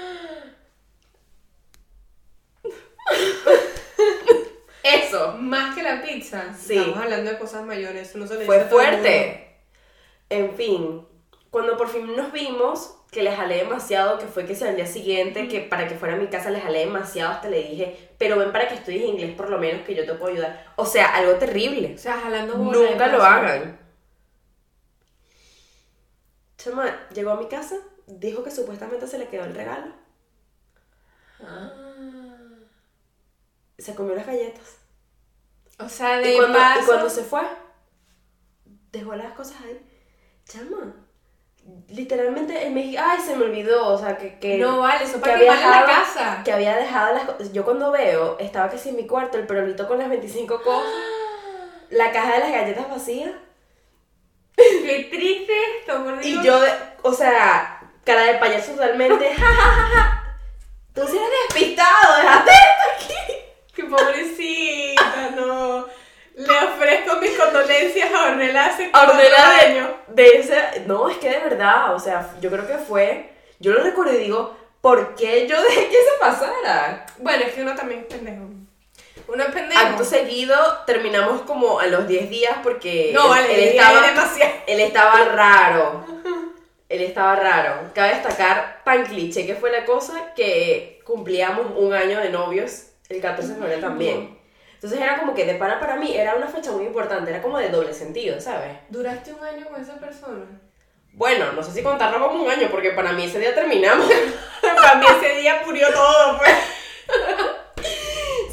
Eso 4.83 5.37
Más 5.38 5.75
que 5.75 5.83
la 5.83 6.03
pizza. 6.03 6.55
Sí. 6.55 6.77
Estamos 6.77 6.99
hablando 6.99 7.31
de 7.31 7.38
cosas 7.38 7.64
mayores. 7.64 8.14
No 8.16 8.27
se 8.27 8.37
le 8.37 8.47
fue 8.47 8.57
dice 8.57 8.66
a 8.66 8.71
todo 8.71 8.81
el 8.81 8.87
mundo. 8.87 9.03
fuerte. 9.03 9.49
En 10.31 10.55
fin, 10.55 11.07
cuando 11.51 11.77
por 11.77 11.88
fin 11.88 12.14
nos 12.14 12.33
vimos, 12.33 12.94
que 13.11 13.23
le 13.23 13.35
jalé 13.35 13.57
demasiado, 13.57 14.18
que 14.18 14.27
fue 14.27 14.44
que 14.44 14.55
sea 14.55 14.68
al 14.68 14.77
día 14.77 14.87
siguiente, 14.87 15.49
que 15.49 15.61
para 15.61 15.88
que 15.88 15.94
fuera 15.94 16.14
a 16.14 16.18
mi 16.18 16.27
casa 16.27 16.51
le 16.51 16.61
jalé 16.61 16.81
demasiado, 16.81 17.33
hasta 17.33 17.49
le 17.49 17.62
dije, 17.62 18.11
pero 18.18 18.37
ven 18.37 18.53
para 18.53 18.68
que 18.68 18.75
estudies 18.75 19.05
inglés 19.05 19.35
por 19.35 19.49
lo 19.49 19.59
menos 19.59 19.83
que 19.87 19.94
yo 19.94 20.05
te 20.05 20.14
puedo 20.14 20.33
ayudar. 20.33 20.73
O 20.77 20.85
sea, 20.85 21.14
algo 21.14 21.35
terrible. 21.35 21.94
O 21.94 21.99
sea, 21.99 22.21
jalando 22.21 22.57
bola 22.57 22.79
de 22.79 22.90
Nunca 22.90 23.07
lo 23.07 23.23
hagan. 23.23 23.79
Chama, 26.59 27.09
llegó 27.14 27.31
a 27.31 27.37
mi 27.40 27.47
casa, 27.47 27.77
dijo 28.07 28.42
que 28.42 28.51
supuestamente 28.51 29.07
se 29.07 29.18
le 29.18 29.29
quedó 29.29 29.44
el 29.44 29.55
regalo. 29.55 29.92
Ah. 31.40 31.88
Se 33.78 33.94
comió 33.94 34.14
las 34.14 34.26
galletas. 34.26 34.76
O 35.78 35.88
sea, 35.88 36.18
de 36.18 36.34
Y 36.34 36.36
cuando, 36.36 36.58
paso. 36.58 36.80
y 36.80 36.84
cuando 36.86 37.10
se 37.10 37.22
fue, 37.22 37.42
dejó 38.92 39.14
las 39.14 39.32
cosas 39.32 39.56
ahí. 39.64 39.80
Chama, 40.44 40.94
literalmente 41.88 42.66
él 42.66 42.72
me 42.72 42.82
dijo, 42.82 43.02
ay, 43.06 43.20
se 43.20 43.36
me 43.36 43.44
olvidó, 43.44 43.86
o 43.88 43.98
sea, 43.98 44.16
que... 44.16 44.38
que 44.38 44.56
No 44.58 44.80
vale, 44.80 45.04
eso 45.04 45.14
que 45.14 45.20
para 45.20 45.34
había 45.34 45.52
quemarle 45.54 45.70
la 45.70 45.86
dejado- 45.86 46.04
casa. 46.04 46.42
que 46.44 46.52
había 46.52 46.76
dejado 46.76 47.14
las 47.14 47.24
cosas. 47.24 47.52
Yo 47.52 47.64
cuando 47.64 47.90
veo, 47.92 48.36
estaba 48.40 48.68
casi 48.70 48.88
en 48.88 48.96
mi 48.96 49.06
cuarto, 49.06 49.38
el 49.38 49.46
perolito 49.46 49.86
con 49.86 49.98
las 49.98 50.08
25 50.08 50.62
cosas, 50.64 50.90
la 51.90 52.10
caja 52.10 52.32
de 52.34 52.38
las 52.40 52.50
galletas 52.52 52.88
vacía. 52.90 53.38
Qué 54.56 55.08
triste 55.10 55.52
esto, 55.80 56.02
por 56.02 56.24
Y 56.24 56.42
yo, 56.42 56.58
o 57.02 57.12
sea, 57.12 57.92
cara 58.04 58.22
de 58.24 58.34
payaso 58.38 58.72
totalmente, 58.72 59.32
ja, 59.34 59.46
ja, 59.46 59.70
ja, 59.70 59.86
ja. 59.94 60.38
Tú 60.94 61.06
sí 61.06 61.16
eres 61.16 61.30
despistado, 61.48 62.16
déjate 62.16 62.50
pobrecita, 63.88 65.31
no. 65.37 65.87
Le 66.37 66.57
ofrezco 66.66 67.16
mis 67.16 67.37
condolencias 67.37 68.12
a 68.14 68.27
Ornella 68.31 68.66
hace 68.66 68.90
A 68.92 69.03
Ornella 69.09 69.51
de, 69.51 69.66
años. 69.66 69.88
de 70.09 70.27
ese. 70.38 70.83
No, 70.87 71.09
es 71.09 71.16
que 71.18 71.31
de 71.31 71.38
verdad, 71.40 71.94
o 71.94 71.98
sea, 71.98 72.35
yo 72.40 72.51
creo 72.51 72.66
que 72.66 72.79
fue. 72.79 73.31
Yo 73.59 73.72
lo 73.72 73.83
recuerdo 73.83 74.14
y 74.14 74.18
digo, 74.18 74.57
¿por 74.81 75.16
qué 75.16 75.48
yo 75.48 75.61
dejé 75.61 75.88
que 75.88 75.96
eso 75.96 76.11
pasara? 76.20 77.07
Bueno, 77.18 77.44
es 77.44 77.53
que 77.55 77.62
uno 77.62 77.74
también 77.74 78.01
es 78.01 78.07
pendejo. 78.07 78.44
Uno 79.27 79.42
es 79.42 79.51
pendejo. 79.53 79.81
Acto 79.81 80.05
seguido, 80.05 80.57
terminamos 80.87 81.42
como 81.42 81.81
a 81.81 81.87
los 81.88 82.07
10 82.07 82.31
días 82.31 82.55
porque. 82.62 83.11
no, 83.12 83.24
él- 83.24 83.29
vale, 83.42 83.55
él, 83.55 83.68
estaba, 83.77 83.98
es 84.07 84.14
demasiado. 84.14 84.53
él 84.68 84.81
estaba 84.81 85.24
raro. 85.24 86.07
Él 86.88 87.03
estaba 87.03 87.35
raro. 87.37 87.90
Cabe 87.94 88.14
destacar, 88.14 88.83
pan 88.85 89.05
cliché, 89.05 89.44
que 89.44 89.55
fue 89.57 89.70
la 89.72 89.85
cosa 89.85 90.33
que 90.37 91.01
cumplíamos 91.05 91.66
un 91.77 91.92
año 91.92 92.20
de 92.20 92.31
novios 92.31 92.85
el 93.09 93.21
14 93.21 93.49
de 93.55 93.59
febrero 93.59 93.81
también. 93.81 94.38
Entonces 94.75 95.01
era 95.01 95.18
como 95.18 95.35
que 95.35 95.44
de 95.44 95.55
pana 95.55 95.81
para 95.81 95.97
mí 95.97 96.14
era 96.16 96.37
una 96.37 96.47
fecha 96.47 96.71
muy 96.71 96.85
importante, 96.85 97.31
era 97.31 97.42
como 97.42 97.59
de 97.59 97.68
doble 97.68 97.92
sentido, 97.92 98.40
¿sabes? 98.40 98.77
¿Duraste 98.90 99.33
un 99.35 99.44
año 99.44 99.66
con 99.68 99.81
esa 99.83 99.97
persona? 99.99 100.44
Bueno, 101.12 101.51
no 101.53 101.62
sé 101.64 101.73
si 101.73 101.83
contarlo 101.83 102.21
como 102.29 102.44
un 102.44 102.51
año, 102.51 102.68
porque 102.71 102.92
para 102.92 103.12
mí 103.12 103.25
ese 103.25 103.40
día 103.40 103.55
terminamos. 103.55 104.07
Para 104.62 104.94
mí 104.97 105.07
ese 105.18 105.40
día 105.40 105.62
murió 105.66 105.92
todo, 105.92 106.38
pues. 106.38 106.53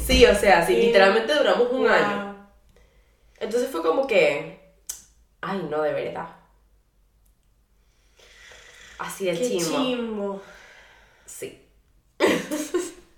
sí, 0.04 0.24
o 0.26 0.34
sea, 0.34 0.66
sí, 0.66 0.74
Sí. 0.74 0.82
literalmente 0.86 1.32
duramos 1.34 1.70
un 1.70 1.82
Wow. 1.82 1.88
año. 1.92 2.48
Entonces 3.38 3.70
fue 3.70 3.82
como 3.82 4.06
que, 4.06 4.74
ay, 5.42 5.66
no, 5.70 5.82
de 5.82 5.92
verdad. 5.92 6.28
Así 8.98 9.26
de 9.26 9.32
Qué 9.38 9.46
chimbo. 9.48 9.78
chimbo. 9.78 10.42
Sí. 11.26 11.65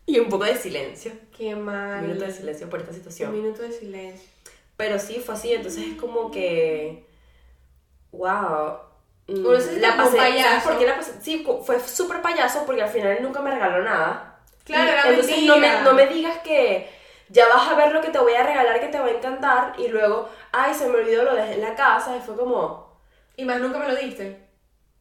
Y 0.09 0.19
un 0.19 0.29
poco 0.31 0.45
de 0.45 0.57
silencio. 0.57 1.13
Qué 1.37 1.55
mal. 1.55 2.01
Un 2.01 2.07
minuto 2.09 2.25
de 2.25 2.33
silencio 2.33 2.69
por 2.71 2.81
esta 2.81 2.93
Un 2.93 2.97
situación. 2.97 3.31
minuto 3.33 3.63
de 3.63 3.71
silencio. 3.71 4.27
Pero 4.77 4.99
sí, 4.99 5.23
fue 5.25 5.35
así, 5.35 5.53
entonces 5.53 5.87
es 5.87 6.01
como 6.01 6.31
que, 6.31 7.05
wow. 8.13 8.79
mm, 9.27 9.57
se 9.57 9.69
siente 9.71 9.89
como 9.97 10.11
payaso. 10.17 10.49
¿sabes 10.49 10.65
por 10.65 10.79
qué 10.79 10.87
la 10.87 10.97
pasé? 10.97 11.13
Sí, 11.21 11.47
fue 11.65 11.79
súper 11.81 12.23
payaso 12.23 12.65
porque 12.65 12.83
al 12.83 12.89
final 12.89 13.19
nunca 13.23 13.41
me 13.43 13.51
regaló 13.51 13.85
nada. 13.85 14.39
Claro, 14.65 14.91
era 14.91 15.09
Entonces 15.11 15.37
mentira. 15.43 15.55
no 15.55 15.61
me, 15.61 15.83
no 15.83 15.95
me 15.95 16.07
digas 16.07 16.39
que 16.39 16.89
ya 17.29 17.47
vas 17.49 17.69
a 17.69 17.75
ver 17.75 17.93
lo 17.93 18.01
que 18.01 18.09
te 18.09 18.19
voy 18.19 18.33
a 18.33 18.45
regalar 18.45 18.81
que 18.81 18.89
te 18.89 18.99
va 18.99 19.07
a 19.07 19.11
encantar 19.11 19.75
y 19.79 19.89
luego, 19.89 20.31
ay, 20.53 20.73
se 20.75 20.89
me 20.89 20.97
olvidó, 20.97 21.25
lo 21.25 21.35
dejé 21.35 21.55
en 21.55 21.61
la 21.61 21.75
casa 21.75 22.17
y 22.17 22.21
fue 22.21 22.35
como... 22.37 22.97
Y 23.37 23.45
más 23.45 23.61
nunca 23.61 23.79
me 23.79 23.89
lo 23.89 23.95
diste. 23.97 24.49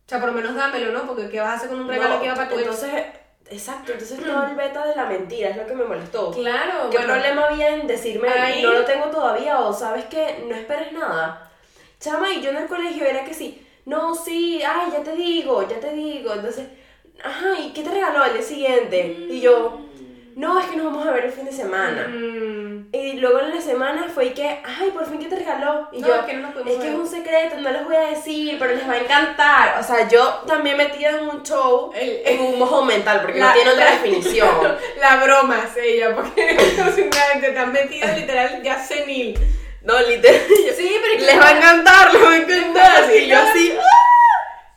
O 0.05 0.09
sea, 0.09 0.19
por 0.19 0.29
lo 0.29 0.35
menos 0.35 0.53
dámelo, 0.55 0.91
¿no? 0.91 1.07
Porque 1.07 1.29
¿qué 1.29 1.39
vas 1.39 1.49
a 1.49 1.53
hacer 1.53 1.69
con 1.69 1.79
un 1.79 1.87
regalo 1.87 2.15
no, 2.15 2.19
que 2.19 2.25
iba 2.25 2.35
para 2.35 2.49
tu? 2.49 2.57
Entonces, 2.57 3.03
exacto, 3.49 3.91
entonces 3.93 4.19
todo 4.25 4.43
el 4.47 4.55
beta 4.55 4.85
de 4.87 4.95
la 4.95 5.05
mentira 5.05 5.49
es 5.49 5.57
lo 5.57 5.65
que 5.67 5.73
me 5.75 5.83
molestó. 5.85 6.31
Claro, 6.31 6.89
¿Qué 6.89 6.97
bueno. 6.97 7.13
problema 7.13 7.45
había 7.47 7.69
en 7.75 7.87
decirme 7.87 8.29
Ahí- 8.29 8.61
no 8.63 8.71
lo 8.73 8.85
tengo 8.85 9.05
todavía 9.07 9.59
o 9.59 9.73
sabes 9.73 10.05
que 10.05 10.43
no 10.47 10.55
esperes 10.55 10.91
nada? 10.93 11.49
Chama, 11.99 12.31
y 12.31 12.41
yo 12.41 12.51
en 12.51 12.57
el 12.57 12.67
colegio 12.67 13.05
era 13.05 13.23
que 13.25 13.33
sí, 13.33 13.65
no, 13.85 14.13
sí, 14.13 14.61
ay, 14.61 14.91
ya 14.91 15.01
te 15.01 15.15
digo, 15.15 15.67
ya 15.67 15.79
te 15.79 15.93
digo. 15.93 16.33
Entonces, 16.33 16.67
ajá, 17.23 17.59
¿y 17.59 17.71
qué 17.73 17.81
te 17.83 17.89
regaló 17.89 18.21
al 18.21 18.33
día 18.33 18.41
siguiente? 18.43 19.25
Y 19.29 19.39
yo, 19.41 19.79
no, 20.35 20.59
es 20.59 20.67
que 20.67 20.75
nos 20.75 20.85
vamos 20.87 21.07
a 21.07 21.11
ver 21.11 21.25
el 21.25 21.31
fin 21.31 21.45
de 21.45 21.51
semana. 21.51 22.07
Mm, 22.07 22.66
Y 22.93 23.13
luego 23.13 23.39
en 23.39 23.53
la 23.53 23.61
semana 23.61 24.05
fue 24.13 24.33
que, 24.33 24.43
ay, 24.47 24.91
por 24.93 25.09
fin, 25.09 25.19
¿qué 25.19 25.25
te 25.25 25.35
regaló? 25.35 25.89
Y 25.91 25.99
No, 25.99 26.07
yo, 26.07 26.15
es 26.15 26.21
que 26.25 26.33
no 26.35 26.47
nos 26.49 26.55
es 26.55 26.63
que 26.73 26.77
ver". 26.79 26.87
es 26.89 26.95
un 26.95 27.07
secreto, 27.07 27.55
no 27.59 27.69
les 27.69 27.83
voy 27.83 27.95
a 27.95 27.99
decir, 28.09 28.55
pero 28.57 28.73
les 28.75 28.87
va 28.87 28.93
a 28.93 28.97
encantar. 28.99 29.77
O 29.79 29.83
sea, 29.83 30.07
yo 30.07 30.25
también 30.47 30.77
metida 30.77 31.09
en 31.09 31.27
un 31.29 31.43
show, 31.43 31.91
El- 31.93 32.21
en 32.25 32.39
un 32.41 32.57
mojo 32.59 32.83
mental, 32.85 33.21
porque 33.21 33.39
La- 33.39 33.47
no 33.47 33.53
tiene 33.53 33.71
otra 33.71 33.91
definición. 33.91 34.77
La 35.01 35.17
broma 35.17 35.59
es 35.67 35.77
ella, 35.83 36.15
porque 36.15 36.55
te 37.41 37.59
han 37.59 37.71
metido 37.73 38.07
literal 38.15 38.61
ya 38.63 38.79
senil. 38.81 39.37
No, 39.83 39.99
literal. 40.01 40.41
Sí, 40.77 40.95
pero 41.01 41.13
es 41.13 41.19
que 41.19 41.25
Les 41.25 41.39
va 41.41 41.47
a 41.49 41.57
encantar, 41.57 42.13
les 42.13 42.23
va 42.23 42.31
a 42.31 42.37
encantar. 42.37 43.15
Y 43.15 43.27
yo 43.27 43.37
así, 43.39 43.77
¡ah! 43.79 43.83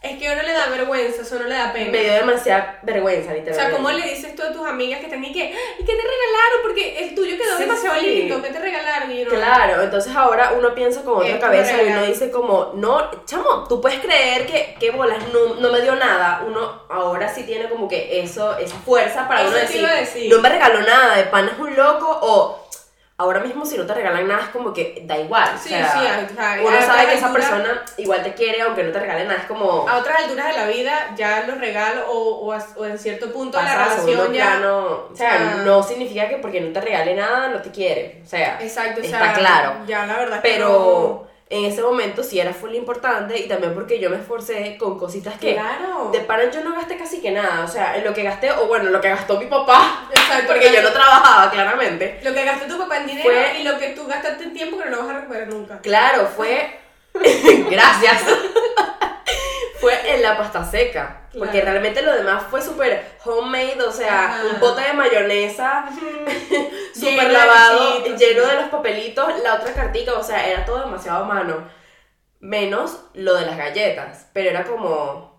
Es 0.02 0.16
que 0.18 0.28
a 0.28 0.32
uno 0.32 0.42
le 0.42 0.52
da 0.54 0.66
vergüenza, 0.70 1.20
eso 1.20 1.38
no 1.38 1.44
le 1.44 1.54
da 1.54 1.74
pena. 1.74 1.90
me 1.90 1.98
dio 2.02 2.12
demasiada 2.14 2.78
vergüenza, 2.82 3.32
O 3.32 3.34
literalmente. 3.34 3.54
sea, 3.54 3.70
¿cómo 3.70 3.90
le 3.90 4.02
dices 4.08 4.34
tú 4.34 4.42
a 4.42 4.50
tus 4.50 4.66
amigas 4.66 4.98
que 5.00 5.06
están 5.06 5.22
y 5.22 5.30
que, 5.30 5.44
¿y 5.44 5.84
qué 5.84 5.92
te 5.94 6.02
regalaron? 6.02 6.62
Porque 6.62 7.04
el 7.04 7.14
tuyo 7.14 7.36
quedó 7.36 7.56
Sí, 7.58 7.64
demasiado 7.64 8.00
sí. 8.00 8.06
lindo, 8.06 8.40
¿qué 8.40 8.48
te 8.48 8.58
regalaron? 8.60 9.12
Y 9.12 9.24
no. 9.24 9.30
Claro, 9.30 9.82
entonces 9.82 10.16
ahora 10.16 10.52
uno 10.56 10.74
piensa 10.74 11.02
con 11.02 11.18
otra 11.18 11.38
cabeza 11.38 11.82
y 11.82 11.88
uno 11.88 12.02
dice 12.04 12.30
como, 12.30 12.72
no, 12.76 13.10
chamo, 13.26 13.66
tú 13.68 13.82
puedes 13.82 14.00
creer 14.00 14.46
que, 14.46 14.74
que 14.80 14.90
bolas, 14.90 15.18
no, 15.34 15.56
no 15.56 15.70
me 15.70 15.82
dio 15.82 15.94
nada. 15.94 16.44
Uno 16.46 16.80
ahora 16.88 17.28
sí 17.28 17.42
tiene 17.44 17.68
como 17.68 17.86
que 17.86 18.22
eso, 18.22 18.56
esa 18.56 18.76
fuerza 18.76 19.28
para 19.28 19.42
Eso 19.42 19.50
uno 19.50 19.58
decir, 19.58 19.86
decir. 19.86 20.32
no 20.34 20.40
me 20.40 20.48
regaló 20.48 20.80
nada, 20.80 21.16
de 21.16 21.24
pan 21.24 21.46
es 21.52 21.58
un 21.58 21.76
loco, 21.76 22.18
o 22.22 22.66
ahora 23.20 23.40
mismo 23.40 23.64
si 23.66 23.76
no 23.76 23.86
te 23.86 23.94
regalan 23.94 24.26
nada 24.26 24.42
es 24.44 24.48
como 24.48 24.72
que 24.72 25.02
da 25.04 25.18
igual. 25.18 25.50
Sí, 25.62 25.68
o 25.74 25.76
sea, 25.76 25.90
sí, 25.92 25.98
o 26.32 26.34
sea, 26.34 26.58
uno 26.62 26.80
sabe 26.82 27.06
que 27.06 27.14
esa 27.14 27.32
persona 27.32 27.82
igual 27.98 28.22
te 28.22 28.34
quiere 28.34 28.62
aunque 28.62 28.82
no 28.82 28.92
te 28.92 28.98
regale 29.00 29.24
nada, 29.24 29.40
es 29.40 29.46
como... 29.46 29.88
A 29.88 29.98
otras 29.98 30.20
alturas 30.20 30.46
de 30.48 30.52
la 30.54 30.66
vida, 30.66 31.14
ya 31.16 31.44
los 31.46 31.58
regalos 31.58 32.04
o, 32.08 32.18
o, 32.46 32.52
a- 32.52 32.66
o 32.76 32.84
en 32.86 32.98
cierto 32.98 33.30
punto 33.32 33.58
de 33.58 33.64
la 33.64 33.74
relación 33.84 34.32
ya... 34.32 34.44
plano. 34.58 34.86
O 35.12 35.16
sea, 35.16 35.62
no 35.64 35.82
significa 35.82 36.28
que 36.28 36.36
porque 36.38 36.60
no 36.60 36.72
te 36.72 36.80
regale 36.80 37.14
nada 37.14 37.48
no 37.48 37.60
te 37.60 37.70
quiere. 37.70 38.20
O 38.24 38.28
sea, 38.28 38.58
Exacto, 38.60 39.00
está 39.02 39.32
claro. 39.34 39.74
Ya 39.86 40.06
la 40.06 40.16
verdad 40.16 40.36
es 40.38 40.42
que 40.42 40.50
Pero 40.56 41.26
en 41.52 41.64
ese 41.64 41.82
momento 41.82 42.22
sí 42.22 42.38
era 42.38 42.54
full 42.54 42.72
importante 42.76 43.36
y 43.36 43.48
también 43.48 43.74
porque 43.74 43.98
yo 43.98 44.08
me 44.08 44.16
esforcé 44.16 44.76
con 44.78 44.96
cositas 44.98 45.36
que 45.38 45.54
Claro. 45.54 46.10
de 46.12 46.20
pana 46.20 46.48
yo 46.50 46.62
no 46.62 46.74
gasté 46.76 46.96
casi 46.96 47.20
que 47.20 47.32
nada. 47.32 47.64
O 47.64 47.68
sea, 47.68 47.96
en 47.98 48.04
lo 48.04 48.14
que 48.14 48.22
gasté, 48.22 48.52
o 48.52 48.66
bueno, 48.68 48.88
lo 48.90 49.00
que 49.00 49.08
gastó 49.08 49.36
mi 49.38 49.46
papá, 49.46 50.06
Exacto. 50.10 50.52
porque 50.52 50.72
yo 50.72 50.80
no 50.80 50.92
trabajaba 50.92 51.50
claramente. 51.50 52.20
Lo 52.22 52.32
que 52.32 52.44
gastó 52.44 52.66
tu 52.66 52.78
papá 52.78 52.98
en 52.98 53.06
dinero 53.08 53.28
Fue- 53.28 53.58
y 53.60 53.64
lo 53.64 53.78
que 53.78 53.88
tú 53.88 54.06
gastaste 54.06 54.44
en 54.44 54.52
tiempo 54.54 54.78
que 54.78 54.84
no 54.84 54.90
lo 54.92 54.98
vas 55.02 55.10
a 55.10 55.18
recuperar 55.20 55.48
nunca. 55.48 55.78
Claro, 55.80 56.26
fue. 56.36 56.78
Gracias. 57.70 58.22
Fue 59.80 60.14
en 60.14 60.22
la 60.22 60.36
pasta 60.36 60.64
seca. 60.64 61.16
Porque 61.36 61.60
Claro. 61.60 61.70
realmente 61.72 62.02
lo 62.02 62.12
demás 62.14 62.42
fue 62.50 62.60
súper 62.60 63.04
homemade, 63.24 63.80
o 63.82 63.92
sea, 63.92 64.26
Ajá. 64.34 64.42
un 64.52 64.60
bote 64.60 64.82
de 64.82 64.92
mayonesa 64.92 65.88
súper 66.94 67.28
de 67.28 67.32
lavado, 67.32 67.98
bichitos, 67.98 68.20
lleno 68.20 68.42
sí. 68.44 68.50
de 68.50 68.56
los 68.56 68.68
papelitos, 68.70 69.38
la 69.42 69.54
otra 69.54 69.72
cartica, 69.72 70.14
o 70.14 70.22
sea, 70.22 70.46
era 70.48 70.64
todo 70.64 70.80
demasiado 70.80 71.24
a 71.24 71.26
mano. 71.28 71.68
Menos 72.40 73.04
lo 73.14 73.34
de 73.34 73.46
las 73.46 73.56
galletas, 73.56 74.26
pero 74.32 74.50
era 74.50 74.64
como... 74.64 75.30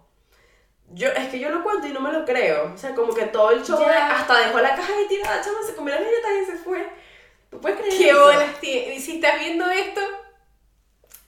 Yo, 0.94 1.10
es 1.10 1.30
que 1.30 1.40
yo 1.40 1.50
lo 1.50 1.64
cuento 1.64 1.88
y 1.88 1.92
no 1.94 2.00
me 2.02 2.12
lo 2.12 2.26
creo. 2.26 2.72
O 2.74 2.78
sea, 2.78 2.94
como 2.94 3.14
que 3.14 3.24
todo 3.26 3.52
el 3.52 3.64
show 3.66 3.80
de- 3.80 3.86
Ya. 3.86 4.12
hasta 4.18 4.38
dejó 4.40 4.60
la 4.60 4.76
caja 4.76 4.94
ahí 4.94 5.08
tirada, 5.08 5.42
chama, 5.42 5.60
se 5.66 5.74
comió 5.76 5.96
las 5.96 6.04
galletas 6.04 6.32
y 6.42 6.46
se 6.52 6.58
fue. 6.58 6.86
¿Tú 7.50 7.60
puedes 7.60 7.80
creer 7.80 7.98
¿Qué 7.98 8.14
bolas? 8.14 8.50
Y 8.62 9.00
si 9.00 9.16
estás 9.16 9.40
viendo 9.40 9.70
esto, 9.70 10.02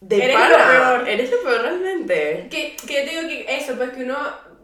De 0.06 0.24
Eres 0.24 0.36
pana, 0.36 0.50
lo 0.50 0.66
peor. 0.98 1.08
Eres 1.10 1.32
lo 1.32 1.44
peor 1.44 1.62
realmente. 1.62 2.48
que, 2.52 2.76
que 2.76 2.94
yo 2.94 3.04
te 3.04 3.10
digo 3.10 3.22
que 3.30 3.56
eso, 3.58 3.76
pues 3.78 3.92
que 3.92 4.04
uno, 4.04 4.18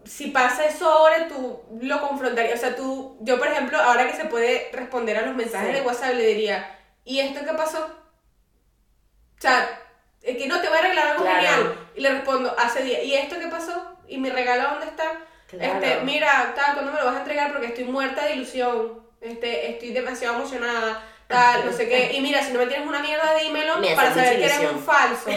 si 0.03 0.27
pasa 0.31 0.65
eso 0.65 0.89
ahora, 0.91 1.27
tú 1.29 1.61
lo 1.81 2.01
confrontarías. 2.01 2.57
O 2.59 2.61
sea, 2.61 2.75
tú, 2.75 3.17
yo 3.21 3.37
por 3.39 3.47
ejemplo, 3.47 3.77
ahora 3.79 4.05
que 4.07 4.17
se 4.17 4.25
puede 4.25 4.69
responder 4.73 5.17
a 5.17 5.21
los 5.25 5.35
mensajes 5.35 5.69
Sí. 5.69 5.73
de 5.75 5.81
WhatsApp, 5.81 6.13
le 6.15 6.25
diría, 6.25 6.77
¿y 7.05 7.19
esto 7.19 7.39
qué 7.45 7.53
pasó? 7.53 7.85
O 9.37 9.41
sea, 9.41 9.69
es 10.21 10.37
que 10.37 10.47
no 10.47 10.59
te 10.59 10.67
voy 10.67 10.77
a 10.77 10.81
regalar 10.81 11.07
algo 11.11 11.23
Claro. 11.23 11.39
genial. 11.39 11.87
Y 11.95 12.01
le 12.01 12.09
respondo, 12.09 12.53
hace 12.59 12.83
días, 12.83 13.03
¿y 13.03 13.15
esto 13.15 13.37
qué 13.39 13.47
pasó? 13.47 13.97
¿Y 14.07 14.17
mi 14.17 14.29
regalo 14.29 14.69
dónde 14.71 14.87
está? 14.87 15.05
Claro. 15.47 15.73
Este, 15.85 16.01
mira, 16.03 16.53
tal, 16.55 16.73
¿cuándo 16.73 16.91
me 16.91 16.99
lo 16.99 17.05
vas 17.05 17.15
a 17.15 17.19
entregar? 17.19 17.51
Porque 17.53 17.67
estoy 17.67 17.85
muerta 17.85 18.25
de 18.25 18.33
ilusión. 18.33 19.07
Este, 19.21 19.71
estoy 19.71 19.91
demasiado 19.91 20.35
emocionada, 20.35 21.03
tal, 21.29 21.65
no 21.65 21.71
sé 21.71 21.87
qué. 21.87 22.11
Y 22.13 22.21
mira, 22.21 22.43
si 22.43 22.51
no 22.51 22.59
me 22.59 22.65
tienes 22.65 22.85
una 22.85 22.99
mierda, 22.99 23.35
dímelo 23.35 23.77
Me 23.77 23.95
para 23.95 24.13
saber 24.13 24.37
que 24.37 24.45
eres 24.45 24.59
un 24.71 24.79
falso. 24.83 25.29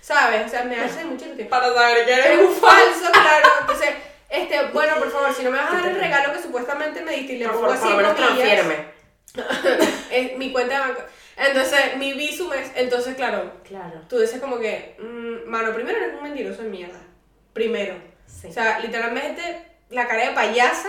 ¿Sabes? 0.00 0.46
O 0.46 0.48
sea, 0.48 0.64
me 0.64 0.80
hace 0.80 1.04
mucha 1.04 1.26
ilusión. 1.26 1.48
Para 1.48 1.74
saber 1.74 2.06
que 2.06 2.12
Eres 2.12 2.38
un 2.38 2.54
falso, 2.54 3.10
claro. 3.12 3.48
Entonces, 3.60 3.90
este, 4.30 4.62
bueno, 4.72 4.94
por 4.96 5.10
favor, 5.10 5.34
si 5.34 5.42
no 5.42 5.50
me 5.50 5.58
vas 5.58 5.72
a 5.72 5.76
dar 5.76 5.86
el 5.88 6.00
regalo 6.00 6.32
que 6.32 6.40
supuestamente 6.40 7.02
me 7.02 7.12
diste 7.12 7.34
y 7.34 7.38
le 7.38 7.46
Por 7.48 7.54
pongo 7.56 7.74
favor, 7.74 7.76
así 7.76 7.94
por 7.94 8.02
lo 8.02 8.14
menos 8.14 8.14
comillas, 8.14 8.64
transfiéreme. 9.34 9.94
es 10.10 10.38
mi 10.38 10.52
cuenta 10.52 10.74
de 10.74 10.80
banco. 10.80 11.02
Entonces, 11.36 11.96
mi 11.96 12.12
visum 12.14 12.52
es, 12.52 12.70
entonces, 12.76 13.14
claro, 13.16 13.52
Claro. 13.66 14.02
tú 14.08 14.18
dices 14.18 14.40
como 14.40 14.58
que, 14.58 14.96
mm, 14.98 15.48
mano, 15.48 15.72
primero 15.74 15.98
eres 15.98 16.14
un 16.14 16.22
mentiroso 16.22 16.62
de 16.62 16.68
mierda. 16.68 17.00
Primero. 17.52 17.94
Sí. 18.26 18.48
O 18.48 18.52
sea, 18.52 18.78
literalmente, 18.80 19.64
la 19.90 20.06
cara 20.06 20.26
de 20.28 20.32
payasa. 20.32 20.88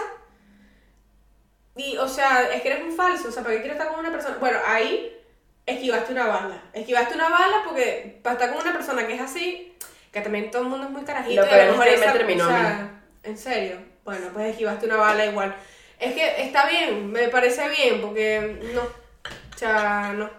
Y, 1.83 1.97
o 1.97 2.07
sea, 2.07 2.49
es 2.53 2.61
que 2.61 2.69
eres 2.71 2.83
un 2.83 2.91
falso. 2.95 3.29
O 3.29 3.31
sea, 3.31 3.43
¿para 3.43 3.55
qué 3.55 3.61
quieres 3.61 3.77
estar 3.79 3.91
con 3.91 3.99
una 3.99 4.11
persona? 4.11 4.37
Bueno, 4.39 4.59
ahí 4.65 5.17
esquivaste 5.65 6.11
una 6.13 6.27
bala. 6.27 6.61
Esquivaste 6.73 7.15
una 7.15 7.29
bala 7.29 7.61
porque 7.65 8.19
para 8.21 8.33
estar 8.33 8.49
con 8.53 8.61
una 8.61 8.73
persona 8.73 9.07
que 9.07 9.13
es 9.15 9.21
así. 9.21 9.67
que 10.11 10.19
también 10.21 10.51
todo 10.51 10.63
el 10.63 10.67
mundo 10.67 10.85
es 10.87 10.91
muy 10.91 11.03
carajito. 11.03 11.41
Lo 11.41 11.47
y 11.47 11.49
a 11.51 11.55
lo 11.57 11.61
es 11.63 11.69
mejor 11.71 11.85
que 11.85 11.97
me 11.97 12.03
esa- 12.05 12.13
terminó 12.13 12.45
o 12.45 12.49
sea, 12.49 13.01
¿En 13.23 13.37
serio? 13.37 13.77
Bueno, 14.03 14.27
pues 14.33 14.47
esquivaste 14.51 14.85
una 14.87 14.97
bala 14.97 15.25
igual. 15.25 15.55
Es 15.99 16.13
que 16.13 16.41
está 16.43 16.67
bien, 16.67 17.11
me 17.11 17.27
parece 17.29 17.69
bien, 17.69 18.01
porque 18.01 18.59
no. 18.73 18.81
O 18.81 19.57
sea, 19.57 20.11
no. 20.15 20.29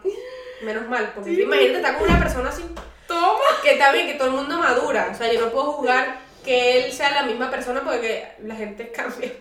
Menos 0.62 0.86
mal, 0.88 1.12
porque 1.14 1.30
imagínate 1.32 1.76
estar 1.76 1.96
con 1.98 2.08
una 2.10 2.18
persona 2.18 2.48
así. 2.50 2.64
Toma. 3.06 3.38
Que 3.62 3.72
está 3.72 3.92
bien, 3.92 4.06
que 4.08 4.14
todo 4.14 4.28
el 4.28 4.34
mundo 4.34 4.58
madura. 4.58 5.08
O 5.12 5.14
sea, 5.14 5.32
yo 5.32 5.40
no 5.40 5.50
puedo 5.50 5.72
juzgar 5.72 6.18
que 6.44 6.84
él 6.84 6.92
sea 6.92 7.10
la 7.12 7.22
misma 7.22 7.50
persona 7.50 7.80
porque 7.82 8.28
la 8.42 8.54
gente 8.56 8.90
cambia. 8.92 9.32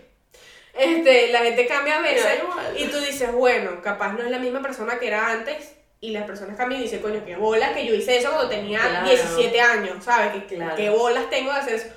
Este, 0.74 1.32
la 1.32 1.40
gente 1.40 1.68
cambia 1.68 1.98
a 1.98 2.02
veces. 2.02 2.40
Y 2.78 2.86
tú 2.88 2.98
dices, 3.00 3.32
bueno, 3.32 3.82
capaz 3.82 4.14
no 4.14 4.24
es 4.24 4.30
la 4.32 4.40
misma 4.40 4.62
persona 4.62 4.98
que 5.00 5.08
era 5.08 5.30
antes. 5.32 5.76
Y 6.00 6.12
las 6.12 6.24
personas 6.24 6.58
cambian 6.58 6.82
y 6.82 6.86
dicen, 6.86 7.02
coño, 7.02 7.24
qué 7.26 7.36
bolas 7.36 7.74
que 7.74 7.86
yo 7.86 7.94
hice 7.94 8.18
eso 8.18 8.30
cuando 8.32 8.50
tenía 8.50 8.80
Claro. 8.80 9.08
17 9.08 9.62
años, 9.62 10.04
¿sabes? 10.04 10.44
Que, 10.46 10.56
Claro. 10.56 10.76
Qué 10.76 10.90
bolas 10.90 11.30
tengo 11.30 11.54
de 11.54 11.60
hacer 11.60 11.76
eso. 11.76 11.88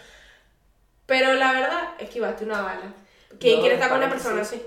Pero 1.06 1.32
la 1.34 1.52
verdad, 1.52 1.88
esquivaste 1.98 2.44
una 2.44 2.60
bala. 2.62 2.92
¿Quién 3.40 3.56
No, 3.56 3.60
quiere 3.60 3.74
estar 3.76 3.88
con 3.88 3.98
una 3.98 4.10
persona 4.10 4.44
sí. 4.44 4.56
así? 4.56 4.66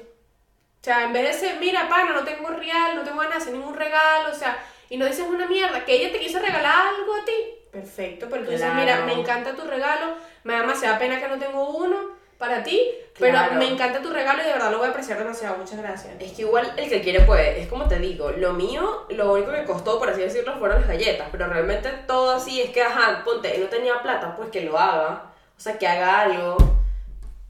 O 0.82 0.84
sea, 0.84 1.04
en 1.04 1.14
vez 1.14 1.24
de 1.24 1.30
decir, 1.30 1.60
mira, 1.60 1.88
pana, 1.90 2.14
no 2.14 2.24
tengo 2.24 2.50
real, 2.50 2.96
no 2.96 3.04
tengo 3.04 3.18
ganas 3.18 3.36
de 3.36 3.42
hacer 3.42 3.54
ningún 3.54 3.76
regalo, 3.76 4.30
o 4.32 4.34
sea, 4.36 4.58
y 4.90 4.98
no 4.98 5.06
dices 5.06 5.26
una 5.28 5.46
mierda, 5.48 5.84
que 5.86 5.94
ella 5.94 6.12
te 6.12 6.20
quiso 6.20 6.40
regalar 6.40 6.88
algo 6.96 7.14
a 7.16 7.26
ti, 7.26 7.34
perfecto, 7.72 8.28
pero 8.30 8.44
tú 8.46 8.52
dices, 8.52 8.66
Claro. 8.68 8.80
mira, 8.80 9.02
me 9.06 9.14
encanta 9.14 9.54
tu 9.54 9.64
regalo, 9.64 10.16
me 10.44 10.54
da 10.54 10.62
demasiada 10.62 10.98
pena 10.98 11.20
que 11.20 11.28
no 11.28 11.38
tengo 11.40 11.70
uno 11.72 12.17
para 12.38 12.64
ti, 12.64 12.80
pero 13.18 13.38
me 13.56 13.68
encanta 13.68 14.02
tu 14.02 14.12
regalo 14.12 14.42
y 14.42 14.46
de 14.46 14.54
verdad 14.54 14.72
lo 14.72 14.78
voy 14.78 14.88
a 14.88 14.92
apreciar 14.92 15.18
demasiado, 15.18 15.58
muchas 15.58 15.80
gracias. 15.80 16.16
Es 16.20 16.34
que 16.34 16.44
igual 16.44 16.72
el 16.78 16.90
que 16.90 17.02
quiere 17.02 17.22
puede, 17.22 17.62
es 17.62 17.68
como 17.68 17.88
te 17.88 18.00
digo, 18.00 18.32
lo 18.32 18.54
mío, 18.54 19.06
lo 19.10 19.34
único 19.34 19.52
que 19.52 19.66
costó, 19.66 19.98
por 19.98 20.10
así 20.10 20.22
decirlo, 20.22 20.58
fueron 20.60 20.82
las 20.82 20.90
galletas, 20.90 21.28
pero 21.32 21.48
realmente 21.48 21.90
todo 22.06 22.32
así 22.32 22.62
es 22.62 22.70
que, 22.70 22.84
ajá, 22.84 23.24
ponte, 23.24 23.56
él 23.56 23.64
no 23.64 23.68
tenía 23.68 24.02
plata, 24.04 24.36
pues 24.36 24.50
que 24.50 24.62
lo 24.62 24.78
haga, 24.78 25.34
o 25.58 25.60
sea, 25.60 25.78
que 25.78 25.88
haga 25.88 26.22
algo, 26.22 26.58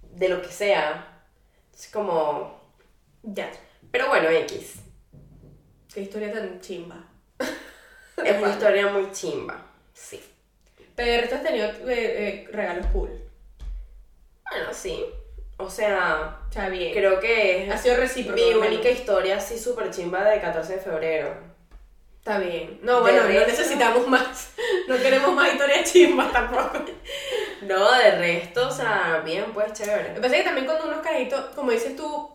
de 0.01 0.29
lo 0.29 0.41
que 0.41 0.49
sea, 0.49 1.21
es 1.73 1.89
como, 1.89 2.61
Ya, 3.23 3.51
pero 3.91 4.07
bueno, 4.07 4.29
X, 4.29 4.75
qué 5.93 6.01
historia 6.01 6.31
tan 6.31 6.59
chimba. 6.61 6.95
es 8.23 8.38
una 8.38 8.49
historia 8.49 8.88
muy 8.88 9.11
chimba, 9.11 9.65
sí. 9.93 10.23
Pero 10.95 11.35
has 11.35 11.43
tenido 11.43 11.67
eh, 11.67 11.83
eh, 11.88 12.49
regalos 12.51 12.88
cool, 12.88 13.26
Bueno, 14.51 14.69
sí, 14.73 15.05
o 15.57 15.69
sea, 15.69 16.37
sea, 16.49 16.69
bien. 16.69 16.93
creo 16.93 17.19
que 17.19 17.69
ha 17.71 17.77
sido 17.77 17.97
recíproco. 17.97 18.39
mi 18.39 18.53
única 18.53 18.89
historia 18.89 19.37
así 19.37 19.57
súper 19.59 19.91
chimba 19.91 20.23
de 20.23 20.39
14 20.39 20.73
de 20.75 20.79
febrero. 20.79 21.35
Está 22.19 22.39
bien. 22.39 22.79
No, 22.83 22.99
bueno, 23.01 23.23
no 23.23 23.29
necesitamos 23.29 24.07
más. 24.07 24.51
No 24.87 24.97
queremos 24.97 25.33
más 25.33 25.53
historias 25.53 25.91
chimbas 25.91 26.31
tampoco. 26.31 26.79
No, 27.61 27.91
de 27.93 28.11
resto, 28.11 28.67
o 28.67 28.71
sea, 28.71 29.21
bien, 29.25 29.45
pues, 29.53 29.67
Me 29.69 29.73
chévere. 29.73 30.09
parece 30.15 30.37
que 30.37 30.43
también 30.43 30.65
cuando 30.65 30.87
unos 30.87 31.01
carajitos, 31.01 31.45
como 31.55 31.71
dices 31.71 31.95
tú, 31.95 32.29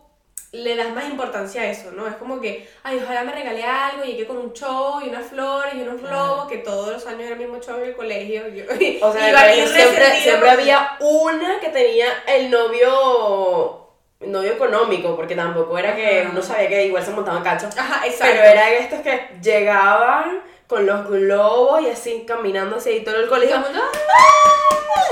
le 0.53 0.75
das 0.75 0.91
más 0.91 1.05
importancia 1.09 1.63
a 1.63 1.65
eso, 1.65 1.91
¿no? 1.91 2.07
Es 2.07 2.15
como 2.15 2.39
que, 2.39 2.69
ay, 2.83 2.99
ojalá 3.03 3.23
me 3.23 3.33
regale 3.33 3.63
algo, 3.63 4.03
llegué 4.03 4.27
con 4.27 4.37
un 4.37 4.53
show 4.53 5.01
y 5.03 5.09
unas 5.09 5.25
flores 5.25 5.73
y 5.73 5.81
unos 5.81 5.99
globos, 5.99 6.47
que 6.47 6.59
todos 6.59 6.93
los 6.93 7.07
años 7.07 7.21
era 7.21 7.31
el 7.31 7.39
mismo 7.39 7.59
show 7.59 7.77
en 7.77 7.89
el 7.89 7.95
colegio. 7.95 8.47
Yo, 8.49 8.63
O 9.01 9.11
sea, 9.11 9.29
iba 9.29 9.67
siempre, 9.67 10.21
siempre 10.21 10.49
había 10.51 10.95
una 10.99 11.59
que 11.59 11.69
tenía 11.69 12.23
el 12.27 12.51
novio 12.51 13.79
novio 14.19 14.53
económico, 14.53 15.15
porque 15.15 15.35
tampoco 15.35 15.77
era 15.77 15.95
que 15.95 16.27
uno 16.31 16.41
sabía 16.41 16.69
que 16.69 16.85
igual 16.85 17.03
se 17.03 17.11
montaban 17.11 17.43
cachos. 17.43 17.75
Ajá, 17.75 18.05
exacto. 18.05 18.35
Pero 18.35 18.43
eran 18.43 18.73
estos 18.73 18.99
que 19.01 19.29
llegaban 19.41 20.43
con 20.67 20.85
los 20.85 21.09
globos 21.09 21.81
y 21.81 21.89
así 21.89 22.25
caminando 22.27 22.77
hacia 22.77 22.91
ahí 22.93 23.03
todo 23.03 23.17
el 23.17 23.25
Y 23.25 23.27
colegio. 23.27 23.57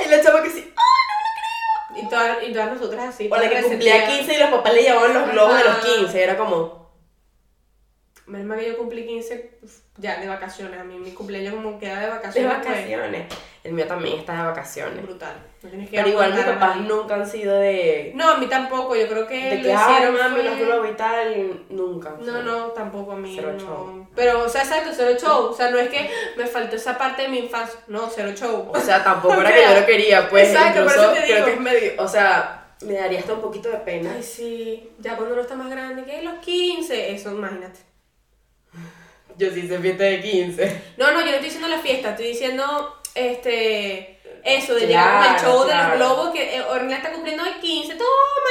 Y 0.05 0.09
la 0.09 0.21
chava 0.21 0.43
que 0.43 0.49
sí. 0.49 0.71
¡ah! 0.77 0.90
Y 1.95 2.07
todas, 2.07 2.37
y 2.47 2.51
todas 2.53 2.73
nosotras 2.73 3.09
así. 3.09 3.29
O 3.31 3.35
la 3.35 3.49
que 3.49 3.61
cumplía 3.61 3.93
resentidas. 3.95 4.17
15 4.19 4.33
y 4.33 4.39
los 4.39 4.49
papás 4.49 4.73
le 4.73 4.83
llevaban 4.83 5.13
los 5.13 5.31
globos 5.31 5.57
de 5.57 5.63
los 5.63 5.73
Ajá. 5.73 5.87
15. 5.97 6.23
Era 6.23 6.37
como. 6.37 6.80
Menos 8.27 8.47
mal 8.47 8.59
que 8.59 8.67
yo 8.67 8.77
cumplí 8.77 9.05
15 9.05 9.57
uf, 9.63 9.71
ya 9.97 10.19
de 10.21 10.27
vacaciones. 10.27 10.79
A 10.79 10.83
mí 10.83 10.97
mi 10.97 11.11
cumpleaños 11.11 11.53
como 11.55 11.77
queda 11.79 11.95
de 11.99 12.05
De 12.05 12.11
vacaciones. 12.11 12.53
pues, 12.55 12.67
vacaciones. 12.67 13.25
El 13.63 13.73
mío 13.73 13.85
también 13.87 14.19
está 14.19 14.33
de 14.37 14.43
vacaciones. 14.43 15.03
brutal. 15.03 15.35
No 15.61 15.69
tienes 15.69 15.89
que 15.89 15.97
Pero 15.97 16.09
igual 16.09 16.33
mis 16.33 16.43
papás 16.43 16.77
nunca 16.77 17.15
han 17.15 17.27
sido 17.27 17.57
de. 17.59 18.11
No, 18.15 18.29
a 18.29 18.37
mí 18.37 18.47
tampoco. 18.47 18.95
Yo 18.95 19.07
creo 19.07 19.27
que 19.27 19.35
De 19.49 19.55
lo 19.57 19.63
que, 19.63 19.73
hicieron 19.73 20.17
mami, 20.17 20.41
fue- 20.41 20.89
y 20.89 20.93
tal. 20.93 21.65
Nunca. 21.69 22.15
No, 22.21 22.41
no, 22.43 22.67
tampoco 22.67 23.11
a 23.11 23.15
mí. 23.15 23.33
Cero 23.35 23.53
no. 23.53 23.59
show. 23.59 24.07
Pero, 24.15 24.43
o 24.43 24.49
sea, 24.49 24.61
exacto, 24.61 24.91
cero 24.95 25.17
show. 25.19 25.47
O 25.47 25.53
sea, 25.53 25.69
no 25.71 25.77
es 25.77 25.89
que 25.89 26.09
me 26.37 26.45
faltó 26.47 26.75
esa 26.75 26.97
parte 26.97 27.23
de 27.23 27.27
mi 27.27 27.39
infancia. 27.39 27.79
No, 27.87 28.09
cero 28.09 28.31
show. 28.35 28.71
O 28.73 28.79
sea, 28.79 29.03
tampoco 29.03 29.33
era 29.41 29.53
que 29.53 29.63
yo 29.63 29.79
lo 29.79 29.85
quería, 29.85 30.29
pues. 30.29 30.49
exacto, 30.49 30.83
por 30.83 30.91
eso 30.93 31.11
te 31.11 31.21
creo 31.23 31.35
digo. 31.35 31.45
que 31.47 31.53
es 31.53 31.59
medio. 31.59 31.91
O 31.97 32.07
sea, 32.07 32.73
me 32.81 32.93
daría 32.93 33.19
hasta 33.19 33.33
un 33.33 33.41
poquito 33.41 33.69
de 33.69 33.77
pena. 33.77 34.13
Ay, 34.15 34.23
sí. 34.23 34.89
Ya 34.99 35.15
cuando 35.15 35.33
uno 35.33 35.43
está 35.43 35.55
más 35.55 35.69
grande, 35.69 36.03
que 36.05 36.21
los 36.23 36.35
15. 36.39 37.11
Eso, 37.13 37.31
imagínate. 37.31 37.79
Yo 39.37 39.49
sí 39.51 39.61
hice 39.61 39.79
fiesta 39.79 40.03
de 40.03 40.21
15. 40.21 40.81
No, 40.97 41.11
no, 41.11 41.19
yo 41.19 41.25
no 41.27 41.31
estoy 41.31 41.45
diciendo 41.45 41.67
la 41.67 41.79
fiesta. 41.79 42.09
Estoy 42.11 42.27
diciendo, 42.27 43.01
este. 43.15 44.17
Eso, 44.43 44.73
de 44.73 44.87
Claro, 44.87 44.87
llegar 44.87 45.23
con 45.23 45.35
el 45.35 45.41
show 45.41 45.67
de 45.67 45.75
los 45.75 45.95
globos, 45.97 46.31
que 46.31 46.57
eh, 46.57 46.63
está 46.91 47.11
cumpliendo 47.11 47.45
el 47.45 47.59
15, 47.59 47.93
toma 47.93 48.07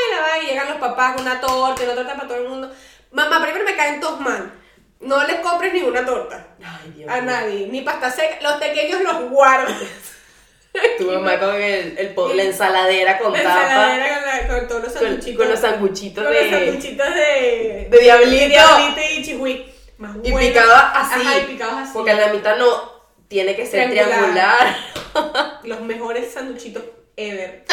y 0.09 0.14
la 0.14 0.21
va, 0.23 0.39
y 0.43 0.47
llegan 0.47 0.68
los 0.68 0.77
papás 0.79 1.14
con 1.14 1.23
una 1.23 1.41
torta, 1.41 1.83
y 1.83 1.87
una 1.87 1.95
torta 1.97 2.14
para 2.14 2.29
todo 2.29 2.39
el 2.39 2.49
mundo. 2.49 2.71
Mamá, 3.11 3.43
primero 3.43 3.64
me 3.64 3.75
caen 3.75 4.01
todos 4.01 4.21
mal. 4.21 4.53
No 5.01 5.27
les 5.27 5.41
compres 5.41 5.73
ninguna 5.73 6.05
torta. 6.07 6.47
Ay, 6.62 6.93
Dios 6.95 7.11
A 7.11 7.21
nadie, 7.23 7.66
ni 7.66 7.81
pasta 7.81 8.09
seca. 8.09 8.37
Los 8.41 8.55
pequeños 8.55 9.01
los 9.03 9.31
guardas. 9.31 9.75
Tu 10.99 11.11
mamá 11.11 11.37
con 11.41 11.55
el, 11.61 11.99
el 11.99 12.09
po- 12.14 12.33
la 12.33 12.45
ensaladera 12.45 13.18
con 13.18 13.33
La 13.33 13.43
tapa. 13.43 13.62
ensaladera 13.62 14.14
con, 14.21 14.27
la- 14.29 14.49
con 14.61 14.68
todos 14.68 14.83
los 14.85 14.93
Con, 14.93 15.03
sanguchitos. 15.03 15.37
con 15.43 15.51
los 15.51 15.61
sanguchitos 15.61 16.25
con 16.25 16.33
los 16.33 16.43
de. 16.45 16.51
sanguchitos 16.51 17.14
de... 17.14 17.89
de 17.91 17.99
diablito. 17.99 18.37
de 18.37 18.47
diablito 18.49 19.01
y 19.16 19.23
chihui. 19.25 19.75
Más 20.01 20.16
Y 20.22 20.32
bueno. 20.32 20.48
picaba 20.48 20.90
así. 20.94 21.20
Ajá, 21.20 21.38
y 21.38 21.44
picados 21.44 21.74
así. 21.76 21.90
Porque 21.94 22.11
en 22.11 22.20
la 22.20 22.32
mitad 22.32 22.57
no. 22.57 22.98
Tiene 23.28 23.55
que 23.55 23.64
ser 23.64 23.88
Triangular. 23.90 24.74
triangular. 25.12 25.61
Los 25.62 25.80
mejores 25.82 26.32
sanguchitos 26.32 26.82
ever. 27.16 27.64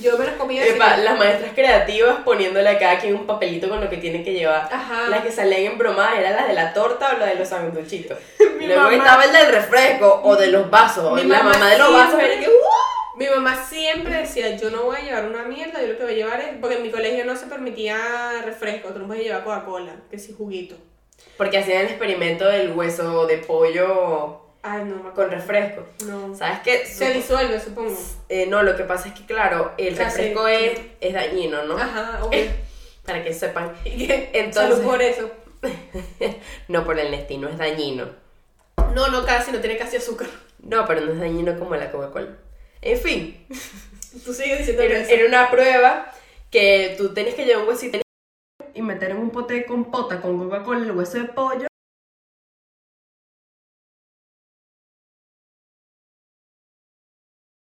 Yo 0.00 0.16
me 0.16 0.24
los 0.24 0.34
comía 0.36 0.62
así. 0.62 0.70
Epa, 0.70 0.96
las 0.98 1.18
maestras 1.18 1.52
creativas 1.54 2.18
poniéndole 2.24 2.68
a 2.68 2.78
cada 2.78 2.98
quien 2.98 3.14
un 3.16 3.26
papelito 3.26 3.68
con 3.68 3.80
lo 3.80 3.90
que 3.90 3.96
tiene 3.98 4.22
que 4.22 4.32
llevar. 4.32 4.68
Ajá. 4.72 5.08
Las 5.08 5.22
que 5.22 5.32
salían 5.32 5.72
en 5.72 5.78
bromadas 5.78 6.18
eran 6.18 6.36
las 6.36 6.46
de 6.48 6.54
la 6.54 6.72
torta 6.72 7.12
o 7.14 7.18
las 7.18 7.30
de 7.30 7.34
los 7.34 7.48
sanduchitos. 7.48 8.16
Luego 8.60 8.82
mamá- 8.82 8.96
estaba 8.96 9.24
el 9.24 9.32
del 9.32 9.48
refresco 9.52 10.20
o 10.24 10.36
de 10.36 10.46
los 10.46 10.70
vasos. 10.70 11.12
Mi 11.14 11.24
la 11.28 11.38
mamá 11.38 11.52
mamá 11.54 11.70
de 11.70 11.78
los 11.78 11.92
vasos 11.92 12.20
era 12.20 12.38
que. 12.38 12.46
"Uh". 12.48 13.16
Mi 13.16 13.26
mamá 13.28 13.54
siempre 13.68 14.14
decía, 14.18 14.56
yo 14.56 14.70
no 14.70 14.84
voy 14.84 14.96
a 14.96 15.00
llevar 15.00 15.26
una 15.26 15.42
mierda, 15.42 15.80
yo 15.82 15.88
lo 15.88 15.96
que 15.98 16.04
voy 16.04 16.12
a 16.12 16.16
llevar 16.16 16.40
es... 16.40 16.48
Porque 16.58 16.76
en 16.76 16.82
mi 16.84 16.90
colegio 16.90 17.24
no 17.26 17.36
se 17.36 17.46
permitía 17.46 17.98
refresco, 18.46 18.90
tú 18.90 19.00
no 19.00 19.06
puedes 19.08 19.24
llevar 19.24 19.44
Coca-Cola, 19.44 19.92
que 20.10 20.18
sí 20.18 20.32
juguito. 20.38 20.76
Porque 21.36 21.58
hacían 21.58 21.80
el 21.82 21.86
experimento 21.88 22.46
del 22.46 22.72
hueso 22.72 23.26
de 23.26 23.38
pollo 23.38 24.40
Ay, 24.62 24.84
no, 24.84 25.14
con 25.14 25.30
refresco. 25.30 25.86
No. 26.04 26.36
¿Sabes 26.36 26.58
qué? 26.62 26.84
Se 26.86 27.12
disuelve, 27.14 27.58
supongo. 27.60 27.96
Eh, 28.28 28.46
no, 28.46 28.62
lo 28.62 28.76
que 28.76 28.84
pasa 28.84 29.08
es 29.08 29.14
que, 29.14 29.24
claro, 29.24 29.72
el 29.78 29.96
refresco 29.96 30.46
es, 30.48 30.78
es 31.00 31.14
dañino, 31.14 31.62
¿no? 31.64 31.78
Ajá, 31.78 32.20
ok. 32.24 32.32
Eh, 32.34 32.50
Para 33.06 33.24
que 33.24 33.32
sepan. 33.32 33.72
Entonces- 33.84 34.54
Salud 34.76 34.82
por 34.84 35.00
eso. 35.00 35.30
no, 36.68 36.84
por 36.84 36.98
el 36.98 37.10
Nestí, 37.10 37.38
no 37.38 37.48
es 37.48 37.56
dañino. 37.58 38.08
No, 38.94 39.08
no 39.08 39.24
casi, 39.24 39.50
no 39.52 39.60
tiene 39.60 39.78
casi 39.78 39.96
azúcar. 39.96 40.28
No, 40.58 40.86
pero 40.86 41.00
no 41.02 41.12
es 41.12 41.20
dañino 41.20 41.58
como 41.58 41.74
la 41.76 41.90
Coca-Cola. 41.90 42.36
En 42.82 42.98
fin, 42.98 43.46
Tú 44.24 44.32
sigues 44.34 44.58
diciendo 44.58 44.82
era, 44.82 44.98
eso. 44.98 45.10
era 45.10 45.26
una 45.26 45.50
prueba 45.50 46.12
que 46.50 46.94
tú 46.98 47.14
tenías 47.14 47.34
que 47.34 47.44
llevar 47.44 47.62
un 47.62 47.68
huesito 47.68 47.98
y 48.80 48.82
meter 48.82 49.10
en 49.10 49.18
un 49.18 49.30
pote 49.30 49.54
de 49.54 49.66
compota 49.66 50.20
con 50.20 50.38
Coca-Cola 50.38 50.80
el 50.80 50.92
hueso 50.92 51.18
de 51.18 51.24
pollo. 51.24 51.66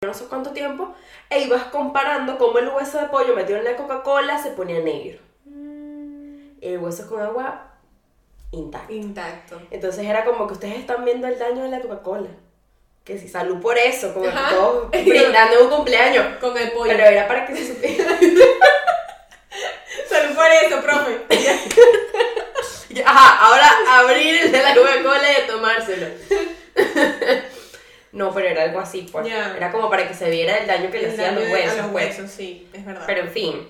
No 0.06 0.14
sé 0.14 0.26
cuánto 0.28 0.52
tiempo, 0.52 0.96
e 1.30 1.42
ibas 1.42 1.66
comparando 1.66 2.38
cómo 2.38 2.58
el 2.60 2.70
hueso 2.70 3.00
de 3.00 3.08
pollo 3.08 3.36
metido 3.36 3.60
en 3.60 3.66
la 3.66 3.76
Coca-Cola 3.76 4.42
se 4.42 4.52
ponía 4.52 4.80
negro. 4.80 5.20
El 6.62 6.80
hueso 6.80 7.08
con 7.08 7.22
agua 7.22 7.74
intacto. 8.52 8.94
Intacto. 8.94 9.62
Entonces 9.70 10.06
era 10.06 10.24
como 10.24 10.48
que 10.48 10.54
ustedes 10.54 10.80
están 10.80 11.04
viendo 11.04 11.28
el 11.28 11.38
daño 11.38 11.64
de 11.64 11.70
la 11.70 11.82
Coca-Cola. 11.82 12.30
Que 13.04 13.18
si 13.18 13.28
salud 13.28 13.62
por 13.62 13.78
eso, 13.78 14.14
como 14.14 14.26
que 14.26 14.32
todos 14.32 14.90
brindando 14.92 15.66
un 15.66 15.70
cumpleaños. 15.70 16.38
Con 16.40 16.58
el 16.58 16.72
pollo. 16.72 16.92
Pero 16.92 17.04
era 17.04 17.28
para 17.28 17.46
que 17.46 17.56
se 17.56 17.74
supiera. 17.74 18.06
Eso, 20.70 20.82
profe. 20.82 21.20
Ajá, 23.06 23.46
ahora 23.46 23.70
abrir 24.00 24.36
el 24.44 24.52
de 24.52 24.62
la 24.62 24.76
Coca-Cola 24.76 25.28
y 25.44 25.48
tomárselo. 25.48 26.08
No, 28.12 28.34
pero 28.34 28.48
era 28.48 28.64
algo 28.64 28.80
así, 28.80 29.08
pues. 29.12 29.28
Era 29.28 29.72
como 29.72 29.88
para 29.88 30.08
que 30.08 30.16
se 30.16 30.32
viera 30.32 30.58
el 30.58 30.66
daño 30.66 30.90
que 30.90 30.98
le 30.98 31.06
El 31.06 31.12
hacían 31.12 31.36
los 31.36 31.48
huesos. 31.48 31.78
A 31.78 31.82
los 31.84 31.92
pues. 31.92 32.16
sí, 32.28 32.68
es 32.74 32.84
verdad. 32.84 33.04
Pero 33.06 33.22
en 33.22 33.30
fin. 33.30 33.70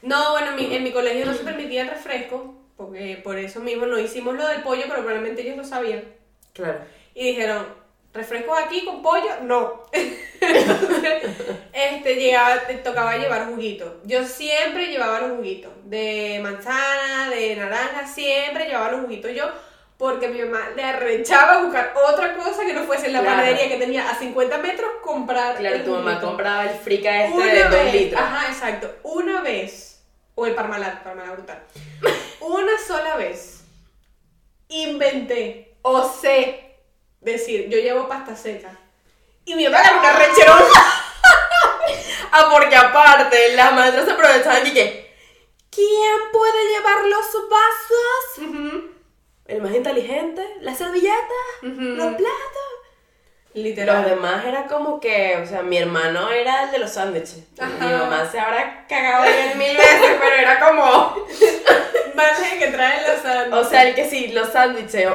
No, 0.00 0.30
bueno, 0.30 0.50
en 0.50 0.56
mi, 0.56 0.76
en 0.76 0.84
mi 0.84 0.92
colegio 0.92 1.26
no 1.26 1.34
se 1.34 1.42
permitía 1.42 1.82
el 1.82 1.90
refresco, 1.90 2.54
porque 2.76 3.20
por 3.24 3.36
eso 3.36 3.58
mismo 3.58 3.86
no 3.86 3.98
hicimos 3.98 4.36
lo 4.36 4.46
del 4.46 4.62
pollo, 4.62 4.82
pero 4.82 5.02
probablemente 5.02 5.42
ellos 5.42 5.56
lo 5.56 5.64
sabían. 5.64 6.04
Claro. 6.52 6.82
Y 7.14 7.26
dijeron, 7.26 7.66
refrescos 8.14 8.58
aquí 8.58 8.84
con 8.84 9.02
pollo, 9.02 9.40
no. 9.42 9.82
Entonces, 10.40 11.22
este, 11.72 12.14
llegaba, 12.16 12.60
tocaba 12.82 13.16
llevar 13.16 13.46
juguito. 13.46 14.00
Yo 14.04 14.24
siempre 14.24 14.86
llevaba 14.86 15.20
los 15.20 15.32
juguitos, 15.36 15.72
de 15.84 16.38
manzana, 16.42 17.30
de 17.30 17.56
naranja, 17.56 18.06
siempre 18.06 18.66
llevaba 18.66 18.92
los 18.92 19.00
juguitos 19.02 19.32
yo, 19.34 19.50
porque 19.98 20.28
mi 20.28 20.40
mamá 20.42 20.70
le 20.76 20.82
arrechaba 20.84 21.62
buscar 21.62 21.94
otra 22.08 22.34
cosa 22.36 22.64
que 22.64 22.72
no 22.72 22.84
fuese 22.84 23.06
en 23.06 23.14
la 23.14 23.20
Claro. 23.20 23.36
panadería 23.36 23.68
que 23.68 23.76
tenía 23.76 24.08
a 24.10 24.14
50 24.16 24.58
metros 24.58 24.90
comprar. 25.02 25.56
Claro, 25.56 25.76
el 25.76 25.84
tu 25.84 25.90
mamá 25.92 26.20
compraba 26.20 26.64
el 26.64 26.78
frica 26.78 27.24
este 27.24 27.36
Una 27.36 27.52
de 27.52 27.62
2 27.64 27.70
vez, 27.70 27.94
litros. 27.94 28.20
Ajá, 28.22 28.48
exacto. 28.52 28.94
Una 29.02 29.40
vez, 29.40 30.02
o 30.34 30.46
el 30.46 30.54
parmalat, 30.54 31.02
parmalat 31.02 31.32
brutal. 31.34 31.62
Una 32.40 32.72
sola 32.86 33.16
vez 33.16 33.64
inventé 34.68 35.76
o 35.82 36.02
sé 36.08 36.63
decir, 37.32 37.68
yo 37.68 37.78
llevo 37.78 38.08
pasta 38.08 38.36
seca. 38.36 38.70
Y 39.44 39.54
mi 39.54 39.64
mamá 39.64 39.80
era 39.80 39.98
una 39.98 40.12
recherosa. 40.12 41.00
Ah, 42.36 42.48
porque 42.50 42.74
aparte, 42.74 43.54
las 43.54 43.72
maestras 43.74 44.06
se 44.06 44.10
aprovechaban 44.10 44.66
y 44.66 44.72
que, 44.72 45.14
¿quién 45.70 46.20
puede 46.32 46.68
llevar 46.72 47.04
los 47.04 47.26
vasos? 47.48 48.50
El 49.46 49.62
más 49.62 49.72
inteligente, 49.72 50.42
la 50.60 50.74
servilleta, 50.74 51.14
Ujú. 51.62 51.80
los 51.80 52.14
platos. 52.14 52.64
Literal. 53.52 54.02
Los 54.02 54.10
demás 54.10 54.44
era 54.46 54.66
como 54.66 54.98
que, 54.98 55.38
o 55.40 55.46
sea, 55.46 55.62
mi 55.62 55.76
hermano 55.78 56.28
era 56.30 56.64
el 56.64 56.70
de 56.72 56.78
los 56.78 56.90
sándwiches. 56.90 57.44
Mi 57.80 57.86
mamá 57.86 58.28
se 58.28 58.40
habrá 58.40 58.84
cagado 58.88 59.26
en 59.26 59.50
él 59.50 59.56
mil 59.58 59.76
veces, 59.76 60.16
pero 60.20 60.34
era 60.34 60.58
como, 60.58 61.16
Que 62.58 62.68
traen 62.68 63.02
los 63.06 63.22
sándwiches. 63.22 63.66
o 63.66 63.70
sea, 63.70 63.82
el 63.88 63.94
que 63.94 64.08
sí, 64.08 64.28
los 64.28 64.48
sándwiches, 64.50 65.08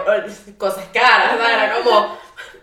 cosas 0.57 0.85
caras. 0.93 1.33
Era 1.35 1.75
como, 1.75 2.17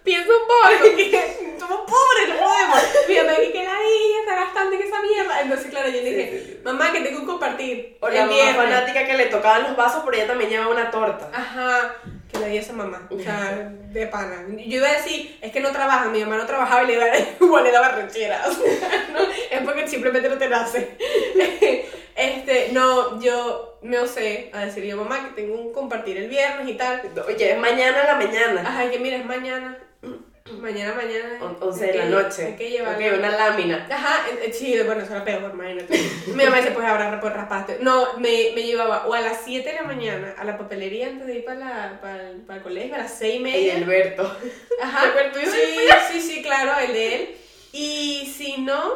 piensa 0.04 0.28
un 0.28 0.46
poco. 0.46 0.86
Somos 1.58 1.80
pobres, 1.80 2.28
no 2.28 2.36
podemos. 2.36 2.78
Mi 3.08 3.16
mamá 3.16 3.32
que 3.36 3.64
la 3.64 3.72
hija 3.72 4.20
está 4.20 4.34
gastando 4.36 4.76
en 4.76 4.82
esa 4.82 5.00
mierda. 5.00 5.40
Entonces, 5.40 5.66
claro, 5.70 5.88
yo 5.88 6.00
le 6.02 6.10
dije, 6.10 6.60
mamá, 6.64 6.92
que 6.92 7.00
tengo 7.00 7.20
que 7.20 7.26
compartir. 7.26 7.96
O 8.00 8.08
la 8.08 8.20
mamá 8.20 8.32
viernes". 8.32 8.56
fanática 8.56 9.06
que 9.06 9.14
le 9.14 9.26
tocaban 9.26 9.62
los 9.64 9.76
vasos, 9.76 10.02
pero 10.04 10.16
ella 10.16 10.26
también 10.26 10.50
llevaba 10.50 10.70
una 10.72 10.90
torta. 10.90 11.30
Ajá, 11.32 11.96
di 12.44 12.56
a 12.56 12.60
esa 12.60 12.72
mamá. 12.72 13.06
O 13.10 13.18
sea, 13.18 13.72
de 13.92 14.06
pana. 14.06 14.44
Yo 14.48 14.78
iba 14.78 14.88
a 14.88 14.94
decir, 14.94 15.38
es 15.40 15.52
que 15.52 15.60
no 15.60 15.72
trabaja, 15.72 16.08
mi 16.08 16.20
mamá 16.20 16.36
no 16.36 16.46
trabajaba 16.46 16.84
y 16.84 16.88
le 16.88 16.96
daba, 16.96 17.12
igual 17.40 17.64
le 17.64 17.72
daba 17.72 17.88
rechera. 17.90 18.42
O 18.46 18.52
sea, 18.52 19.08
no, 19.12 19.20
es 19.22 19.60
porque 19.64 19.88
simplemente 19.88 20.28
no 20.28 20.38
te 20.38 20.48
nace. 20.48 20.96
Este, 22.16 22.70
no, 22.72 23.20
yo 23.20 23.78
me 23.82 23.98
osé 23.98 24.50
a 24.54 24.64
decir 24.64 24.84
yo, 24.84 24.96
mamá, 24.96 25.22
que 25.22 25.42
tengo 25.42 25.60
un 25.60 25.70
compartir 25.70 26.16
el 26.16 26.30
viernes 26.30 26.66
y 26.66 26.72
tal. 26.72 27.02
Oye, 27.28 27.52
es 27.52 27.58
mañana 27.58 28.00
a 28.00 28.06
la 28.06 28.14
mañana. 28.14 28.62
Ajá, 28.62 28.90
que 28.90 28.98
mira, 28.98 29.18
es 29.18 29.26
mañana. 29.26 29.76
Mañana, 30.52 30.94
mañana. 30.94 31.38
On- 31.40 31.56
11 31.60 31.84
hay 31.84 31.92
de 31.92 31.98
la 31.98 32.04
noche. 32.06 32.46
Hay 32.46 32.56
que 32.56 32.70
llevar. 32.70 32.96
Una 33.18 33.30
lámina. 33.30 33.86
Ajá, 33.90 34.20
sí, 34.52 34.76
bueno, 34.84 35.02
eso 35.02 35.12
era 35.14 35.24
peor, 35.24 35.50
imagínate. 35.52 35.98
Mi 36.28 36.44
mamá 36.44 36.56
dice, 36.58 36.70
pues 36.70 36.86
habrá 36.86 37.20
pues, 37.20 37.32
raspaste. 37.32 37.78
No, 37.80 38.14
me, 38.18 38.52
me 38.54 38.62
llevaba 38.62 39.06
o 39.06 39.14
a 39.14 39.20
las 39.20 39.38
7 39.44 39.68
de 39.68 39.74
la 39.74 39.82
mañana 39.82 40.34
a 40.38 40.44
la 40.44 40.56
papelería 40.56 41.08
antes 41.08 41.26
de 41.26 41.36
ir 41.36 41.44
para, 41.44 41.58
la, 41.58 42.00
para, 42.00 42.30
el, 42.30 42.40
para 42.42 42.58
el 42.58 42.62
colegio, 42.62 42.94
a 42.94 42.98
las 42.98 43.14
6 43.18 43.34
y 43.34 43.36
Y 43.36 43.40
media. 43.40 43.76
Alberto. 43.76 44.36
Ajá, 44.82 45.12
¿Te 45.12 45.20
acuerdas? 45.20 45.54
sí, 45.54 45.88
sí, 46.12 46.20
sí, 46.20 46.42
claro, 46.42 46.72
el 46.86 46.92
de 46.92 47.14
él. 47.14 47.36
Y 47.72 48.32
si 48.36 48.58
no, 48.58 48.94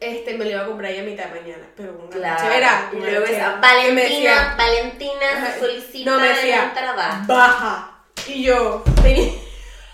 este, 0.00 0.36
me 0.38 0.44
lo 0.44 0.50
iba 0.50 0.62
a 0.62 0.66
comprar 0.66 0.92
ya 0.92 1.00
a 1.00 1.04
mitad 1.04 1.24
de 1.26 1.40
mañana, 1.40 1.66
pero 1.76 1.92
una 1.92 2.10
Claro. 2.10 2.44
Y 2.92 2.96
una 2.96 3.10
luego 3.10 3.24
esa 3.26 3.60
decía, 3.60 4.54
Valentina 4.56 5.52
se 5.54 5.60
solicita 5.60 6.10
No, 6.10 6.20
me 6.20 6.28
decía, 6.28 6.64
entrada. 6.64 7.24
baja. 7.26 7.94
Y 8.26 8.42
yo, 8.44 8.82
tenía- 9.02 9.32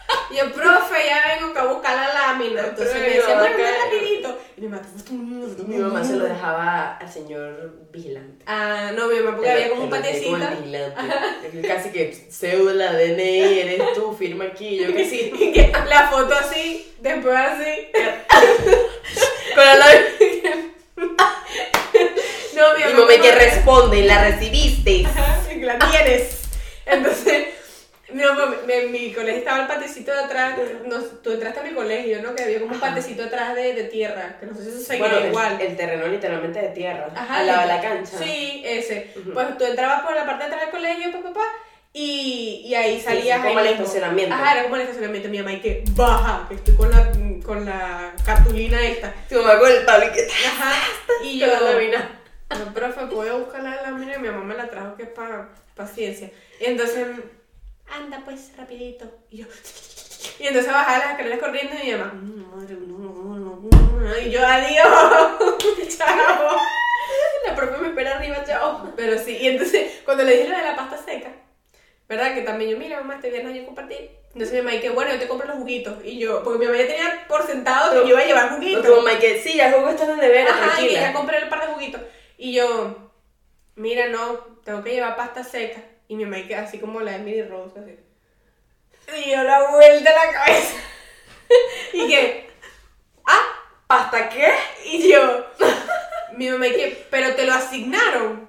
y 0.30 0.36
yo, 0.36 0.52
profe, 0.52 1.06
ya 1.06 1.34
vengo 1.36 1.52
que 1.52 1.58
a 1.58 1.64
buscar 1.64 1.96
la 1.96 2.14
lámina. 2.14 2.60
Entonces 2.68 2.94
me 2.94 3.08
decía, 3.08 3.38
bueno, 3.38 3.56
rapidito. 3.84 4.38
Y 4.56 4.60
mi 4.60 4.68
mamá, 4.68 4.82
Mi 5.66 5.76
mamá 5.78 6.04
se 6.04 6.16
lo 6.16 6.24
dejaba 6.24 6.96
al 6.98 7.12
señor 7.12 7.74
vigilante. 7.92 8.44
Ah, 8.46 8.92
no, 8.94 9.08
mi 9.08 9.20
mamá, 9.20 9.36
porque 9.36 9.50
había 9.50 9.70
como 9.70 9.84
un 9.84 9.90
patecito. 9.90 10.38
Casi 11.66 11.90
que 11.90 12.12
cédula, 12.30 12.92
DNI, 12.92 13.60
eres 13.60 13.94
tú, 13.94 14.12
firma 14.12 14.44
aquí, 14.44 14.78
yo 14.78 14.92
que 14.94 15.08
sí. 15.08 15.32
Y 15.54 15.88
la 15.88 16.08
foto 16.10 16.34
así, 16.34 16.94
después 17.00 17.34
así. 17.34 17.88
Con 19.54 19.64
la 19.64 19.86
No, 22.54 22.74
mi 22.76 22.84
mamá. 22.84 22.98
mamá 23.00 23.22
que 23.22 23.32
responde, 23.32 24.02
la 24.02 24.24
recibiste. 24.30 25.04
Mamá, 28.86 28.98
mi, 28.98 29.12
colegio 29.12 29.38
estaba 29.38 29.62
el 29.62 29.66
patecito 29.66 30.12
de 30.12 30.18
atrás. 30.18 30.58
No, 30.86 30.98
tú 31.00 31.32
entraste 31.32 31.60
a 31.60 31.62
mi 31.62 31.72
colegio, 31.72 32.22
¿no? 32.22 32.34
Que 32.34 32.44
había 32.44 32.60
como 32.60 32.74
un 32.74 32.80
patecito 32.80 33.24
atrás 33.24 33.54
de, 33.54 33.74
de 33.74 33.84
tierra. 33.84 34.36
Que 34.38 34.46
no 34.46 34.54
sé 34.54 34.64
si 34.64 34.68
eso 34.70 34.80
seguía 34.80 35.08
Bueno, 35.08 35.26
igual. 35.26 35.60
El, 35.60 35.76
terreno 35.76 36.06
literalmente 36.06 36.60
de 36.60 36.68
tierra. 36.68 37.08
Ajá, 37.14 37.40
al 37.40 37.46
lado 37.46 37.60
de 37.62 37.66
la 37.66 37.80
cancha. 37.80 38.18
Sí, 38.18 38.62
ese. 38.64 39.12
Ujú. 39.16 39.32
Pues 39.32 39.58
tú 39.58 39.64
entrabas 39.64 40.02
por 40.02 40.14
la 40.14 40.26
parte 40.26 40.44
de 40.44 40.46
atrás 40.46 40.60
del 40.62 40.70
colegio, 40.70 41.12
papá, 41.12 41.28
papá, 41.28 41.46
y, 41.92 42.62
y 42.64 42.74
ahí 42.74 43.00
salías. 43.00 43.40
sí, 43.40 43.46
como 43.46 43.60
el 43.60 43.66
estacionamiento. 43.66 44.34
Ajá, 44.34 44.52
era 44.52 44.62
como 44.64 44.76
el 44.76 44.82
estacionamiento. 44.82 45.28
Mi 45.28 45.38
mamá, 45.38 45.52
y 45.52 45.60
que 45.60 45.84
baja, 45.90 46.46
que 46.48 46.56
estoy 46.56 46.74
con 46.74 46.90
la, 46.90 47.12
con 47.44 47.64
la 47.64 48.12
cartulina 48.24 48.82
esta. 48.82 49.14
Tu 49.28 49.36
mamá 49.36 49.58
con 49.58 49.70
el. 49.70 49.88
Ajá, 49.88 50.74
y 51.22 51.40
Con 51.40 51.48
yo. 51.48 51.54
la 51.54 51.60
lámina. 51.60 52.20
No, 52.50 52.72
profe, 52.74 53.06
¿puedo 53.06 53.38
buscar 53.38 53.62
la 53.62 53.82
lámina? 53.82 54.16
Y 54.16 54.18
mi 54.18 54.28
mamá 54.28 54.44
me 54.44 54.54
la 54.54 54.68
trajo, 54.68 54.96
que 54.96 55.04
es 55.04 55.08
para 55.08 55.48
paciencia. 55.74 56.30
Y 56.60 56.64
entonces, 56.66 57.06
anda 57.90 58.22
pues, 58.24 58.52
rapidito. 58.56 59.06
Y 59.30 59.38
yo, 59.38 59.46
y 60.38 60.46
entonces 60.46 60.72
bajaba 60.72 60.98
las 60.98 61.10
escaleras 61.12 61.38
corriendo 61.38 61.74
y 61.82 61.86
mi 61.86 61.92
mamá, 61.92 62.12
"Mm, 62.14 62.56
madre, 62.56 62.74
no, 62.80 62.98
no, 62.98 63.36
no, 63.36 63.70
no". 63.70 64.18
y 64.18 64.30
yo, 64.30 64.46
adiós, 64.46 64.86
chao. 65.96 66.56
La 67.46 67.54
profe 67.54 67.78
me 67.78 67.88
espera 67.88 68.16
arriba, 68.16 68.42
chao. 68.46 68.92
Pero 68.96 69.18
sí, 69.18 69.36
y 69.40 69.48
entonces, 69.48 70.00
cuando 70.04 70.24
le 70.24 70.32
dije 70.36 70.48
lo 70.48 70.56
de 70.56 70.62
la 70.64 70.76
pasta 70.76 70.96
seca, 71.04 71.30
¿verdad? 72.08 72.34
Que 72.34 72.42
también 72.42 72.70
yo, 72.70 72.78
mira, 72.78 72.98
mamá, 73.00 73.16
este 73.16 73.30
viernes 73.30 73.54
yo 73.56 73.64
compartí. 73.66 73.96
Entonces 74.32 74.52
mi 74.54 74.62
mamá, 74.62 74.74
y 74.74 74.80
que 74.80 74.90
bueno, 74.90 75.12
yo 75.12 75.18
te 75.20 75.28
compro 75.28 75.46
los 75.46 75.58
juguitos. 75.58 75.94
Y 76.04 76.18
yo, 76.18 76.42
porque 76.42 76.58
mi 76.58 76.66
mamá 76.66 76.78
ya 76.78 76.86
tenía 76.86 77.24
por 77.28 77.46
sentado 77.46 77.92
que 77.92 78.08
yo 78.08 78.14
iba 78.14 78.20
a 78.20 78.24
llevar 78.26 78.50
juguitos. 78.56 78.84
Tu 78.84 78.96
mamá 78.96 79.18
que 79.18 79.40
sí, 79.42 79.54
ya 79.56 79.70
juego 79.70 79.90
está 79.90 80.06
de 80.06 80.16
nevera, 80.16 80.50
Ajá, 80.50 80.80
y 80.82 80.86
que 80.88 80.92
ya 80.94 81.00
tranquila. 81.00 81.12
compré 81.12 81.38
el 81.38 81.48
par 81.48 81.60
de 81.66 81.72
juguitos. 81.74 82.00
Y 82.36 82.52
yo, 82.54 83.10
mira, 83.76 84.08
no, 84.08 84.38
tengo 84.64 84.82
que 84.82 84.90
llevar 84.92 85.16
pasta 85.16 85.44
seca. 85.44 85.80
Y 86.14 86.16
mi 86.16 86.26
mamá 86.26 86.46
que 86.46 86.54
así 86.54 86.78
como 86.78 87.00
la 87.00 87.10
de 87.10 87.16
Emily 87.16 87.42
Rose, 87.42 87.76
así. 87.76 87.98
Y 89.18 89.32
yo 89.32 89.42
la 89.42 89.68
vuelta 89.68 90.10
a 90.10 90.26
la 90.26 90.32
cabeza. 90.32 90.76
y 91.92 92.06
que, 92.06 92.50
ah, 93.26 93.40
¿Hasta 93.88 94.28
qué? 94.28 94.54
y 94.84 95.10
yo, 95.10 95.44
mi 96.36 96.48
mamá 96.50 96.66
que, 96.66 97.04
pero 97.10 97.34
te 97.34 97.44
lo 97.44 97.54
asignaron. 97.54 98.48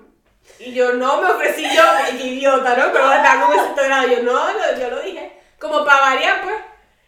Y 0.60 0.74
yo, 0.74 0.94
no, 0.94 1.24
me 1.24 1.32
ofrecí 1.32 1.64
yo, 1.64 1.82
qué 2.12 2.24
idiota, 2.24 2.78
¿no? 2.78 2.92
Pero 2.94 3.12
estaba 3.12 3.48
con 3.48 3.58
ese 3.58 3.84
grado. 3.84 4.08
Yo, 4.10 4.22
no, 4.22 4.78
yo 4.80 4.90
lo 4.92 5.02
dije. 5.02 5.42
Como 5.58 5.84
para 5.84 6.02
variar, 6.02 6.44
pues. 6.44 6.56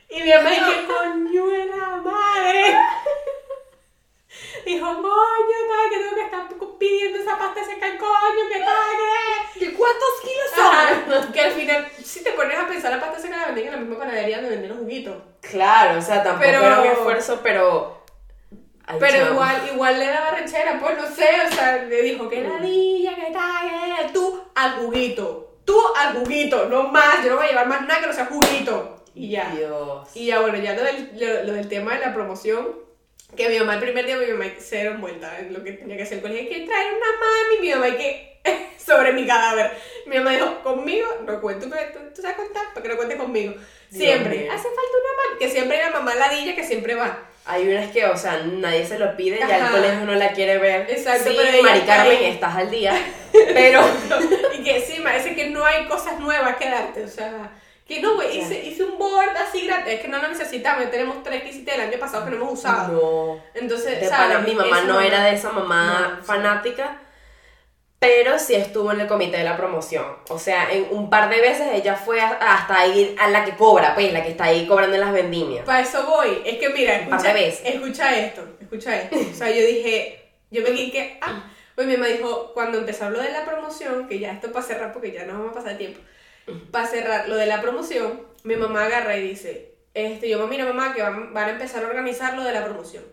Y 0.10 0.24
mi 0.24 0.32
mamá, 0.32 0.50
que 0.50 0.88
coño 0.88 1.48
de 1.50 1.66
la 1.68 1.86
madre. 1.98 2.78
Dijo, 4.68 4.86
coño, 4.86 5.58
tal, 5.70 5.90
que 5.90 5.98
tengo 5.98 6.16
que 6.16 6.22
estar 6.24 6.48
pidiendo 6.78 7.20
esa 7.20 7.38
pasta 7.38 7.64
seca, 7.64 7.88
coño, 7.98 8.44
que 8.52 8.60
tal, 8.60 9.54
que... 9.54 9.66
¿Y 9.66 9.72
cuántos 9.72 10.10
kilos 10.22 10.52
Ajá, 10.60 11.32
que 11.34 11.40
al 11.42 11.52
final, 11.52 11.88
si 12.04 12.22
te 12.22 12.32
pones 12.34 12.60
a 12.60 12.68
pensar, 12.68 12.92
la 12.92 13.00
pasta 13.00 13.18
seca 13.18 13.38
la 13.38 13.46
venden 13.46 13.68
en 13.68 13.72
la 13.72 13.78
misma 13.78 13.98
panadería 14.00 14.38
donde 14.42 14.50
venden 14.52 14.70
los 14.72 14.80
juguitos. 14.80 15.16
Claro, 15.40 16.00
o 16.00 16.02
sea, 16.02 16.22
tampoco 16.22 16.46
Pero- 16.46 16.66
era 16.66 16.82
un 16.82 16.88
esfuerzo, 16.88 17.40
pero. 17.42 18.04
Ay, 18.86 18.98
Pero 19.00 19.32
igual, 19.32 19.56
igual 19.74 20.00
le 20.00 20.08
daba 20.08 20.32
rechera, 20.32 20.78
pues 20.82 20.98
no 20.98 21.08
sé, 21.16 21.30
o 21.50 21.56
sea, 21.56 21.84
le 21.84 22.02
dijo 22.02 22.28
que 22.28 22.42
ladilla, 22.42 23.16
que 23.16 23.32
tal, 23.32 24.12
tú 24.14 24.44
al 24.54 24.72
juguito, 24.80 25.60
tú 25.64 25.80
al 25.98 26.14
juguito, 26.14 26.68
no 26.68 26.84
más, 26.90 27.24
yo 27.24 27.30
no 27.32 27.36
voy 27.38 27.46
a 27.46 27.50
llevar 27.50 27.68
más 27.68 27.82
nada 27.88 28.02
que 28.02 28.08
no 28.08 28.14
sea 28.14 28.26
juguito. 28.26 29.04
Y 29.16 29.30
ya. 29.32 29.50
Dios. 29.56 30.10
Y 30.14 30.26
ya, 30.28 30.42
bueno, 30.42 30.58
ya 30.58 30.74
lo 30.74 30.84
del, 30.84 31.12
lo, 31.20 31.44
lo 31.46 31.54
del 31.54 31.70
tema 31.70 31.94
de 31.96 32.06
la 32.06 32.14
promoción, 32.14 32.86
que 33.36 33.50
mi 33.50 33.60
mamá 33.60 33.76
el 33.76 33.82
primer 33.82 34.06
día, 34.06 34.18
mi 34.18 34.32
mamá 34.32 34.46
cero 34.58 34.92
envuelta 34.96 35.40
en 35.40 35.54
lo 35.54 35.64
que 35.64 35.74
tenía 35.74 35.98
que 35.98 36.04
hacer 36.04 36.18
el 36.18 36.24
colegio, 36.24 36.50
que 36.50 36.66
traer 36.66 36.94
una 36.94 37.06
mami, 37.20 37.62
mi 37.62 37.70
mamá 37.74 37.98
que 37.98 38.40
sobre 38.86 39.14
mi 39.14 39.26
cadáver. 39.28 39.72
Mi 40.06 40.18
mamá 40.18 40.32
dijo, 40.32 40.64
conmigo, 40.64 41.08
no 41.26 41.42
cuento, 41.42 41.68
tú, 41.68 41.76
tú 42.16 42.22
sabes 42.22 42.38
contar, 42.38 42.74
para 42.74 42.82
que 42.82 42.90
no 42.90 42.96
cuentes 42.96 43.18
conmigo. 43.18 43.54
Siempre, 43.92 44.50
hace 44.50 44.64
falta 44.64 44.82
una 44.82 45.30
mami, 45.30 45.40
que 45.40 45.50
siempre 45.50 45.78
la 45.78 45.92
mamá 45.92 46.16
ladilla 46.16 46.56
que 46.56 46.64
siempre 46.64 46.96
va. 46.96 47.24
Hay 47.46 47.68
unas 47.68 47.92
que, 47.92 48.06
o 48.06 48.18
sea, 48.18 48.40
nadie 48.44 48.86
se 48.86 49.00
lo 49.00 49.16
pide, 49.16 49.40
ya 49.40 49.56
el 49.58 49.64
Ajá. 49.64 49.72
colegio 49.72 50.06
no 50.06 50.16
la 50.16 50.34
quiere 50.34 50.58
ver. 50.58 50.90
Exacto, 50.90 51.30
sí, 51.30 51.36
pero 51.38 51.50
ella 51.50 51.64
Mari 51.64 51.82
Carmen, 51.82 52.24
estás 52.24 52.56
al 52.56 52.70
día. 52.70 52.94
Pero. 53.32 53.82
y 54.58 54.64
que 54.64 54.82
sí, 54.82 55.00
parece 55.02 55.34
que 55.36 55.50
no 55.50 55.64
hay 55.64 55.86
cosas 55.86 56.20
nuevas 56.20 56.58
que 56.58 56.70
darte, 56.70 57.04
o 57.06 57.08
sea, 57.08 57.52
que 57.88 58.02
no, 58.02 58.16
güey, 58.16 58.40
hice, 58.40 58.66
hice 58.66 58.84
un 58.84 58.98
board 58.98 59.36
así 59.38 59.66
grande, 59.66 59.94
es 59.96 60.02
que 60.02 60.08
no 60.10 60.18
lo 60.22 60.28
necesitamos, 60.28 60.92
tenemos 60.92 61.24
tres 61.24 61.42
que 61.44 61.50
hiciste 61.50 61.74
el 61.76 61.82
año 61.82 61.98
pasado 62.00 62.26
que 62.26 62.32
no 62.32 62.38
hemos 62.38 62.54
usado. 62.60 62.92
No. 62.94 63.44
Entonces, 63.54 64.00
De 64.02 64.08
¿sabes? 64.08 64.36
pana, 64.36 64.40
mi 64.48 64.54
mamá 64.56 64.82
no 64.82 65.00
era 65.02 65.24
de 65.24 65.34
esa 65.36 65.52
mamá 65.52 66.10
No, 66.12 66.16
sí. 66.22 66.26
fanática. 66.26 67.00
pero 68.00 68.38
sí 68.38 68.54
estuvo 68.54 68.92
en 68.92 69.02
el 69.02 69.08
comité 69.08 69.38
de 69.38 69.44
la 69.44 69.58
promoción. 69.58 70.06
O 70.30 70.38
sea, 70.38 70.72
en 70.72 70.88
un 70.92 71.10
par 71.10 71.30
de 71.30 71.42
veces 71.42 71.68
ella 71.74 71.96
fue 71.96 72.22
hasta 72.22 72.86
ir 72.88 73.16
a 73.20 73.28
la 73.30 73.44
que 73.44 73.56
cobra, 73.56 73.96
pues, 73.96 74.14
la 74.14 74.22
que 74.22 74.30
está 74.32 74.44
ahí 74.46 74.68
cobrando 74.68 74.96
en 74.96 75.02
las 75.02 75.14
vendimias. 75.14 75.66
Para 75.66 75.80
eso 75.82 76.06
voy. 76.06 76.42
Es 76.46 76.58
que 76.60 76.70
mira, 76.70 76.96
escucha 76.98 78.16
esto, 78.20 78.48
escucha 78.62 78.96
esto. 79.02 79.16
O 79.18 79.34
sea, 79.34 79.50
yo 79.50 79.66
dije, 79.66 80.30
yo 80.52 80.62
me 80.62 80.70
que 80.92 81.18
ah, 81.22 81.44
pues 81.74 81.88
mi 81.88 81.94
mamá 81.98 82.08
dijo, 82.08 82.52
cuando 82.54 82.78
empezó 82.78 83.10
lo 83.10 83.20
de 83.20 83.32
la 83.32 83.46
promoción, 83.46 84.08
que 84.08 84.20
ya 84.20 84.32
esto 84.34 84.52
para 84.52 84.66
cerrar 84.66 84.94
porque 84.94 85.12
ya 85.12 85.26
no 85.26 85.34
vamos 85.34 85.52
a 85.52 85.56
pasar 85.56 85.78
tiempo, 85.78 86.00
para 86.72 86.88
cerrar 86.88 87.28
lo 87.30 87.36
de 87.36 87.46
la 87.46 87.62
promoción, 87.62 88.22
mi 88.44 88.56
mamá 88.56 88.86
agarra 88.86 89.18
y 89.18 89.28
dice, 89.28 89.76
este, 89.94 90.30
yo, 90.30 90.46
mira 90.48 90.66
mamá, 90.66 90.94
que 90.94 91.02
van, 91.02 91.34
van 91.34 91.50
a 91.50 91.52
empezar 91.54 91.84
a 91.84 91.88
organizar 91.88 92.36
lo 92.36 92.44
de 92.44 92.54
la 92.54 92.64
promoción. 92.64 93.04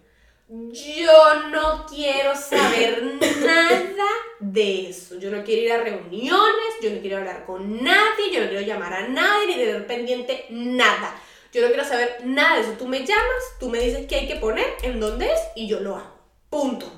Yo 0.47 1.49
no 1.51 1.87
quiero 1.87 2.37
saber 2.37 3.03
nada 3.03 4.09
de 4.41 4.91
eso. 4.91 5.19
Yo 5.19 5.31
no 5.31 5.43
quiero 5.43 5.63
ir 5.63 5.73
a 5.73 5.83
reuniones, 5.83 6.75
yo 6.83 6.91
no 6.91 7.01
quiero 7.01 7.17
hablar 7.17 7.47
con 7.47 7.83
nadie, 7.83 8.31
yo 8.31 8.43
no 8.43 8.49
quiero 8.49 8.67
llamar 8.67 8.93
a 8.93 9.09
nadie 9.09 9.47
ni 9.47 9.55
tener 9.55 9.87
pendiente 9.87 10.47
nada. 10.51 11.17
Yo 11.51 11.63
no 11.63 11.69
quiero 11.69 11.85
saber 11.85 12.19
nada 12.25 12.57
de 12.57 12.63
eso. 12.63 12.73
Tú 12.73 12.87
me 12.87 13.07
llamas, 13.07 13.59
tú 13.59 13.71
me 13.71 13.79
dices 13.79 14.07
qué 14.07 14.17
hay 14.17 14.29
que 14.29 14.37
poner, 14.37 14.67
en 14.83 15.01
dónde 15.01 15.33
es 15.33 15.41
y 15.57 15.67
yo 15.67 15.81
lo 15.81 15.97
hago. 15.97 16.15
Punto. 16.51 16.93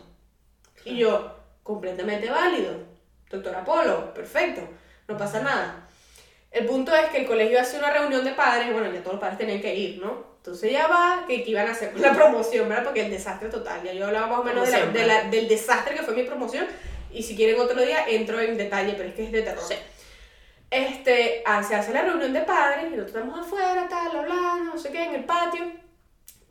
Y 0.84 0.97
yo, 0.97 1.37
completamente 1.62 2.28
válido. 2.28 2.72
Doctora 3.30 3.64
Polo, 3.64 4.12
perfecto. 4.12 4.68
No 5.07 5.16
pasa 5.16 5.41
nada. 5.41 5.89
El 6.51 6.64
punto 6.66 6.94
es 6.94 7.07
que 7.11 7.18
el 7.18 7.26
colegio 7.26 7.61
hace 7.61 7.78
una 7.78 7.90
reunión 7.92 8.24
de 8.24 8.32
padres, 8.32 8.72
bueno, 8.72 8.90
ya 8.92 9.01
todos 9.01 9.14
los 9.14 9.20
padres 9.20 9.38
tenían 9.38 9.61
que 9.61 9.74
ir, 9.74 9.99
¿no? 10.01 10.36
Entonces 10.38 10.70
ya 10.72 10.86
va, 10.86 11.24
que, 11.26 11.42
que 11.42 11.51
iban 11.51 11.66
a 11.66 11.72
hacer 11.72 11.99
la 11.99 12.12
promoción, 12.14 12.68
¿verdad? 12.68 12.84
Porque 12.84 13.05
el 13.05 13.11
desastre 13.11 13.49
total, 13.49 13.82
ya 13.82 13.92
yo 13.92 14.07
hablaba 14.07 14.28
más 14.28 14.38
o 14.38 14.44
menos 14.44 14.64
de 14.66 14.72
la- 14.72 14.78
de 15.01 15.07
la- 15.07 15.24
del 15.24 15.49
desastre 15.49 15.94
que 15.94 16.03
fue 16.03 16.14
mi 16.14 16.22
promoción, 16.22 16.66
y 17.12 17.22
si 17.22 17.34
quieren 17.36 17.61
otro 17.61 17.80
día 17.82 18.07
entro 18.09 18.40
en 18.40 18.57
detalle, 18.57 18.94
pero 18.97 19.09
es 19.09 19.14
que 19.14 19.24
es 19.24 19.32
de 19.32 19.42
terror. 19.42 19.64
Sí. 19.66 19.74
Este, 20.70 21.42
ah, 21.47 21.62
se 21.62 21.74
hace 21.74 21.92
la 21.92 22.03
reunión 22.03 22.32
de 22.32 22.40
padres, 22.42 22.86
y 22.86 22.97
nosotros 22.97 23.09
estamos 23.16 23.38
afuera, 23.47 23.86
tal, 23.88 24.16
hablando, 24.16 24.72
no 24.74 24.78
sé 24.78 24.90
qué, 24.90 25.05
en 25.05 25.14
el 25.14 25.24
patio, 25.24 25.64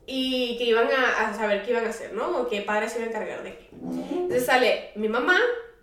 y 0.06 0.56
que 0.58 0.64
iban 0.64 0.88
a, 0.90 1.28
a 1.28 1.34
saber 1.34 1.62
qué 1.64 1.72
iban 1.72 1.84
a 1.86 1.90
hacer, 1.90 2.12
¿no? 2.12 2.28
O 2.38 2.48
qué 2.48 2.62
padres 2.62 2.92
se 2.92 2.98
iban 2.98 3.08
a 3.08 3.12
encargar 3.12 3.42
de 3.42 3.56
qué. 3.58 3.68
Entonces 3.72 4.46
sale 4.46 4.90
mi 4.94 5.08
mamá 5.08 5.38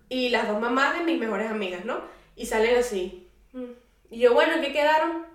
y 0.09 0.29
las 0.29 0.47
dos 0.47 0.59
mamás 0.59 0.97
de 0.97 1.03
mis 1.03 1.19
mejores 1.19 1.49
amigas, 1.51 1.83
¿no? 1.85 2.01
Y 2.35 2.45
salen 2.45 2.77
así. 2.77 3.27
mm. 3.53 3.63
Y 4.13 4.19
yo, 4.19 4.33
bueno, 4.33 4.53
¿en 4.53 4.61
qué 4.61 4.71
quedaron? 4.71 5.25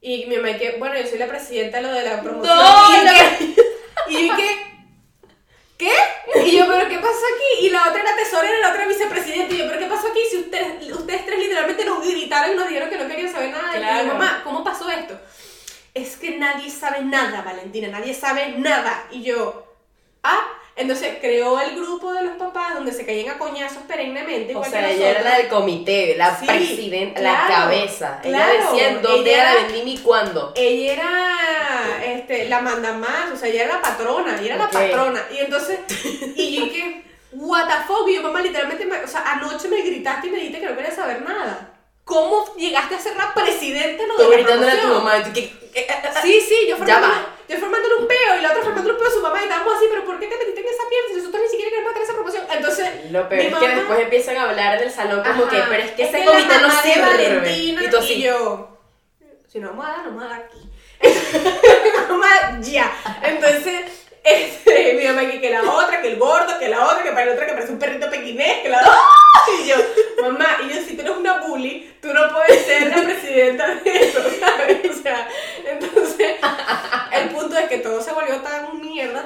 Y 0.00 0.26
mi 0.26 0.36
mamá, 0.36 0.50
y 0.50 0.58
que, 0.58 0.72
bueno, 0.78 0.94
yo 1.00 1.06
soy 1.06 1.18
la 1.18 1.26
presidenta 1.26 1.78
de 1.78 1.82
lo 1.84 1.90
de 1.92 2.02
la 2.04 2.20
promoción. 2.22 2.54
No, 2.56 2.90
y, 2.92 2.96
yo, 2.98 3.02
la- 3.04 3.12
¿qué? 3.38 3.54
y 4.08 4.28
yo, 4.28 4.36
¿qué? 5.78 5.92
Y 6.44 6.56
yo, 6.58 6.66
¿pero 6.68 6.88
qué 6.88 6.98
pasó 6.98 7.08
aquí? 7.34 7.66
Y 7.66 7.70
la 7.70 7.88
otra 7.88 8.00
era 8.02 8.14
tesorera 8.14 8.58
y 8.58 8.60
la 8.60 8.70
otra 8.70 8.86
vicepresidenta. 8.86 9.54
Y 9.54 9.58
yo, 9.58 9.66
¿pero 9.68 9.78
qué 9.78 9.86
pasó 9.86 10.08
aquí? 10.08 10.20
Si 10.30 10.36
ustedes, 10.36 10.92
ustedes 10.92 11.24
tres 11.26 11.38
literalmente 11.38 11.84
nos 11.84 12.06
gritaron 12.06 12.52
y 12.52 12.56
nos 12.56 12.68
dijeron 12.68 12.90
que 12.90 12.98
no 12.98 13.08
querían 13.08 13.32
saber 13.32 13.50
nada. 13.50 13.74
Y 13.74 13.78
Claro. 13.78 14.02
yo, 14.06 14.12
mamá, 14.12 14.40
¿cómo 14.44 14.62
pasó 14.62 14.90
esto? 14.90 15.18
Es 15.94 16.16
que 16.16 16.36
nadie 16.38 16.70
sabe 16.70 17.00
nada, 17.02 17.40
Valentina, 17.42 17.88
nadie 17.88 18.12
sabe 18.12 18.50
nada. 18.58 19.06
Y 19.10 19.22
yo, 19.22 19.74
ah, 20.22 20.46
entonces 20.76 21.16
creó 21.20 21.58
el 21.60 21.74
grupo 21.74 22.12
de 22.12 22.22
los 22.22 22.36
papás 22.36 22.74
donde 22.74 22.92
se 22.92 23.04
caían 23.06 23.34
a 23.34 23.38
coñazos 23.38 23.82
perennemente. 23.88 24.48
O 24.54 24.58
igual 24.58 24.70
sea, 24.70 24.86
que 24.86 24.94
ella 24.94 25.10
era 25.10 25.22
la 25.22 25.36
del 25.38 25.48
comité, 25.48 26.14
la 26.16 26.38
Sí, 26.38 26.46
presidenta, 26.46 27.20
la 27.20 27.46
claro, 27.46 27.54
cabeza. 27.64 28.20
Ella 28.22 28.36
claro, 28.46 28.72
decía 28.72 28.88
en 28.90 29.02
dónde 29.02 29.30
ella 29.30 29.42
era 29.42 29.54
la 29.54 29.62
vendimia 29.62 29.94
y 29.94 29.98
cuándo. 29.98 30.52
Ella 30.54 30.92
era 30.92 32.04
este, 32.14 32.48
la 32.48 32.60
manda 32.60 32.92
más, 32.92 33.32
o 33.32 33.36
sea, 33.36 33.48
ella 33.48 33.64
era 33.64 33.74
la 33.76 33.82
patrona, 33.82 34.36
ella 34.38 34.54
era 34.54 34.56
la 34.64 34.70
patrona. 34.70 35.22
Y 35.34 35.38
entonces, 35.38 35.78
y 36.36 36.56
yo 36.56 36.64
dije, 36.66 37.02
what 37.32 37.66
the 37.68 37.84
fuck, 37.86 38.08
y 38.08 38.14
yo 38.14 38.22
mamá 38.22 38.42
literalmente, 38.42 38.84
me- 38.86 39.02
o 39.02 39.08
sea, 39.08 39.22
anoche 39.32 39.68
me 39.68 39.80
gritaste 39.82 40.26
y 40.26 40.30
me 40.30 40.36
dijiste 40.38 40.60
que 40.60 40.66
no 40.66 40.76
querías 40.76 40.94
saber 40.96 41.22
nada. 41.22 41.70
¿Cómo 42.04 42.54
llegaste 42.56 42.94
a 42.94 43.00
ser 43.00 43.16
la 43.16 43.34
presidenta 43.34 44.04
Tú 44.16 44.22
de 44.22 44.28
la 44.28 44.36
gritándole 44.36 44.72
a 44.72 44.80
tu 44.80 44.88
mamá. 44.88 45.18
y 45.18 45.22
tú, 45.24 45.30
¿qué- 45.32 45.52
qué- 45.74 45.86
Sí, 46.22 46.40
sí, 46.40 46.54
yo 46.68 46.76
Ya 46.76 46.76
formándole, 46.76 47.14
va. 47.14 47.35
Yo 47.48 47.58
formándole 47.58 47.94
un 47.96 48.08
peo 48.08 48.38
y 48.38 48.42
la 48.42 48.50
otra 48.50 48.62
formándole 48.62 48.94
un 48.94 48.98
peo 49.00 49.08
a 49.08 49.12
su 49.12 49.20
mamá 49.20 49.38
y 49.40 49.44
estábamos 49.44 49.74
así, 49.76 49.86
pero 49.90 50.04
¿por 50.04 50.18
qué 50.20 50.26
te 50.26 50.36
metiste 50.38 50.60
en 50.60 50.66
esa 50.66 50.82
mierda 50.88 51.08
si 51.08 51.14
nosotros 51.16 51.42
ni 51.42 51.48
siquiera 51.48 51.70
queremos 51.70 51.92
tener 51.92 52.04
esa 52.08 52.14
promoción? 52.14 52.44
Entonces, 52.50 53.10
Lo 53.12 53.28
peor 53.28 53.40
mi 53.42 53.46
es 53.48 53.54
que 53.54 53.60
mamá- 53.68 53.74
después 53.76 53.98
empiezan 54.00 54.36
a 54.36 54.42
hablar 54.50 54.76
en 54.78 54.82
el 54.84 54.90
salón 54.92 55.22
como 55.22 55.44
Ajá, 55.44 55.50
que, 55.50 55.62
pero 55.70 55.82
es 55.82 55.90
que 55.92 56.02
ese 56.04 56.18
la 56.24 56.24
comité 56.32 56.54
no 56.60 56.70
sirve. 56.82 57.52
Y 57.84 57.88
tú 57.90 57.96
así. 57.98 58.12
y 58.14 58.22
yo, 58.22 58.78
si 59.48 59.58
no 59.60 59.68
vamos 59.70 59.86
a 59.86 59.88
dar, 59.90 59.98
no 60.06 60.10
vamos 60.10 60.24
a 60.24 60.28
dar 60.28 60.40
aquí. 60.44 60.60
ya. 62.62 62.92
Entonces, 63.22 63.84
este, 64.24 64.94
mi 64.94 65.04
mamá 65.06 65.30
que, 65.30 65.40
que 65.40 65.50
la 65.50 65.62
otra, 65.62 66.00
que 66.02 66.08
el 66.08 66.16
gordo, 66.18 66.58
que 66.58 66.68
la 66.68 66.84
otra, 66.86 67.02
que 67.02 67.10
para 67.10 67.26
la 67.26 67.32
otra 67.34 67.46
que 67.46 67.52
parece 67.52 67.72
un 67.72 67.78
perrito 67.78 68.10
pequinés, 68.10 68.62
que 68.62 68.68
la 68.68 68.78
otra. 68.80 68.92
Y 69.62 69.68
yo, 69.68 69.76
mamá, 70.22 70.58
y 70.64 70.68
yo, 70.74 70.82
si 70.82 70.96
tú 70.96 71.02
eres 71.02 71.16
una 71.16 71.38
bully, 71.38 71.94
tú 72.02 72.12
no 72.12 72.22
puedes 72.32 72.66
ser 72.66 72.88
la 72.88 73.02
presidenta 73.04 73.66
de 73.76 73.90
eso, 74.02 74.20
¿sabes? 74.40 74.78
O 74.90 75.02
sea, 75.02 75.28
entonces, 75.64 76.36
el 77.12 77.28
punto 77.28 77.56
es 77.56 77.68
que 77.68 77.78
todo 77.78 78.02
se 78.02 78.12
volvió 78.12 78.36
tan 78.40 78.66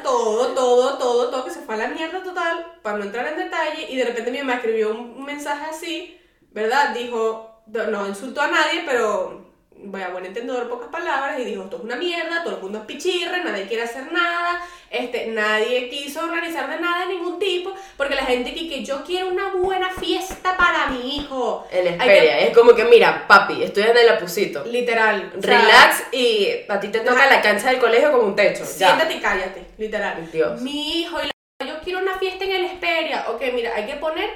todo, 0.03 0.55
todo, 0.55 0.99
todo, 0.99 1.31
todo, 1.31 1.45
que 1.45 1.51
se 1.51 1.61
fue 1.61 1.74
a 1.74 1.78
la 1.78 1.89
mierda 1.89 2.22
total, 2.22 2.78
para 2.83 2.99
no 2.99 3.05
entrar 3.05 3.26
en 3.26 3.37
detalle, 3.37 3.91
y 3.91 3.97
de 3.97 4.05
repente 4.05 4.31
mi 4.31 4.39
mamá 4.39 4.55
escribió 4.55 4.91
un, 4.91 5.24
mensaje 5.24 5.66
así, 5.66 6.20
¿verdad? 6.51 6.95
Dijo, 6.95 7.62
no 7.66 8.09
insultó 8.09 8.41
a 8.41 8.49
nadie, 8.49 8.83
pero, 8.87 9.49
voy 9.85 10.03
a 10.03 10.09
buen 10.11 10.26
entendedor, 10.26 10.68
pocas 10.68 10.89
palabras, 10.89 11.39
y 11.41 11.45
dijo, 11.45 11.64
esto 11.64 11.76
es 11.78 11.83
una 11.85 11.97
mierda, 11.97 12.43
todo 12.45 12.57
el 12.57 12.62
mundo 12.62 12.78
es 12.81 12.85
pichirre, 12.85 13.43
nadie 13.45 13.66
quiere 13.66 13.83
hacer 13.85 14.12
nada, 14.12 14.61
este, 14.91 15.28
nadie 15.28 15.89
quiso 15.89 16.24
organizar 16.24 16.68
de 16.70 16.81
nada 16.81 17.07
de 17.07 17.14
ningún 17.14 17.39
tipo, 17.39 17.74
porque 17.97 18.14
la 18.14 18.24
gente 18.24 18.53
que, 18.55 18.68
que 18.68 18.85
yo 18.85 19.05
quiero 19.05 19.28
una 19.28 19.49
buena 19.55 19.91
fiesta 19.91 20.57
para 20.57 20.87
mi 20.89 21.16
hijo. 21.16 21.66
En 21.70 21.87
Hay 21.87 21.93
Esperia. 22.09 22.39
que- 22.39 22.47
Es 22.49 22.57
como 22.57 22.74
que, 22.74 22.85
mira, 22.85 23.26
papi, 23.26 23.62
estoy 23.62 23.85
en 23.85 23.97
el 23.97 24.09
apusito. 24.09 24.64
Literal. 24.64 25.33
Relax 25.37 26.05
y 26.12 26.49
a 26.68 26.81
ti 26.81 26.89
te 26.89 27.01
toca 27.01 27.20
Ajá. 27.24 27.31
la 27.31 27.43
cancha 27.43 27.70
del 27.70 27.78
colegio 27.78 28.11
como 28.12 28.24
un 28.24 28.37
techo. 28.37 28.61
Ya. 28.64 28.66
Siéntate 28.89 29.14
y 29.14 29.20
cállate, 29.20 29.66
literal. 29.78 30.31
Dios. 30.31 30.61
Mi 30.61 31.01
hijo, 31.01 31.18
y 31.22 31.26
la- 31.26 31.66
yo 31.66 31.81
quiero 31.85 32.01
una 32.01 32.18
fiesta 32.18 32.45
en 32.45 32.53
el 32.53 32.64
Esperia. 32.64 33.26
Ok, 33.31 33.43
mira, 33.55 33.74
hay 33.74 33.87
que 33.87 33.95
poner 33.97 34.28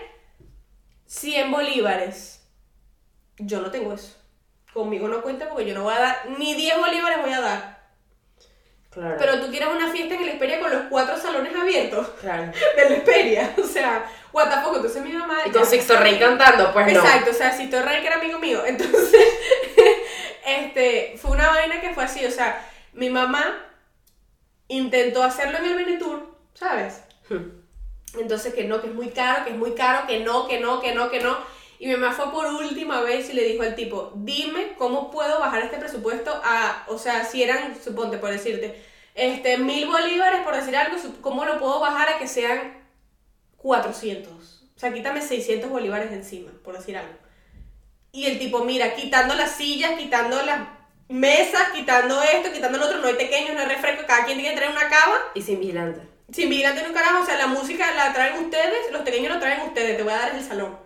100 1.07 1.51
bolívares. 1.51 2.42
Yo 3.38 3.61
no 3.61 3.70
tengo 3.70 3.92
eso. 3.92 4.16
Conmigo 4.74 5.06
no 5.06 5.22
cuenta 5.22 5.48
porque 5.48 5.66
yo 5.66 5.74
no 5.74 5.84
voy 5.84 5.94
a 5.94 6.00
dar, 6.00 6.26
ni 6.36 6.54
10 6.54 6.78
bolívares 6.78 7.22
voy 7.22 7.32
a 7.32 7.40
dar. 7.40 7.84
Claro. 8.90 9.16
Pero 9.18 9.40
tú 9.40 9.50
quieres 9.50 9.68
una 9.68 9.90
fiesta 9.90 10.14
en 10.14 10.22
el 10.22 10.28
Esperia 10.30 10.60
con 10.60 10.70
los 10.70 10.82
cuatro 10.90 11.16
salones 11.16 11.54
abiertos 11.54 12.08
claro. 12.20 12.52
del 12.76 12.92
Esperia. 12.92 13.54
O 13.62 13.66
sea, 13.66 14.04
what 14.32 14.50
the 14.50 14.60
fuck. 14.62 14.76
Entonces 14.76 15.02
mi 15.02 15.12
mamá. 15.12 15.38
Y 15.46 15.50
con 15.50 15.64
Sixto 15.64 15.96
Rey 15.96 16.18
cantando, 16.18 16.72
pues 16.72 16.92
no. 16.92 17.00
Exacto, 17.00 17.30
o 17.30 17.34
sea, 17.34 17.56
Sixto 17.56 17.82
Rey 17.82 18.00
que 18.00 18.06
era 18.08 18.16
amigo 18.16 18.40
mío. 18.40 18.62
Entonces, 18.66 19.28
este, 20.44 21.16
fue 21.20 21.30
una 21.30 21.48
vaina 21.48 21.80
que 21.80 21.94
fue 21.94 22.04
así, 22.04 22.24
o 22.24 22.30
sea, 22.30 22.68
mi 22.92 23.10
mamá 23.10 23.64
intentó 24.66 25.22
hacerlo 25.22 25.58
en 25.58 25.66
el 25.66 25.74
Benetour, 25.76 26.36
¿sabes? 26.54 27.02
Entonces 28.18 28.54
que 28.54 28.64
no, 28.64 28.80
que 28.80 28.88
es 28.88 28.94
muy 28.94 29.10
caro, 29.10 29.44
que 29.44 29.50
es 29.50 29.56
muy 29.56 29.74
caro, 29.74 30.06
que 30.06 30.20
no, 30.20 30.48
que 30.48 30.60
no, 30.60 30.80
que 30.80 30.94
no, 30.94 31.10
que 31.10 31.20
no. 31.20 31.36
Y 31.78 31.86
mi 31.86 31.96
mamá 31.96 32.12
fue 32.12 32.30
por 32.30 32.46
última 32.46 33.00
vez 33.00 33.30
y 33.30 33.32
le 33.32 33.44
dijo 33.44 33.62
al 33.62 33.74
tipo, 33.74 34.12
dime 34.16 34.74
cómo 34.78 35.10
puedo 35.10 35.40
bajar 35.40 35.62
este 35.62 35.78
presupuesto 35.78 36.30
a, 36.44 36.84
o 36.88 36.98
sea, 36.98 37.24
si 37.24 37.42
eran, 37.42 37.76
suponte, 37.82 38.18
por 38.18 38.30
decirte, 38.30 38.82
este, 39.14 39.58
mil 39.58 39.86
bolívares, 39.86 40.42
por 40.42 40.54
decir 40.54 40.76
algo, 40.76 40.96
¿cómo 41.20 41.44
lo 41.44 41.58
puedo 41.58 41.80
bajar 41.80 42.08
a 42.10 42.18
que 42.18 42.28
sean 42.28 42.84
400? 43.58 44.32
O 44.76 44.78
sea, 44.78 44.92
quítame 44.92 45.22
600 45.22 45.70
bolívares 45.70 46.12
encima, 46.12 46.50
por 46.62 46.76
decir 46.76 46.96
algo. 46.96 47.14
Y 48.12 48.26
el 48.26 48.38
tipo, 48.38 48.64
mira, 48.64 48.94
quitando 48.94 49.34
las 49.34 49.52
sillas, 49.52 49.98
quitando 49.98 50.40
las 50.42 50.60
mesas, 51.08 51.70
quitando 51.74 52.22
esto, 52.22 52.52
quitando 52.52 52.78
lo 52.78 52.86
otro, 52.86 52.98
no 52.98 53.08
hay 53.08 53.14
pequeños, 53.14 53.54
no 53.54 53.60
hay 53.60 53.66
refresco, 53.66 54.06
cada 54.06 54.24
quien 54.24 54.38
tiene 54.38 54.54
que 54.54 54.60
tener 54.60 54.76
una 54.76 54.88
cava. 54.88 55.18
Y 55.34 55.42
sin 55.42 55.60
vigilante. 55.60 56.00
Sin 56.32 56.48
vigilante 56.48 56.82
ni 56.82 56.88
un 56.88 56.94
carajo, 56.94 57.22
o 57.22 57.26
sea, 57.26 57.36
la 57.36 57.48
música 57.48 57.92
la 57.94 58.12
traen 58.12 58.44
ustedes, 58.44 58.92
los 58.92 59.02
pequeños 59.02 59.34
lo 59.34 59.40
traen 59.40 59.62
ustedes, 59.62 59.96
te 59.96 60.02
voy 60.02 60.12
a 60.12 60.16
dar 60.16 60.34
el 60.34 60.42
salón. 60.42 60.84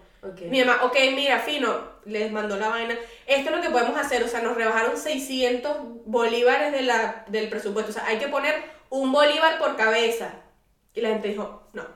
Mi 0.50 0.64
mamá, 0.64 0.84
ok, 0.84 0.96
mira, 1.14 1.38
fino, 1.40 1.74
les 2.04 2.30
mandó 2.32 2.56
la 2.56 2.68
vaina. 2.68 2.96
Esto 3.26 3.50
es 3.50 3.56
lo 3.56 3.62
que 3.62 3.70
podemos 3.70 3.96
hacer, 3.98 4.22
o 4.22 4.28
sea, 4.28 4.40
nos 4.40 4.56
rebajaron 4.56 4.96
600 4.96 5.76
bolívares 6.06 6.72
de 6.72 6.82
la, 6.82 7.24
del 7.28 7.48
presupuesto, 7.48 7.90
o 7.90 7.94
sea, 7.94 8.06
hay 8.06 8.18
que 8.18 8.28
poner 8.28 8.54
un 8.90 9.12
bolívar 9.12 9.58
por 9.58 9.76
cabeza. 9.76 10.32
Y 10.94 11.00
la 11.00 11.10
gente 11.10 11.28
dijo, 11.28 11.62
no. 11.72 11.86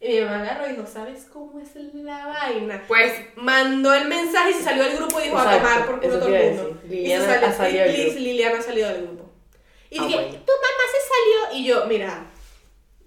Y 0.00 0.08
mi 0.14 0.20
mamá 0.20 0.42
agarró 0.42 0.66
y 0.68 0.70
dijo, 0.74 0.86
¿sabes 0.86 1.24
cómo 1.32 1.58
es 1.60 1.70
la 1.74 2.26
vaina? 2.26 2.84
Pues, 2.86 3.12
Mandó 3.34 3.92
el 3.92 4.06
mensaje 4.06 4.50
y 4.50 4.54
se 4.54 4.62
salió 4.62 4.84
del 4.84 4.96
grupo 4.96 5.18
y 5.20 5.24
dijo 5.24 5.36
a 5.38 5.56
tomar 5.58 5.86
por 5.86 6.00
culo 6.00 6.18
todo 6.20 6.28
el 6.34 6.54
mundo. 6.54 6.64
decir. 6.84 6.98
Y 6.98 7.02
Liliana 7.02 7.24
se 7.24 7.30
salió, 7.40 7.48
ha 7.48 7.52
salido 7.52 7.84
del 7.84 7.92
Liz- 7.96 8.04
grupo. 8.04 8.18
Liliana 8.20 8.62
salió 8.62 8.88
del 8.88 9.02
grupo. 9.02 9.30
Y 9.90 9.98
Ah, 9.98 10.02
dije, 10.06 10.14
bueno. 10.14 10.30
tu 10.46 10.52
mamá 10.52 10.84
se 10.92 11.08
salió. 11.08 11.58
Y 11.58 11.64
yo, 11.64 11.86
mira, 11.86 12.26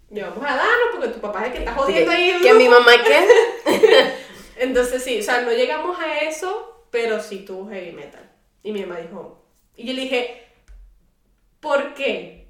le 0.10 0.22
vamos 0.22 0.44
a 0.46 0.56
darnos 0.58 0.88
porque 0.92 1.08
tu 1.08 1.22
papá 1.22 1.40
es 1.42 1.46
el 1.48 1.52
que 1.54 1.60
está 1.60 1.74
jodiendo 1.76 2.12
ahí. 2.12 2.30
el 2.32 2.42
¿Que 2.42 2.54
mi 2.56 2.68
mamá 2.68 2.92
qué? 3.06 4.12
Entonces 4.62 5.04
sí, 5.04 5.20
o 5.20 5.24
sea, 5.24 5.42
no 5.42 5.52
llegamos 5.52 6.00
a 6.00 6.20
eso, 6.20 6.86
pero 6.92 7.20
sí 7.20 7.40
tuvo 7.40 7.68
heavy 7.70 7.94
metal. 7.94 8.30
Y 8.62 8.72
mi 8.72 8.82
mamá 8.86 9.00
dijo, 9.02 9.44
y 9.76 9.88
yo 9.88 9.94
le 9.94 10.02
dije, 10.04 10.46
¿por 11.60 11.96
qué? 11.96 12.48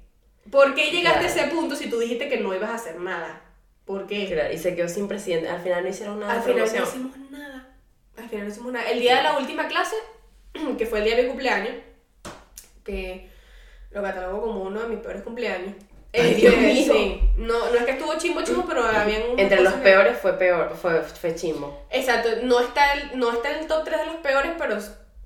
¿Por 0.50 0.74
qué 0.74 0.90
llegaste 0.90 1.20
Claro. 1.20 1.40
a 1.40 1.42
ese 1.44 1.54
punto 1.54 1.74
si 1.74 1.88
tú 1.88 1.98
dijiste 1.98 2.28
que 2.28 2.36
no 2.36 2.54
ibas 2.54 2.68
a 2.70 2.74
hacer 2.74 3.00
nada? 3.00 3.40
¿Por 3.86 4.06
qué? 4.06 4.26
Claro, 4.26 4.52
y 4.52 4.58
se 4.58 4.76
quedó 4.76 4.88
sin 4.88 5.08
presidente. 5.08 5.48
Al 5.48 5.62
final 5.62 5.82
no 5.84 5.88
hicieron 5.88 6.20
nada. 6.20 6.34
Al 6.34 6.42
final 6.42 6.58
no 6.58 6.84
hicimos 6.84 7.16
nada. 7.30 7.76
Al 8.18 8.28
final 8.28 8.46
no 8.46 8.52
hicimos 8.52 8.72
nada. 8.74 8.90
El 8.90 9.00
día 9.00 9.16
de 9.16 9.22
la 9.22 9.38
última 9.38 9.66
clase, 9.68 9.96
que 10.78 10.84
fue 10.86 10.98
el 10.98 11.04
día 11.06 11.16
de 11.16 11.22
mi 11.22 11.28
cumpleaños, 11.28 11.74
que 12.84 13.30
lo 13.90 14.02
catalogo 14.02 14.42
como 14.42 14.62
uno 14.64 14.82
de 14.82 14.88
mis 14.88 14.98
peores 14.98 15.22
cumpleaños. 15.22 15.74
Ay, 16.14 16.20
Este, 16.30 16.34
Dios 16.34 16.56
mío. 16.56 16.92
sí. 16.92 17.20
No, 17.36 17.70
no 17.70 17.74
es 17.74 17.84
que 17.84 17.92
estuvo 17.92 18.14
chimbo 18.18 18.42
chimbo, 18.42 18.64
pero 18.66 18.84
habían 18.84 19.22
Entre 19.38 19.60
los 19.62 19.72
peores 19.74 20.18
fue 20.18 20.34
peor, 20.38 20.76
fue, 20.80 21.02
fue 21.02 21.34
chimbo. 21.34 21.86
Exacto, 21.90 22.28
no 22.42 22.60
está, 22.60 22.92
el, 22.94 23.18
no 23.18 23.32
está 23.32 23.52
en 23.52 23.60
el 23.60 23.66
top 23.66 23.84
3 23.84 23.98
de 24.00 24.06
los 24.06 24.16
peores, 24.16 24.52
pero 24.58 24.76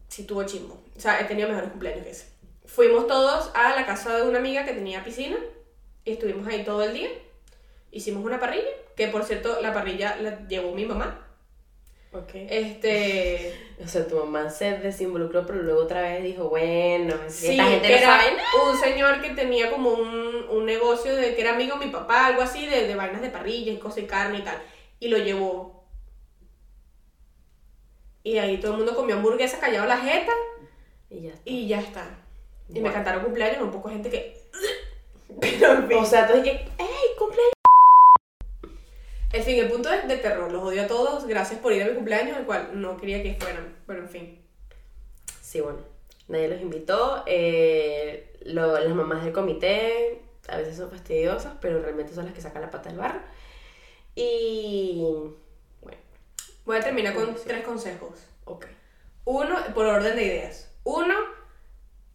sí 0.08 0.24
tuvo 0.24 0.44
chimbo. 0.44 0.80
O 0.96 1.00
sea, 1.00 1.20
he 1.20 1.24
tenido 1.24 1.48
mejores 1.48 1.70
cumpleaños 1.70 2.04
que 2.04 2.10
ese. 2.10 2.26
Fuimos 2.66 3.06
todos 3.06 3.50
a 3.54 3.74
la 3.74 3.84
casa 3.86 4.16
de 4.16 4.22
una 4.28 4.38
amiga 4.38 4.64
que 4.64 4.72
tenía 4.72 5.02
piscina 5.04 5.36
y 6.04 6.12
estuvimos 6.12 6.46
ahí 6.46 6.64
todo 6.64 6.82
el 6.84 6.94
día. 6.94 7.08
Hicimos 7.90 8.24
una 8.24 8.38
parrilla, 8.38 8.68
que 8.96 9.08
por 9.08 9.24
cierto 9.24 9.60
la 9.60 9.72
parrilla 9.72 10.16
la 10.20 10.46
llevó 10.46 10.72
mi 10.72 10.84
mamá. 10.84 11.25
Ok. 12.18 12.30
Este, 12.34 13.54
O 13.84 13.86
sea, 13.86 14.06
tu 14.06 14.16
mamá 14.16 14.48
se 14.48 14.78
desinvolucró, 14.78 15.44
pero 15.44 15.62
luego 15.62 15.82
otra 15.82 16.00
vez 16.00 16.22
dijo, 16.22 16.48
bueno, 16.48 17.14
sí, 17.28 17.48
esta 17.50 17.64
gente 17.64 17.88
que 17.88 17.94
no 17.94 17.98
era 17.98 18.18
sabe 18.18 18.36
nada. 18.36 18.70
un 18.70 18.78
señor 18.78 19.20
que 19.20 19.30
tenía 19.30 19.70
como 19.70 19.90
un, 19.90 20.46
un 20.48 20.64
negocio 20.64 21.14
de 21.14 21.34
que 21.34 21.42
era 21.42 21.54
amigo 21.54 21.78
de 21.78 21.86
mi 21.86 21.92
papá, 21.92 22.26
algo 22.26 22.40
así, 22.40 22.66
de, 22.66 22.86
de 22.86 22.94
vainas 22.94 23.20
de 23.20 23.28
parrilla 23.28 23.72
y 23.72 23.78
cosas 23.78 23.98
y 23.98 24.06
carne 24.06 24.38
y 24.38 24.42
tal. 24.42 24.56
Y 24.98 25.08
lo 25.08 25.18
llevó. 25.18 25.84
Y 28.22 28.38
ahí 28.38 28.58
todo 28.58 28.72
el 28.72 28.78
mundo 28.78 28.94
comió 28.94 29.16
hamburguesa 29.16 29.60
callado 29.60 29.86
la 29.86 29.98
jeta. 29.98 30.32
Y 31.10 31.20
ya 31.22 31.30
está. 31.30 31.42
Y 31.44 31.68
ya 31.68 31.80
está. 31.80 32.18
Y 32.74 32.80
me 32.80 32.92
cantaron 32.92 33.22
cumpleaños, 33.22 33.62
un 33.62 33.70
poco 33.70 33.90
gente 33.90 34.08
que. 34.10 34.40
Pero. 35.40 36.00
O 36.00 36.04
sea, 36.04 36.26
tú 36.26 36.32
dices, 36.40 36.62
¡ey, 36.78 37.16
cumpleaños! 37.18 37.55
En 39.32 39.42
fin, 39.42 39.58
el 39.58 39.68
punto 39.70 39.92
es 39.92 40.06
de 40.08 40.16
terror. 40.16 40.50
Los 40.52 40.62
odio 40.62 40.82
a 40.82 40.86
todos. 40.86 41.26
Gracias 41.26 41.60
por 41.60 41.72
ir 41.72 41.82
a 41.82 41.86
mi 41.86 41.94
cumpleaños, 41.94 42.36
el 42.36 42.44
cual 42.46 42.70
no 42.80 42.96
quería 42.96 43.22
que 43.22 43.34
fueran. 43.34 43.76
Pero 43.86 44.00
en 44.00 44.08
fin. 44.08 44.42
Sí, 45.40 45.60
bueno, 45.60 45.78
nadie 46.28 46.48
los 46.48 46.60
invitó. 46.60 47.22
eh, 47.26 48.32
lo- 48.44 48.78
las 48.78 48.94
mamás 48.94 49.24
del 49.24 49.32
comité 49.32 50.22
a 50.48 50.56
veces 50.58 50.76
son 50.76 50.90
fastidiosas, 50.90 51.54
pero 51.60 51.80
realmente 51.82 52.14
son 52.14 52.24
las 52.26 52.34
que 52.34 52.40
sacan 52.40 52.62
la 52.62 52.70
pata 52.70 52.88
del 52.88 52.98
barro. 52.98 53.20
Y 54.14 55.02
bueno, 55.82 55.98
Voy 56.64 56.76
a 56.76 56.80
terminar 56.80 57.14
con 57.14 57.36
Sí. 57.36 57.42
tres 57.46 57.64
consejos. 57.64 58.18
ok. 58.44 58.66
Uno, 59.24 59.56
por 59.74 59.86
orden 59.86 60.14
de 60.16 60.22
ideas. 60.24 60.70
Uno, 60.84 61.14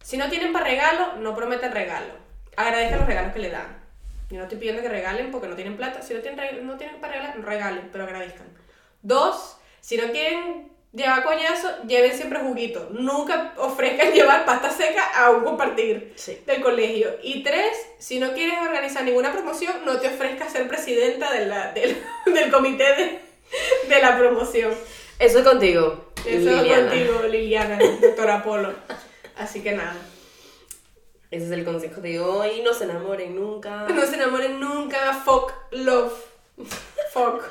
si 0.02 0.16
no 0.16 0.28
tienen 0.30 0.52
para 0.52 0.64
regalo, 0.64 1.16
no 1.16 1.34
prometan 1.36 1.72
regalo. 1.72 2.14
Agradezcan 2.56 3.00
los 3.00 3.08
regalos 3.08 3.32
que 3.34 3.38
le 3.38 3.50
dan. 3.50 3.81
Yo 4.32 4.38
no 4.38 4.44
estoy 4.44 4.58
pidiendo 4.58 4.82
que 4.82 4.88
regalen 4.88 5.30
porque 5.30 5.46
no 5.46 5.54
tienen 5.54 5.76
plata. 5.76 6.00
Si 6.02 6.14
no 6.14 6.20
tienen, 6.20 6.66
no 6.66 6.76
tienen 6.76 7.00
para 7.00 7.12
regalar, 7.12 7.40
regalen, 7.44 7.88
pero 7.92 8.04
agradezcan. 8.04 8.46
Dos, 9.02 9.58
si 9.80 9.96
no 9.98 10.10
quieren 10.10 10.70
llevar 10.92 11.22
coñazo, 11.24 11.68
lleven 11.86 12.12
siempre 12.16 12.38
juguito. 12.40 12.88
Nunca 12.92 13.52
ofrezcan 13.58 14.12
llevar 14.14 14.44
pasta 14.46 14.70
seca 14.70 15.04
a 15.14 15.30
un 15.30 15.44
compartir 15.44 16.12
Sí. 16.16 16.38
del 16.46 16.62
colegio. 16.62 17.10
Y 17.22 17.42
tres, 17.42 17.76
si 17.98 18.18
no 18.20 18.32
quieres 18.32 18.58
organizar 18.58 19.04
ninguna 19.04 19.32
promoción, 19.32 19.84
no 19.84 19.98
te 20.00 20.08
ofrezcas 20.08 20.50
ser 20.52 20.66
presidenta 20.66 21.30
de 21.32 21.46
la- 21.46 21.72
del, 21.72 21.96
del 22.26 22.50
comité 22.50 22.84
de, 22.84 23.20
de 23.94 24.00
la 24.02 24.16
promoción. 24.16 24.72
Eso 25.18 25.38
es 25.40 25.44
contigo. 25.44 26.12
Eso 26.24 26.50
es 26.50 26.78
contigo, 26.78 27.22
Liliana, 27.28 27.78
doctora 28.00 28.42
Polo. 28.42 28.72
Así 29.36 29.60
que 29.62 29.72
nada. 29.72 29.94
Ese 31.32 31.46
es 31.46 31.50
el 31.52 31.64
consejo 31.64 32.02
de 32.02 32.20
hoy. 32.20 32.60
No 32.62 32.74
se 32.74 32.84
enamoren 32.84 33.34
nunca. 33.34 33.86
No 33.94 34.06
se 34.06 34.16
enamoren 34.16 34.60
nunca. 34.60 35.14
Fuck 35.14 35.52
love. 35.70 36.12
Fuck. 37.10 37.42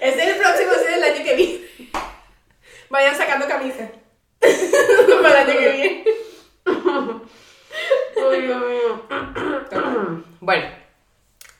Ese 0.00 0.22
es 0.22 0.28
el 0.28 0.36
próximo, 0.36 0.72
ese 0.72 0.90
es 0.90 0.96
el 0.96 1.04
año 1.04 1.24
que 1.24 1.36
viene. 1.36 1.60
Vayan 2.88 3.16
sacando 3.16 3.46
camisas. 3.46 3.90
Para 5.22 5.42
el 5.42 5.50
año 5.50 5.60
que 5.60 5.70
viene. 5.70 6.04
Ay, 8.16 8.42
Dios 8.42 8.62
mío. 8.66 9.02
Bueno, 10.40 10.70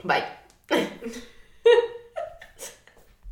bye. 0.03 1.20